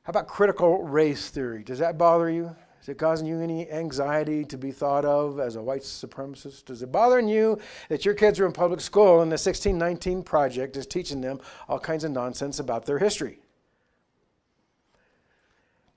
How 0.02 0.11
about 0.11 0.28
critical 0.28 0.85
race 0.85 1.30
theory? 1.30 1.64
Does 1.64 1.80
that 1.80 1.98
bother 1.98 2.30
you? 2.30 2.54
Is 2.87 2.90
it 2.90 2.99
causing 2.99 3.27
you 3.27 3.40
any 3.40 3.68
anxiety 3.68 4.44
to 4.44 4.57
be 4.57 4.70
thought 4.70 5.05
of 5.05 5.40
as 5.40 5.57
a 5.57 5.61
white 5.61 5.83
supremacist? 5.83 6.70
Is 6.70 6.85
it 6.85 6.92
bothering 6.92 7.27
you 7.27 7.59
that 7.88 8.05
your 8.05 8.14
kids 8.14 8.38
are 8.38 8.46
in 8.46 8.53
public 8.53 8.81
school 8.81 9.22
and 9.22 9.29
the 9.29 9.35
1619 9.35 10.22
Project 10.22 10.77
is 10.77 10.87
teaching 10.87 11.20
them 11.20 11.40
all 11.68 11.81
kinds 11.81 12.05
of 12.05 12.12
nonsense 12.12 12.61
about 12.61 12.87
their 12.87 13.01
history? 13.01 13.40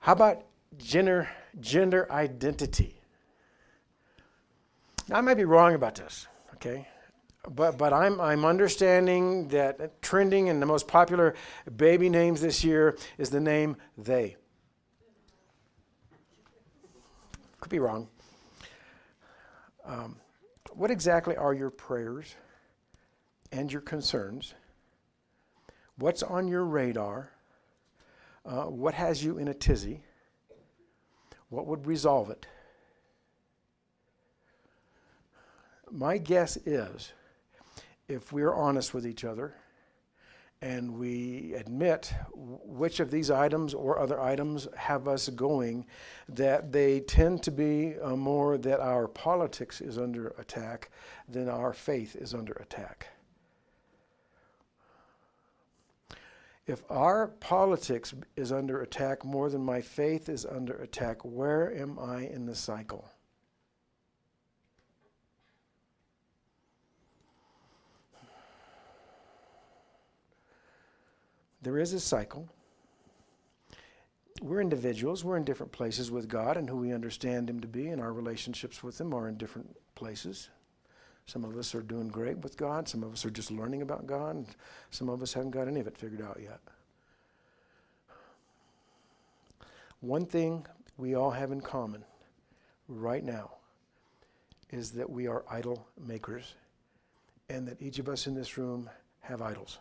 How 0.00 0.14
about 0.14 0.42
gender, 0.78 1.28
gender 1.60 2.10
identity. 2.10 3.00
Now, 5.08 5.18
I 5.18 5.20
might 5.20 5.34
be 5.34 5.44
wrong 5.44 5.76
about 5.76 5.94
this, 5.94 6.26
okay? 6.54 6.88
But, 7.48 7.78
but 7.78 7.92
I'm, 7.92 8.20
I'm 8.20 8.44
understanding 8.44 9.46
that 9.48 10.02
trending 10.02 10.48
in 10.48 10.58
the 10.58 10.66
most 10.66 10.88
popular 10.88 11.36
baby 11.76 12.08
names 12.08 12.40
this 12.40 12.64
year 12.64 12.98
is 13.16 13.30
the 13.30 13.38
name 13.38 13.76
they. 13.96 14.34
Could 17.60 17.70
be 17.70 17.78
wrong. 17.78 18.08
Um, 19.84 20.16
what 20.72 20.90
exactly 20.90 21.36
are 21.36 21.52
your 21.52 21.70
prayers 21.70 22.34
and 23.52 23.70
your 23.72 23.82
concerns? 23.82 24.54
What's 25.96 26.22
on 26.22 26.48
your 26.48 26.64
radar? 26.64 27.30
Uh, 28.46 28.64
what 28.64 28.94
has 28.94 29.22
you 29.22 29.38
in 29.38 29.48
a 29.48 29.54
tizzy? 29.54 30.02
What 31.50 31.66
would 31.66 31.86
resolve 31.86 32.30
it? 32.30 32.46
My 35.90 36.18
guess 36.18 36.56
is 36.56 37.12
if 38.08 38.32
we're 38.32 38.54
honest 38.54 38.94
with 38.94 39.06
each 39.06 39.24
other 39.24 39.54
and 40.62 40.98
we 40.98 41.54
admit 41.54 42.12
which 42.34 43.00
of 43.00 43.10
these 43.10 43.30
items 43.30 43.72
or 43.72 43.98
other 43.98 44.20
items 44.20 44.68
have 44.76 45.08
us 45.08 45.28
going, 45.30 45.86
that 46.28 46.70
they 46.72 47.00
tend 47.00 47.42
to 47.42 47.50
be 47.50 47.94
uh, 48.02 48.14
more 48.14 48.58
that 48.58 48.80
our 48.80 49.08
politics 49.08 49.80
is 49.80 49.96
under 49.96 50.28
attack 50.38 50.90
than 51.28 51.48
our 51.48 51.72
faith 51.72 52.14
is 52.16 52.34
under 52.34 52.52
attack. 52.54 53.08
if 56.70 56.84
our 56.88 57.26
politics 57.26 58.14
is 58.36 58.52
under 58.52 58.82
attack 58.82 59.24
more 59.24 59.50
than 59.50 59.60
my 59.60 59.80
faith 59.80 60.28
is 60.28 60.46
under 60.46 60.74
attack, 60.82 61.18
where 61.24 61.74
am 61.76 61.98
I 61.98 62.28
in 62.28 62.46
the 62.46 62.54
cycle? 62.54 63.10
There 71.62 71.78
is 71.78 71.92
a 71.92 72.00
cycle. 72.00 72.48
We're 74.42 74.60
individuals. 74.60 75.24
We're 75.24 75.36
in 75.36 75.44
different 75.44 75.72
places 75.72 76.10
with 76.10 76.28
God, 76.28 76.56
and 76.56 76.68
who 76.68 76.76
we 76.76 76.92
understand 76.92 77.50
Him 77.50 77.60
to 77.60 77.68
be, 77.68 77.88
and 77.88 78.00
our 78.00 78.12
relationships 78.12 78.82
with 78.82 78.98
Him 78.98 79.12
are 79.12 79.28
in 79.28 79.36
different 79.36 79.76
places. 79.94 80.48
Some 81.26 81.44
of 81.44 81.56
us 81.56 81.74
are 81.74 81.82
doing 81.82 82.08
great 82.08 82.38
with 82.38 82.56
God. 82.56 82.88
Some 82.88 83.02
of 83.02 83.12
us 83.12 83.24
are 83.24 83.30
just 83.30 83.50
learning 83.50 83.82
about 83.82 84.06
God. 84.06 84.46
Some 84.90 85.08
of 85.08 85.22
us 85.22 85.32
haven't 85.32 85.50
got 85.50 85.68
any 85.68 85.80
of 85.80 85.86
it 85.86 85.96
figured 85.96 86.22
out 86.22 86.38
yet. 86.42 86.60
One 90.00 90.24
thing 90.24 90.66
we 90.96 91.14
all 91.14 91.30
have 91.30 91.52
in 91.52 91.60
common 91.60 92.04
right 92.88 93.22
now 93.22 93.52
is 94.70 94.90
that 94.92 95.08
we 95.08 95.26
are 95.26 95.44
idol 95.50 95.86
makers 95.98 96.54
and 97.48 97.68
that 97.68 97.82
each 97.82 97.98
of 97.98 98.08
us 98.08 98.26
in 98.26 98.34
this 98.34 98.56
room 98.56 98.88
have 99.20 99.42
idols. 99.42 99.78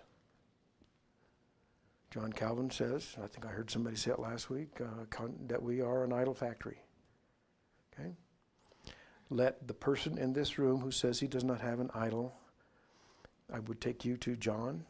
John 2.12 2.34
Calvin 2.34 2.72
says, 2.72 3.16
I 3.24 3.28
think 3.28 3.46
I 3.46 3.50
heard 3.50 3.70
somebody 3.70 3.96
say 3.96 4.12
it 4.12 4.20
last 4.20 4.50
week, 4.50 4.70
uh, 4.82 5.06
that 5.48 5.62
we 5.62 5.82
are 5.82 6.04
an 6.04 6.12
idol 6.12 6.34
factory. 6.34 6.82
Okay? 7.94 8.12
Let 9.30 9.68
the 9.68 9.76
person 9.76 10.18
in 10.18 10.34
this 10.34 10.58
room 10.58 10.80
who 10.80 10.90
says 10.90 11.20
he 11.20 11.28
does 11.28 11.44
not 11.44 11.62
have 11.62 11.80
an 11.80 11.92
idol, 11.94 12.34
I 13.54 13.60
would 13.60 13.80
take 13.80 14.04
you 14.04 14.18
to 14.18 14.36
John. 14.36 14.84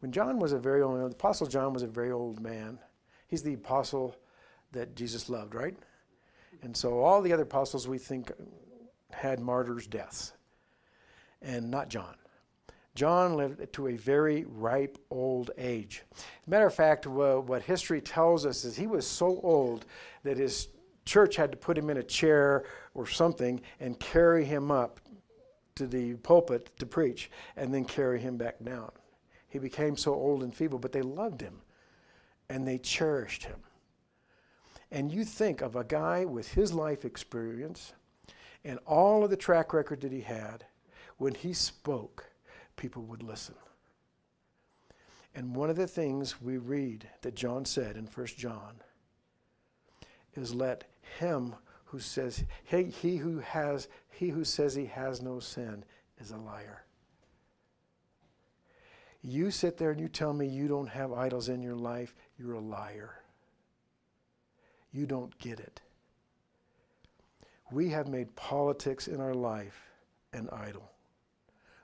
When 0.00 0.10
John 0.10 0.40
was 0.40 0.52
a 0.52 0.58
very 0.58 0.82
old, 0.82 0.98
the 0.98 1.04
Apostle 1.04 1.46
John 1.46 1.72
was 1.72 1.84
a 1.84 1.88
very 1.88 2.10
old 2.10 2.40
man. 2.40 2.80
He's 3.28 3.44
the 3.44 3.54
apostle 3.54 4.16
that 4.72 4.96
Jesus 4.96 5.30
loved, 5.30 5.54
right? 5.54 5.76
And 6.62 6.76
so 6.76 7.00
all 7.00 7.22
the 7.22 7.32
other 7.32 7.44
apostles 7.44 7.86
we 7.86 7.98
think 7.98 8.32
had 9.10 9.38
martyrs' 9.38 9.86
deaths, 9.86 10.32
and 11.40 11.70
not 11.70 11.88
John. 11.88 12.16
John 12.94 13.36
lived 13.36 13.72
to 13.72 13.88
a 13.88 13.96
very 13.96 14.44
ripe 14.44 14.98
old 15.10 15.50
age. 15.56 16.02
Matter 16.46 16.66
of 16.66 16.74
fact, 16.74 17.06
what 17.06 17.62
history 17.62 18.00
tells 18.00 18.44
us 18.44 18.64
is 18.64 18.76
he 18.76 18.86
was 18.86 19.06
so 19.06 19.40
old 19.42 19.86
that 20.24 20.36
his 20.36 20.68
church 21.04 21.36
had 21.36 21.50
to 21.52 21.56
put 21.56 21.78
him 21.78 21.88
in 21.90 21.96
a 21.96 22.02
chair 22.02 22.64
or 22.94 23.06
something 23.06 23.60
and 23.80 23.98
carry 23.98 24.44
him 24.44 24.70
up 24.70 25.00
to 25.74 25.86
the 25.86 26.14
pulpit 26.16 26.70
to 26.78 26.86
preach 26.86 27.30
and 27.56 27.72
then 27.72 27.84
carry 27.84 28.20
him 28.20 28.36
back 28.36 28.62
down. 28.62 28.92
He 29.48 29.58
became 29.58 29.96
so 29.96 30.14
old 30.14 30.42
and 30.42 30.54
feeble, 30.54 30.78
but 30.78 30.92
they 30.92 31.02
loved 31.02 31.40
him 31.40 31.62
and 32.50 32.68
they 32.68 32.78
cherished 32.78 33.44
him. 33.44 33.60
And 34.90 35.10
you 35.10 35.24
think 35.24 35.62
of 35.62 35.76
a 35.76 35.84
guy 35.84 36.26
with 36.26 36.52
his 36.52 36.74
life 36.74 37.06
experience 37.06 37.94
and 38.64 38.78
all 38.86 39.24
of 39.24 39.30
the 39.30 39.36
track 39.36 39.72
record 39.72 40.02
that 40.02 40.12
he 40.12 40.20
had, 40.20 40.66
when 41.16 41.34
he 41.34 41.54
spoke, 41.54 42.26
people 42.82 43.02
would 43.04 43.22
listen. 43.22 43.54
And 45.34 45.56
one 45.56 45.70
of 45.70 45.76
the 45.76 45.86
things 45.86 46.42
we 46.42 46.58
read 46.58 47.08
that 47.22 47.34
John 47.34 47.64
said 47.64 47.96
in 47.96 48.04
1 48.04 48.26
John 48.36 48.74
is 50.34 50.54
let 50.54 50.84
him 51.18 51.54
who 51.86 51.98
says 51.98 52.44
he, 52.64 52.84
he 52.84 53.16
who 53.16 53.38
has 53.38 53.88
he 54.10 54.28
who 54.28 54.44
says 54.44 54.74
he 54.74 54.86
has 54.86 55.22
no 55.22 55.40
sin 55.40 55.84
is 56.18 56.30
a 56.30 56.36
liar. 56.36 56.84
You 59.22 59.50
sit 59.50 59.78
there 59.78 59.90
and 59.92 60.00
you 60.00 60.08
tell 60.08 60.34
me 60.34 60.46
you 60.46 60.68
don't 60.68 60.88
have 60.88 61.12
idols 61.12 61.48
in 61.48 61.62
your 61.62 61.76
life, 61.76 62.14
you're 62.36 62.54
a 62.54 62.60
liar 62.60 63.22
you 64.92 65.06
don't 65.06 65.36
get 65.38 65.58
it. 65.58 65.80
We 67.70 67.88
have 67.88 68.08
made 68.08 68.36
politics 68.36 69.08
in 69.08 69.20
our 69.20 69.34
life 69.34 69.90
an 70.34 70.48
idol. 70.52 70.91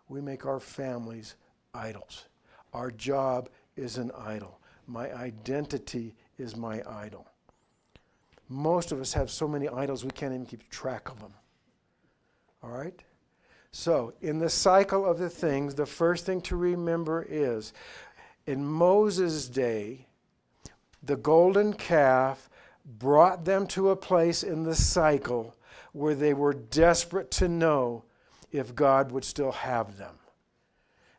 We 0.09 0.21
make 0.21 0.47
our 0.47 0.61
families 0.61 1.37
idols. 1.75 2.27
Our 2.73 2.91
job 2.91 3.49
is 3.77 3.99
an 3.99 4.11
idol. 4.17 4.61
My 4.87 5.13
identity 5.15 6.15
is 6.39 6.57
my 6.57 6.83
idol. 6.89 7.27
Most 8.49 8.93
of 8.93 9.01
us 9.01 9.13
have 9.13 9.31
so 9.31 9.47
many 9.47 9.69
idols 9.69 10.05
we 10.05 10.11
can't 10.11 10.33
even 10.33 10.47
keep 10.47 10.69
track 10.71 11.11
of 11.11 11.21
them. 11.21 11.35
All 12.63 12.71
right? 12.71 12.99
So, 13.71 14.15
in 14.23 14.39
the 14.39 14.49
cycle 14.49 15.05
of 15.05 15.19
the 15.19 15.29
things, 15.29 15.75
the 15.75 15.87
first 15.87 16.25
thing 16.25 16.41
to 16.43 16.57
remember 16.57 17.27
is 17.29 17.75
in 18.47 18.65
Moses' 18.65 19.47
day, 19.47 20.07
the 21.03 21.17
golden 21.17 21.75
calf 21.75 22.49
brought 22.99 23.45
them 23.45 23.67
to 23.69 23.91
a 23.91 23.97
place 23.97 24.43
in 24.43 24.63
the 24.63 24.75
cycle 24.75 25.55
where 25.93 26.15
they 26.15 26.33
were 26.33 26.55
desperate 26.55 27.31
to 27.33 27.49
know 27.49 28.05
if 28.51 28.75
God 28.75 29.13
would 29.13 29.25
still 29.25 29.53
have 29.53 29.97
them. 29.97 30.15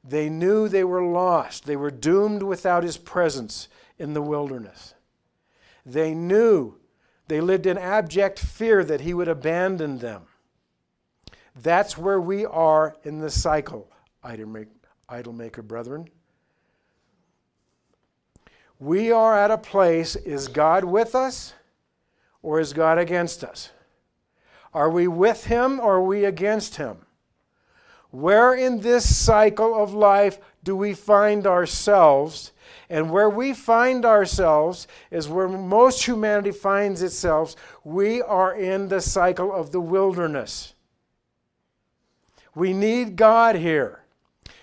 They 0.03 0.30
knew 0.30 0.67
they 0.67 0.84
were 0.84 1.03
lost. 1.03 1.65
They 1.65 1.75
were 1.75 1.91
doomed 1.91 2.43
without 2.43 2.84
His 2.84 2.97
presence 2.97 3.67
in 3.97 4.13
the 4.13 4.21
wilderness. 4.21 4.93
They 5.86 6.13
knew 6.13 6.75
they 7.27 7.41
lived 7.41 7.65
in 7.65 7.77
abject 7.77 8.39
fear 8.39 8.84
that 8.84 9.01
He 9.01 9.13
would 9.13 9.27
abandon 9.27 9.99
them. 9.99 10.23
That's 11.55 11.97
where 11.97 12.21
we 12.21 12.45
are 12.45 12.95
in 13.03 13.19
the 13.19 13.30
cycle, 13.30 13.91
idol 14.23 15.34
maker 15.34 15.61
brethren. 15.61 16.09
We 18.80 19.11
are 19.11 19.38
at 19.38 19.51
a 19.51 19.57
place, 19.57 20.15
is 20.15 20.47
God 20.47 20.86
with 20.86 21.13
us? 21.13 21.53
or 22.41 22.59
is 22.59 22.73
God 22.73 22.97
against 22.97 23.43
us? 23.43 23.71
Are 24.73 24.89
we 24.89 25.07
with 25.07 25.45
Him 25.45 25.80
or 25.80 25.95
are 25.95 26.03
we 26.03 26.25
against 26.25 26.75
Him? 26.77 27.05
Where 28.12 28.53
in 28.53 28.82
this 28.82 29.16
cycle 29.16 29.76
of 29.76 29.93
life 29.93 30.39
do 30.64 30.76
we 30.76 30.93
find 30.93 31.45
ourselves? 31.45 32.51
And 32.89 33.12
where 33.12 33.30
we 33.30 33.53
find 33.53 34.05
ourselves 34.05 34.88
is 35.12 35.28
where 35.28 35.47
most 35.47 36.05
humanity 36.05 36.51
finds 36.51 37.01
itself. 37.01 37.55
We 37.84 38.22
are 38.22 38.55
in 38.55 38.88
the 38.88 39.01
cycle 39.01 39.53
of 39.53 39.72
the 39.72 39.82
wilderness. 39.82 40.74
We 42.55 42.74
need 42.74 43.16
God 43.16 43.55
here. 43.55 44.03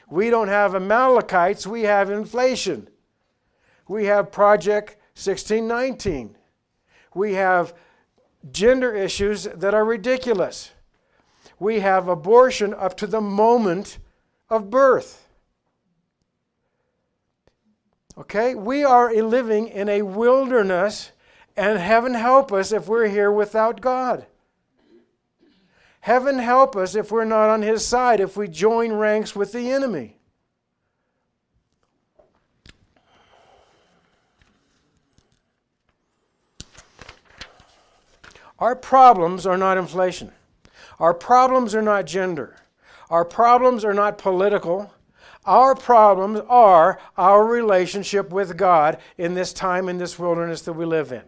We 0.09 0.31
don't 0.31 0.49
have 0.49 0.75
Amalekites, 0.75 1.67
we 1.67 1.83
have 1.83 2.11
inflation. 2.11 2.89
We 3.89 4.07
have 4.07 4.33
Project 4.33 4.97
1619 5.15 6.37
we 7.17 7.33
have 7.33 7.75
gender 8.53 8.95
issues 8.95 9.45
that 9.45 9.75
are 9.75 9.85
ridiculous. 9.85 10.71
We 11.59 11.81
have 11.81 12.09
abortion 12.09 12.75
up 12.75 12.97
to 12.99 13.07
the 13.07 13.21
moment 13.21 13.99
of 14.51 14.71
birth. 14.71 15.27
Okay? 18.19 18.55
We 18.55 18.85
are 18.85 19.15
living 19.15 19.69
in 19.69 19.89
a 19.89 20.03
wilderness, 20.03 21.13
and 21.57 21.79
heaven 21.79 22.15
help 22.15 22.53
us 22.53 22.73
if 22.73 22.89
we're 22.89 23.09
here 23.09 23.33
without 23.33 23.81
God. 23.81 24.27
Heaven 26.01 26.39
help 26.39 26.77
us 26.77 26.95
if 26.95 27.11
we're 27.11 27.25
not 27.25 27.51
on 27.51 27.63
His 27.63 27.85
side, 27.85 28.21
if 28.21 28.37
we 28.37 28.47
join 28.47 28.93
ranks 28.93 29.35
with 29.35 29.53
the 29.53 29.71
enemy. 29.73 30.17
Our 38.59 38.75
problems 38.75 39.47
are 39.47 39.59
not 39.59 39.77
inflation. 39.77 40.33
Our 40.99 41.15
problems 41.15 41.75
are 41.75 41.83
not 41.83 42.07
gender. 42.07 42.57
Our 43.11 43.25
problems 43.25 43.85
are 43.85 43.95
not 43.95 44.19
political. 44.19 44.93
Our 45.45 45.75
problems 45.75 46.41
are 46.49 46.99
our 47.17 47.45
relationship 47.45 48.31
with 48.31 48.57
God 48.57 48.99
in 49.17 49.35
this 49.35 49.53
time, 49.53 49.89
in 49.89 49.99
this 49.99 50.19
wilderness 50.19 50.63
that 50.63 50.73
we 50.73 50.85
live 50.85 51.13
in. 51.13 51.23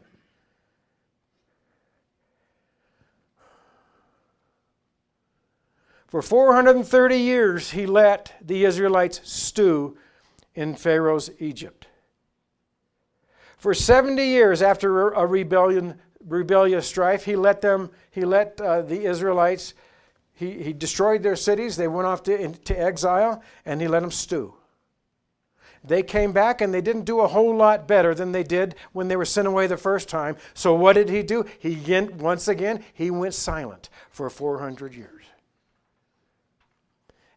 For 6.08 6.22
430 6.22 7.16
years, 7.18 7.70
he 7.70 7.84
let 7.84 8.34
the 8.40 8.64
Israelites 8.64 9.20
stew 9.24 9.98
in 10.54 10.74
Pharaoh's 10.74 11.30
Egypt. 11.38 11.86
For 13.58 13.74
70 13.74 14.24
years 14.24 14.62
after 14.62 15.10
a 15.10 15.26
rebellion 15.26 16.00
rebellious 16.26 16.86
strife, 16.86 17.24
he 17.24 17.36
let 17.36 17.60
them, 17.60 17.90
he 18.10 18.24
let 18.24 18.60
uh, 18.60 18.82
the 18.82 19.04
Israelites, 19.04 19.74
he, 20.34 20.62
he 20.62 20.72
destroyed 20.72 21.22
their 21.22 21.36
cities. 21.36 21.76
They 21.76 21.88
went 21.88 22.06
off 22.06 22.22
to, 22.24 22.38
into 22.38 22.78
exile, 22.78 23.42
and 23.64 23.80
he 23.80 23.88
let 23.88 24.00
them 24.00 24.10
stew. 24.10 24.54
They 25.84 26.02
came 26.02 26.32
back 26.32 26.60
and 26.60 26.72
they 26.74 26.80
didn't 26.80 27.04
do 27.04 27.20
a 27.20 27.28
whole 27.28 27.54
lot 27.54 27.86
better 27.86 28.14
than 28.14 28.32
they 28.32 28.42
did 28.42 28.74
when 28.92 29.08
they 29.08 29.16
were 29.16 29.24
sent 29.24 29.48
away 29.48 29.66
the 29.66 29.76
first 29.76 30.08
time. 30.08 30.36
So 30.54 30.74
what 30.74 30.94
did 30.94 31.08
he 31.08 31.22
do? 31.22 31.44
He 31.58 31.78
once 32.18 32.48
again 32.48 32.84
he 32.92 33.10
went 33.10 33.34
silent 33.34 33.88
for 34.10 34.28
400 34.28 34.94
years. 34.94 35.24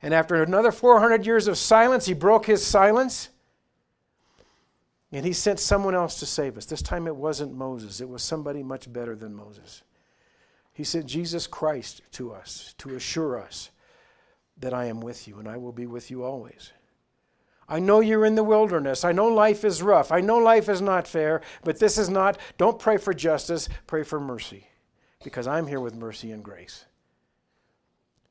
And 0.01 0.13
after 0.13 0.41
another 0.41 0.71
400 0.71 1.25
years 1.25 1.47
of 1.47 1.57
silence, 1.57 2.07
he 2.07 2.13
broke 2.13 2.47
his 2.47 2.65
silence 2.65 3.29
and 5.11 5.25
he 5.25 5.33
sent 5.33 5.59
someone 5.59 5.95
else 5.95 6.19
to 6.19 6.25
save 6.25 6.57
us. 6.57 6.65
This 6.65 6.81
time 6.81 7.07
it 7.07 7.15
wasn't 7.15 7.53
Moses, 7.53 8.01
it 8.01 8.09
was 8.09 8.23
somebody 8.23 8.63
much 8.63 8.91
better 8.91 9.15
than 9.15 9.35
Moses. 9.35 9.83
He 10.73 10.83
sent 10.83 11.05
Jesus 11.05 11.47
Christ 11.47 12.01
to 12.13 12.33
us 12.33 12.73
to 12.77 12.95
assure 12.95 13.39
us 13.39 13.71
that 14.57 14.73
I 14.73 14.85
am 14.85 15.01
with 15.01 15.27
you 15.27 15.39
and 15.39 15.47
I 15.47 15.57
will 15.57 15.73
be 15.73 15.85
with 15.85 16.09
you 16.09 16.23
always. 16.23 16.71
I 17.67 17.79
know 17.79 18.01
you're 18.01 18.25
in 18.25 18.35
the 18.35 18.43
wilderness. 18.43 19.05
I 19.05 19.11
know 19.11 19.27
life 19.27 19.63
is 19.63 19.81
rough. 19.81 20.11
I 20.11 20.19
know 20.19 20.37
life 20.37 20.67
is 20.67 20.81
not 20.81 21.07
fair, 21.07 21.41
but 21.63 21.79
this 21.79 21.97
is 21.97 22.09
not, 22.09 22.37
don't 22.57 22.77
pray 22.77 22.97
for 22.97 23.13
justice, 23.13 23.69
pray 23.87 24.03
for 24.03 24.19
mercy 24.19 24.67
because 25.23 25.47
I'm 25.47 25.67
here 25.67 25.79
with 25.79 25.95
mercy 25.95 26.31
and 26.31 26.43
grace. 26.43 26.85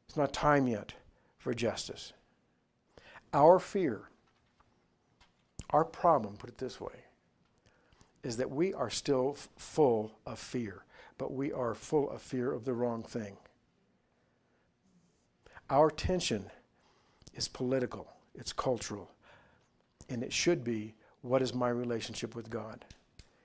It's 0.06 0.16
not 0.16 0.32
time 0.32 0.66
yet 0.66 0.92
for 1.38 1.54
justice. 1.54 2.12
Our 3.32 3.58
fear, 3.58 4.09
our 5.70 5.84
problem, 5.84 6.36
put 6.36 6.50
it 6.50 6.58
this 6.58 6.80
way, 6.80 7.04
is 8.22 8.36
that 8.36 8.50
we 8.50 8.74
are 8.74 8.90
still 8.90 9.34
f- 9.36 9.48
full 9.56 10.12
of 10.26 10.38
fear, 10.38 10.84
but 11.16 11.32
we 11.32 11.52
are 11.52 11.74
full 11.74 12.10
of 12.10 12.20
fear 12.20 12.52
of 12.52 12.64
the 12.64 12.72
wrong 12.72 13.02
thing. 13.02 13.36
Our 15.70 15.90
tension 15.90 16.46
is 17.34 17.48
political, 17.48 18.08
it's 18.34 18.52
cultural, 18.52 19.10
and 20.08 20.22
it 20.22 20.32
should 20.32 20.64
be 20.64 20.94
what 21.22 21.42
is 21.42 21.54
my 21.54 21.68
relationship 21.68 22.34
with 22.34 22.50
God? 22.50 22.84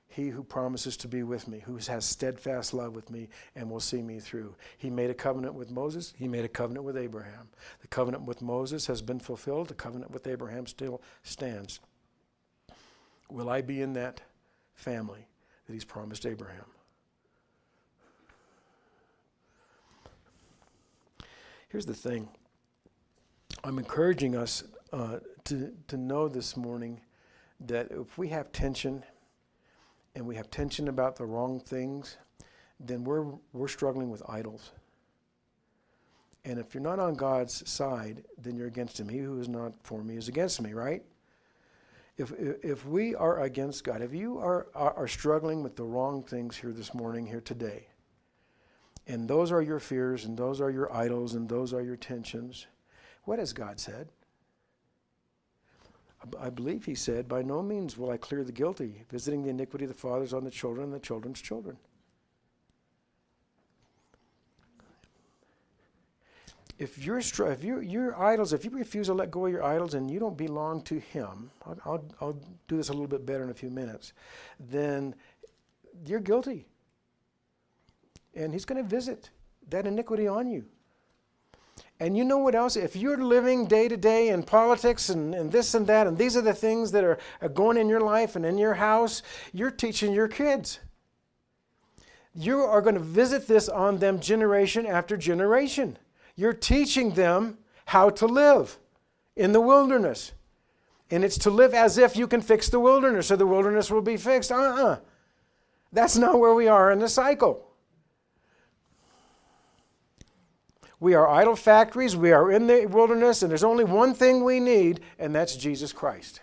He 0.08 0.30
who 0.30 0.44
promises 0.44 0.96
to 0.98 1.10
be 1.10 1.24
with 1.24 1.48
me, 1.48 1.60
who 1.60 1.76
has 1.76 2.06
steadfast 2.06 2.74
love 2.74 2.96
with 2.96 3.10
me 3.12 3.28
and 3.54 3.70
will 3.70 3.82
see 3.82 4.02
me 4.02 4.22
through. 4.22 4.56
He 4.78 4.90
made 4.90 5.10
a 5.10 5.14
covenant 5.14 5.56
with 5.56 5.70
Moses, 5.70 6.14
he 6.18 6.28
made 6.28 6.46
a 6.46 6.50
covenant 6.50 6.86
with 6.86 6.96
Abraham. 6.96 7.50
The 7.82 7.88
covenant 7.88 8.24
with 8.24 8.42
Moses 8.42 8.88
has 8.88 9.02
been 9.02 9.20
fulfilled, 9.20 9.68
the 9.68 9.74
covenant 9.74 10.12
with 10.12 10.26
Abraham 10.26 10.68
still 10.68 11.02
stands. 11.24 11.82
Will 13.36 13.50
I 13.50 13.60
be 13.60 13.82
in 13.82 13.92
that 13.94 14.22
family 14.76 15.28
that 15.68 15.74
he's 15.74 15.84
promised 15.84 16.26
Abraham? 16.26 16.64
Here's 21.68 21.86
the 21.86 21.94
thing 21.94 22.30
I'm 23.66 23.78
encouraging 23.78 24.38
us 24.38 24.64
uh, 24.94 25.18
to, 25.44 25.74
to 25.90 25.98
know 25.98 26.30
this 26.30 26.56
morning 26.56 27.02
that 27.60 27.92
if 27.92 28.18
we 28.18 28.30
have 28.30 28.54
tension 28.54 29.04
and 30.16 30.26
we 30.26 30.38
have 30.38 30.50
tension 30.50 30.88
about 30.88 31.18
the 31.18 31.26
wrong 31.26 31.60
things, 31.60 32.16
then 32.80 33.04
we're, 33.04 33.26
we're 33.52 33.68
struggling 33.68 34.10
with 34.10 34.24
idols. 34.30 34.72
And 36.46 36.58
if 36.58 36.74
you're 36.74 36.82
not 36.82 37.00
on 37.00 37.16
God's 37.16 37.70
side, 37.70 38.24
then 38.38 38.56
you're 38.56 38.68
against 38.68 38.98
Him. 38.98 39.10
He 39.10 39.18
who 39.18 39.42
is 39.42 39.50
not 39.50 39.74
for 39.84 40.02
me 40.02 40.16
is 40.16 40.30
against 40.30 40.62
me, 40.62 40.72
right? 40.72 41.04
If, 42.18 42.32
if 42.40 42.86
we 42.86 43.14
are 43.14 43.42
against 43.42 43.84
God, 43.84 44.02
if 44.02 44.14
you 44.14 44.40
are, 44.40 44.68
are, 44.74 44.94
are 44.94 45.08
struggling 45.08 45.64
with 45.64 45.76
the 45.76 45.84
wrong 45.84 46.24
things 46.24 46.56
here 46.56 46.72
this 46.72 46.94
morning, 46.94 47.26
here 47.26 47.42
today, 47.42 47.88
and 49.08 49.28
those 49.28 49.52
are 49.52 49.62
your 49.62 49.80
fears, 49.80 50.26
and 50.26 50.38
those 50.38 50.62
are 50.62 50.72
your 50.72 50.92
idols, 50.94 51.36
and 51.36 51.48
those 51.50 51.74
are 51.74 51.82
your 51.82 51.98
tensions, 51.98 52.68
what 53.24 53.40
has 53.40 53.54
God 53.54 53.80
said? 53.80 54.10
I 56.40 56.50
believe 56.50 56.86
he 56.86 56.96
said, 56.96 57.28
By 57.28 57.42
no 57.42 57.62
means 57.62 57.98
will 57.98 58.10
I 58.10 58.18
clear 58.18 58.44
the 58.44 58.52
guilty, 58.52 59.04
visiting 59.10 59.44
the 59.44 59.50
iniquity 59.50 59.86
of 59.86 59.92
the 59.92 59.98
fathers 59.98 60.34
on 60.34 60.44
the 60.44 60.52
children 60.52 60.86
and 60.86 60.94
the 60.94 61.00
children's 61.00 61.42
children. 61.42 61.78
If 66.78 66.98
you're 66.98 67.20
if 67.20 67.64
you 67.64 67.80
your 67.80 68.22
idols, 68.22 68.52
if 68.52 68.66
you 68.66 68.72
refuse 68.72 69.08
to 69.08 69.14
let 69.14 69.32
go 69.32 69.46
of 69.46 69.52
your 69.52 69.64
idols 69.64 69.94
and 69.94 70.12
you 70.12 70.20
don't 70.20 70.38
belong 70.38 70.82
to 70.84 71.00
Him, 71.00 71.50
I'll, 71.66 71.78
I'll, 71.86 72.06
I'll 72.20 72.40
do 72.68 72.78
this 72.78 72.90
a 72.90 72.92
little 72.92 73.08
bit 73.08 73.26
better 73.26 73.44
in 73.44 73.50
a 73.50 73.54
few 73.54 73.70
minutes. 73.70 74.12
Then 74.60 75.16
you're 76.06 76.20
guilty, 76.20 76.68
and 78.34 78.52
He's 78.52 78.66
going 78.66 78.84
to 78.84 78.88
visit 78.88 79.30
that 79.70 79.88
iniquity 79.88 80.28
on 80.28 80.48
you. 80.48 80.66
And 82.00 82.18
you 82.18 82.26
know 82.26 82.40
what 82.40 82.56
else? 82.56 82.76
If 82.76 82.96
you're 82.96 83.18
living 83.18 83.68
day 83.68 83.88
to 83.88 83.96
day 83.96 84.30
in 84.30 84.44
politics 84.44 85.10
and, 85.10 85.34
and 85.34 85.50
this 85.50 85.76
and 85.76 85.88
that, 85.88 86.08
and 86.08 86.18
these 86.18 86.36
are 86.36 86.42
the 86.42 86.54
things 86.54 86.92
that 86.92 87.06
are, 87.06 87.18
are 87.42 87.50
going 87.50 87.78
in 87.78 87.88
your 87.88 88.02
life 88.02 88.36
and 88.36 88.46
in 88.46 88.58
your 88.58 88.74
house, 88.74 89.24
you're 89.54 89.72
teaching 89.72 90.12
your 90.12 90.28
kids. 90.28 90.80
You 92.34 92.62
are 92.62 92.82
going 92.82 92.96
to 92.96 93.02
visit 93.02 93.48
this 93.48 93.70
on 93.70 93.98
them 93.98 94.20
generation 94.20 94.86
after 94.86 95.16
generation. 95.16 95.98
You're 96.36 96.54
teaching 96.54 97.12
them 97.12 97.58
how 97.86 98.10
to 98.12 98.26
live 98.26 98.78
in 99.36 99.52
the 99.52 99.62
wilderness. 99.62 100.34
And 101.12 101.24
it's 101.24 101.38
to 101.40 101.50
live 101.50 101.74
as 101.74 101.98
if 101.98 102.16
you 102.16 102.28
can 102.28 102.42
fix 102.42 102.70
the 102.70 102.80
wilderness 102.80 103.32
or 103.32 103.38
the 103.38 103.46
wilderness 103.46 103.92
will 103.92 104.02
be 104.02 104.18
fixed. 104.18 104.52
Uh 104.52 104.56
uh-uh. 104.56 104.84
uh. 104.84 105.00
That's 105.92 106.18
not 106.18 106.40
where 106.40 106.54
we 106.54 106.68
are 106.68 106.92
in 106.92 107.00
the 107.00 107.08
cycle. 107.08 107.62
We 111.00 111.14
are 111.14 111.28
idol 111.28 111.56
factories. 111.56 112.16
We 112.16 112.32
are 112.32 112.52
in 112.52 112.68
the 112.68 112.86
wilderness, 112.88 113.44
and 113.44 113.52
there's 113.52 113.64
only 113.64 113.84
one 113.84 114.14
thing 114.14 114.44
we 114.44 114.60
need, 114.60 115.02
and 115.20 115.36
that's 115.36 115.56
Jesus 115.56 115.94
Christ. 115.94 116.42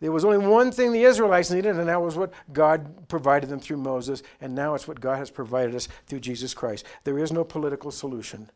There 0.00 0.12
was 0.12 0.24
only 0.24 0.38
one 0.38 0.70
thing 0.70 0.92
the 0.92 1.04
Israelites 1.04 1.50
needed, 1.50 1.76
and 1.76 1.88
that 1.88 2.00
was 2.00 2.16
what 2.16 2.32
God 2.52 3.08
provided 3.08 3.48
them 3.48 3.60
through 3.60 3.78
Moses, 3.78 4.22
and 4.40 4.54
now 4.54 4.74
it's 4.74 4.86
what 4.86 5.00
God 5.00 5.18
has 5.18 5.30
provided 5.30 5.74
us 5.74 5.88
through 6.06 6.20
Jesus 6.20 6.54
Christ. 6.54 6.86
There 7.04 7.18
is 7.18 7.32
no 7.32 7.44
political 7.44 7.90
solution 7.90 8.50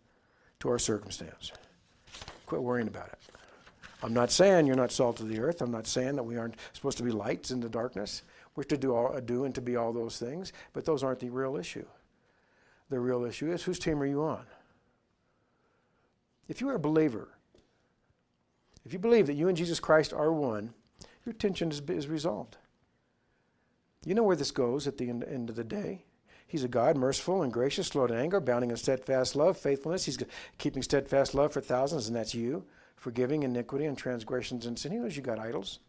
to 0.67 0.73
our 0.73 0.79
circumstance. 0.81 1.53
Quit 2.45 2.61
worrying 2.61 2.89
about 2.89 3.07
it. 3.07 3.19
I'm 4.03 4.13
not 4.13 4.33
saying 4.33 4.67
you're 4.67 4.77
not 4.77 4.91
salt 4.91 5.21
of 5.21 5.29
the 5.29 5.39
earth. 5.39 5.63
I'm 5.63 5.71
not 5.71 5.87
saying 5.87 6.17
that 6.17 6.25
we 6.25 6.37
aren't 6.37 6.57
supposed 6.73 6.99
to 6.99 7.05
be 7.05 7.13
lights 7.13 7.53
in 7.53 7.61
the 7.61 7.69
darkness. 7.69 8.23
We're 8.57 8.65
to 8.65 8.77
do, 8.77 8.95
all, 8.95 9.19
do 9.21 9.45
and 9.45 9.55
to 9.55 9.61
be 9.61 9.77
all 9.77 9.93
those 9.93 10.19
things, 10.19 10.53
but 10.73 10.85
those 10.85 11.05
aren't 11.05 11.21
the 11.21 11.31
real 11.31 11.57
issue. 11.57 11.87
The 12.91 12.99
real 12.99 13.25
issue 13.25 13.51
is 13.51 13.63
whose 13.63 13.79
team 13.79 14.03
are 14.03 14.07
you 14.07 14.23
on? 14.23 14.45
If 16.49 16.61
you 16.61 16.69
are 16.69 16.75
a 16.75 16.81
believer, 16.81 17.29
if 18.85 18.93
you 18.93 18.99
believe 18.99 19.27
that 19.29 19.35
you 19.35 19.49
and 19.49 19.57
Jesus 19.57 19.81
Christ 19.81 20.13
are 20.13 20.33
one, 20.33 20.75
your 21.25 21.33
tension 21.33 21.71
is, 21.71 21.81
is 21.89 22.09
resolved. 22.09 22.57
You 24.05 24.15
know 24.15 24.25
where 24.25 24.37
this 24.37 24.51
goes 24.51 24.87
at 24.87 24.99
the 24.99 25.11
end, 25.11 25.25
end 25.25 25.49
of 25.49 25.57
the 25.57 25.65
day. 25.65 26.05
He's 26.47 26.65
a 26.65 26.69
God, 26.69 26.97
merciful 26.97 27.43
and 27.43 27.53
gracious, 27.53 27.89
slow 27.89 28.07
to 28.07 28.15
anger, 28.15 28.37
abounding 28.37 28.71
in 28.71 28.77
steadfast 28.77 29.35
love, 29.35 29.59
faithfulness. 29.59 30.05
He's 30.05 30.19
keeping 30.59 30.83
steadfast 30.83 31.35
love 31.35 31.53
for 31.53 31.61
thousands, 31.61 32.07
and 32.07 32.15
that's 32.15 32.35
you, 32.35 32.65
forgiving 32.95 33.43
iniquity 33.43 33.87
and 33.87 33.99
transgressions 33.99 34.67
and 34.67 34.79
sin. 34.79 34.93
He 34.93 34.99
knows 34.99 35.17
you 35.17 35.23
got 35.23 35.41
idols, 35.41 35.81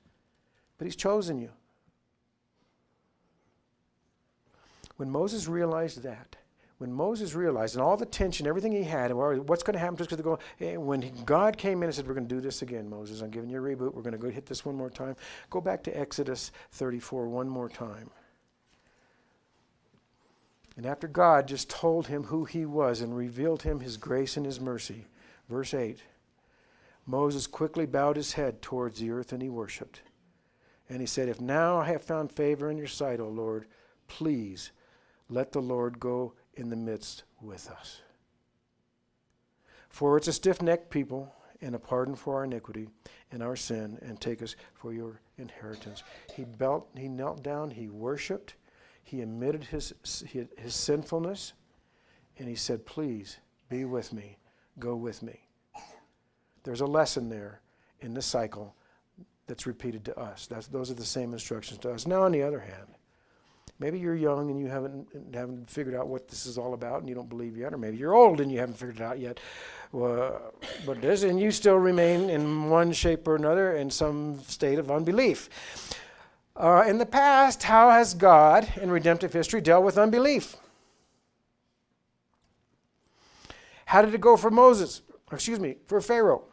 but 0.78 0.86
He's 0.86 0.96
chosen 0.96 1.40
you. 1.40 1.50
When 4.98 5.12
Moses 5.12 5.48
realized 5.48 6.02
that, 6.02 6.38
when 6.80 6.92
Moses 6.92 7.34
realized 7.34 7.76
and 7.76 7.84
all 7.84 7.98
the 7.98 8.06
tension, 8.06 8.46
everything 8.46 8.72
he 8.72 8.84
had, 8.84 9.10
and 9.10 9.48
what's 9.48 9.64
going 9.64 9.74
to 9.74 9.80
happen 9.80 9.98
just 9.98 10.10
because 10.10 10.24
go, 10.24 10.40
when 10.80 11.12
God 11.26 11.58
came 11.58 11.82
in 11.82 11.86
and 11.86 11.96
said, 11.96 12.08
We're 12.08 12.14
going 12.14 12.28
to 12.28 12.36
do 12.36 12.42
this 12.42 12.62
again, 12.62 12.90
Moses, 12.90 13.22
I'm 13.22 13.32
giving 13.32 13.50
you 13.50 13.58
a 13.58 13.62
reboot. 13.62 13.94
We're 13.94 14.04
going 14.04 14.12
to 14.12 14.20
go 14.20 14.30
hit 14.30 14.46
this 14.46 14.66
one 14.66 14.76
more 14.76 14.90
time. 14.90 15.16
Go 15.50 15.62
back 15.62 15.84
to 15.84 15.98
Exodus 15.98 16.52
34 16.72 17.28
one 17.30 17.48
more 17.50 17.70
time. 17.70 18.10
And 20.78 20.86
after 20.86 21.08
God 21.08 21.48
just 21.48 21.70
told 21.70 22.08
him 22.08 22.24
who 22.24 22.46
he 22.46 22.66
was 22.66 23.02
and 23.02 23.18
revealed 23.18 23.64
him 23.64 23.80
his 23.80 23.98
grace 23.98 24.38
and 24.38 24.46
his 24.46 24.62
mercy, 24.62 25.06
verse 25.50 25.74
8, 25.74 26.00
Moses 27.08 27.48
quickly 27.48 27.88
bowed 27.88 28.16
his 28.16 28.34
head 28.34 28.62
towards 28.62 29.00
the 29.00 29.10
earth 29.10 29.34
and 29.34 29.42
he 29.42 29.50
worshiped. 29.50 30.02
And 30.88 31.02
he 31.02 31.08
said, 31.08 31.30
If 31.30 31.42
now 31.42 31.80
I 31.80 31.86
have 31.88 32.04
found 32.04 32.32
favor 32.32 32.70
in 32.70 32.78
your 32.78 32.88
sight, 32.88 33.20
O 33.20 33.28
Lord, 33.28 33.66
please 34.08 34.72
let 35.30 35.52
the 35.52 35.62
Lord 35.62 36.00
go 36.00 36.34
in 36.54 36.70
the 36.70 36.76
midst 36.76 37.24
with 37.42 37.70
us. 37.72 38.02
For 39.90 40.16
it's 40.16 40.28
a 40.28 40.34
stiff 40.34 40.62
necked 40.62 40.92
people, 40.92 41.34
and 41.60 41.74
a 41.74 41.80
pardon 41.80 42.16
for 42.16 42.36
our 42.36 42.44
iniquity 42.44 42.88
and 43.32 43.42
our 43.42 43.56
sin, 43.56 43.98
and 44.04 44.22
take 44.22 44.44
us 44.44 44.56
for 44.76 44.94
your 44.94 45.20
inheritance. 45.38 46.04
He, 46.36 46.46
belt, 46.46 46.88
he 46.96 47.08
knelt 47.08 47.42
down, 47.42 47.72
he 47.72 47.90
worshiped, 47.90 48.56
he 49.08 49.22
admitted 49.22 49.64
his, 49.64 49.94
his, 50.04 50.76
sinfulness, 50.76 51.54
and 52.38 52.48
he 52.48 52.56
said, 52.56 52.86
Please 52.86 53.38
be 53.70 53.86
with 53.86 54.14
me, 54.14 54.38
go 54.80 54.96
with 54.96 55.24
me. 55.24 55.40
There's 56.64 56.82
a 56.82 56.86
lesson 56.86 57.30
there 57.30 57.62
in 58.02 58.14
the 58.14 58.22
cycle 58.22 58.76
that's 59.48 59.66
repeated 59.66 60.04
to 60.06 60.20
us. 60.20 60.48
That's, 60.48 60.68
those 60.68 60.92
are 60.92 60.96
the 60.96 61.06
same 61.06 61.32
instructions 61.34 61.80
to 61.80 61.92
us. 61.92 62.06
Now, 62.06 62.24
on 62.24 62.32
the 62.32 62.44
other 62.44 62.60
hand, 62.60 62.98
Maybe 63.80 64.00
you're 64.00 64.16
young 64.16 64.50
and 64.50 64.60
you 64.60 64.68
haven't 64.68 65.08
haven't 65.34 65.70
figured 65.70 65.94
out 65.94 66.08
what 66.08 66.28
this 66.28 66.48
is 66.48 66.58
all 66.58 66.74
about 66.74 67.00
and 67.00 67.08
you 67.08 67.14
don't 67.14 67.30
believe 67.30 67.56
yet, 67.56 67.74
or 67.74 67.78
maybe 67.78 67.98
you're 67.98 68.16
old 68.16 68.42
and 68.42 68.52
you 68.52 68.58
haven't 68.58 68.76
figured 68.76 68.98
it 68.98 69.04
out 69.04 69.20
yet. 69.20 69.40
Well, 69.92 70.54
but 70.86 71.00
this, 71.00 71.22
and 71.24 71.40
you 71.40 71.52
still 71.52 71.76
remain 71.76 72.30
in 72.30 72.70
one 72.70 72.92
shape 72.92 73.28
or 73.28 73.36
another 73.36 73.74
in 73.74 73.92
some 73.92 74.40
state 74.42 74.80
of 74.80 74.90
unbelief. 74.90 75.50
Uh, 76.58 76.84
in 76.88 76.98
the 76.98 77.06
past, 77.06 77.64
how 77.64 77.92
has 77.92 78.16
God 78.16 78.68
in 78.82 78.90
redemptive 78.90 79.32
history 79.32 79.62
dealt 79.62 79.84
with 79.84 79.96
unbelief? 79.98 80.56
How 83.86 84.02
did 84.02 84.14
it 84.16 84.22
go 84.22 84.36
for 84.36 84.50
Moses? 84.50 85.02
Excuse 85.32 85.60
me, 85.60 85.76
for 85.86 86.02
Pharaoh? 86.02 86.44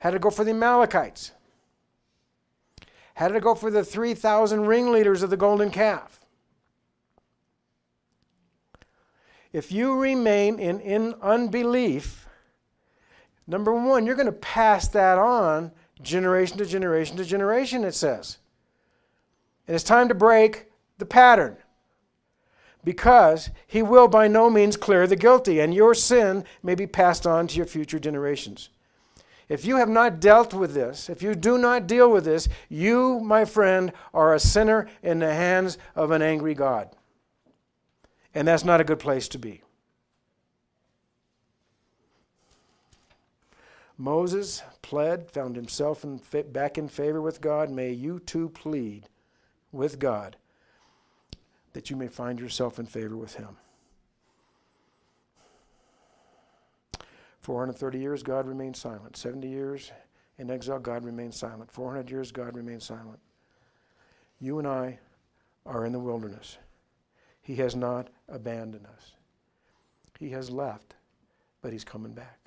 How 0.00 0.10
did 0.10 0.16
it 0.16 0.22
go 0.22 0.30
for 0.30 0.42
the 0.42 0.50
Amalekites? 0.50 1.30
How 3.14 3.28
did 3.28 3.36
it 3.36 3.42
go 3.44 3.54
for 3.54 3.70
the 3.70 3.84
3,000 3.84 4.66
ringleaders 4.66 5.22
of 5.22 5.30
the 5.30 5.36
golden 5.36 5.70
calf? 5.70 6.18
If 9.52 9.70
you 9.70 9.96
remain 9.96 10.58
in, 10.58 10.80
in 10.80 11.14
unbelief, 11.22 12.26
number 13.46 13.72
one, 13.72 14.06
you're 14.06 14.16
going 14.16 14.26
to 14.26 14.32
pass 14.32 14.88
that 14.88 15.18
on 15.18 15.70
generation 16.02 16.58
to 16.58 16.66
generation 16.66 17.16
to 17.16 17.24
generation, 17.24 17.84
it 17.84 17.94
says. 17.94 18.38
And 19.66 19.74
it's 19.74 19.84
time 19.84 20.08
to 20.08 20.14
break 20.14 20.66
the 20.98 21.06
pattern. 21.06 21.56
because 22.84 23.50
he 23.66 23.82
will 23.82 24.08
by 24.08 24.28
no 24.28 24.50
means 24.50 24.76
clear 24.76 25.06
the 25.06 25.16
guilty, 25.16 25.60
and 25.60 25.74
your 25.74 25.94
sin 25.94 26.44
may 26.62 26.74
be 26.74 26.86
passed 26.86 27.26
on 27.26 27.46
to 27.46 27.56
your 27.56 27.66
future 27.66 27.98
generations. 27.98 28.70
If 29.48 29.64
you 29.64 29.76
have 29.76 29.88
not 29.88 30.20
dealt 30.20 30.54
with 30.54 30.72
this, 30.72 31.08
if 31.08 31.22
you 31.22 31.34
do 31.34 31.58
not 31.58 31.86
deal 31.86 32.10
with 32.10 32.24
this, 32.24 32.48
you, 32.68 33.20
my 33.20 33.44
friend, 33.44 33.92
are 34.14 34.34
a 34.34 34.40
sinner 34.40 34.88
in 35.02 35.18
the 35.18 35.32
hands 35.32 35.78
of 35.94 36.10
an 36.10 36.22
angry 36.22 36.54
God. 36.54 36.88
And 38.34 38.48
that's 38.48 38.64
not 38.64 38.80
a 38.80 38.84
good 38.84 38.98
place 38.98 39.28
to 39.28 39.38
be. 39.38 39.62
Moses 44.02 44.64
pled, 44.82 45.30
found 45.30 45.54
himself 45.54 46.02
in, 46.02 46.20
back 46.50 46.76
in 46.76 46.88
favor 46.88 47.22
with 47.22 47.40
God. 47.40 47.70
May 47.70 47.92
you 47.92 48.18
too 48.18 48.48
plead 48.48 49.08
with 49.70 50.00
God 50.00 50.36
that 51.72 51.88
you 51.88 51.94
may 51.94 52.08
find 52.08 52.40
yourself 52.40 52.80
in 52.80 52.86
favor 52.86 53.16
with 53.16 53.36
Him. 53.36 53.56
430 57.42 57.98
years, 58.00 58.24
God 58.24 58.44
remained 58.48 58.74
silent. 58.74 59.16
70 59.16 59.48
years 59.48 59.92
in 60.36 60.50
exile, 60.50 60.80
God 60.80 61.04
remained 61.04 61.34
silent. 61.34 61.70
400 61.70 62.10
years, 62.10 62.32
God 62.32 62.56
remained 62.56 62.82
silent. 62.82 63.20
You 64.40 64.58
and 64.58 64.66
I 64.66 64.98
are 65.64 65.86
in 65.86 65.92
the 65.92 66.00
wilderness. 66.00 66.58
He 67.40 67.54
has 67.54 67.76
not 67.76 68.08
abandoned 68.28 68.86
us. 68.86 69.12
He 70.18 70.30
has 70.30 70.50
left, 70.50 70.96
but 71.62 71.72
He's 71.72 71.84
coming 71.84 72.14
back. 72.14 72.41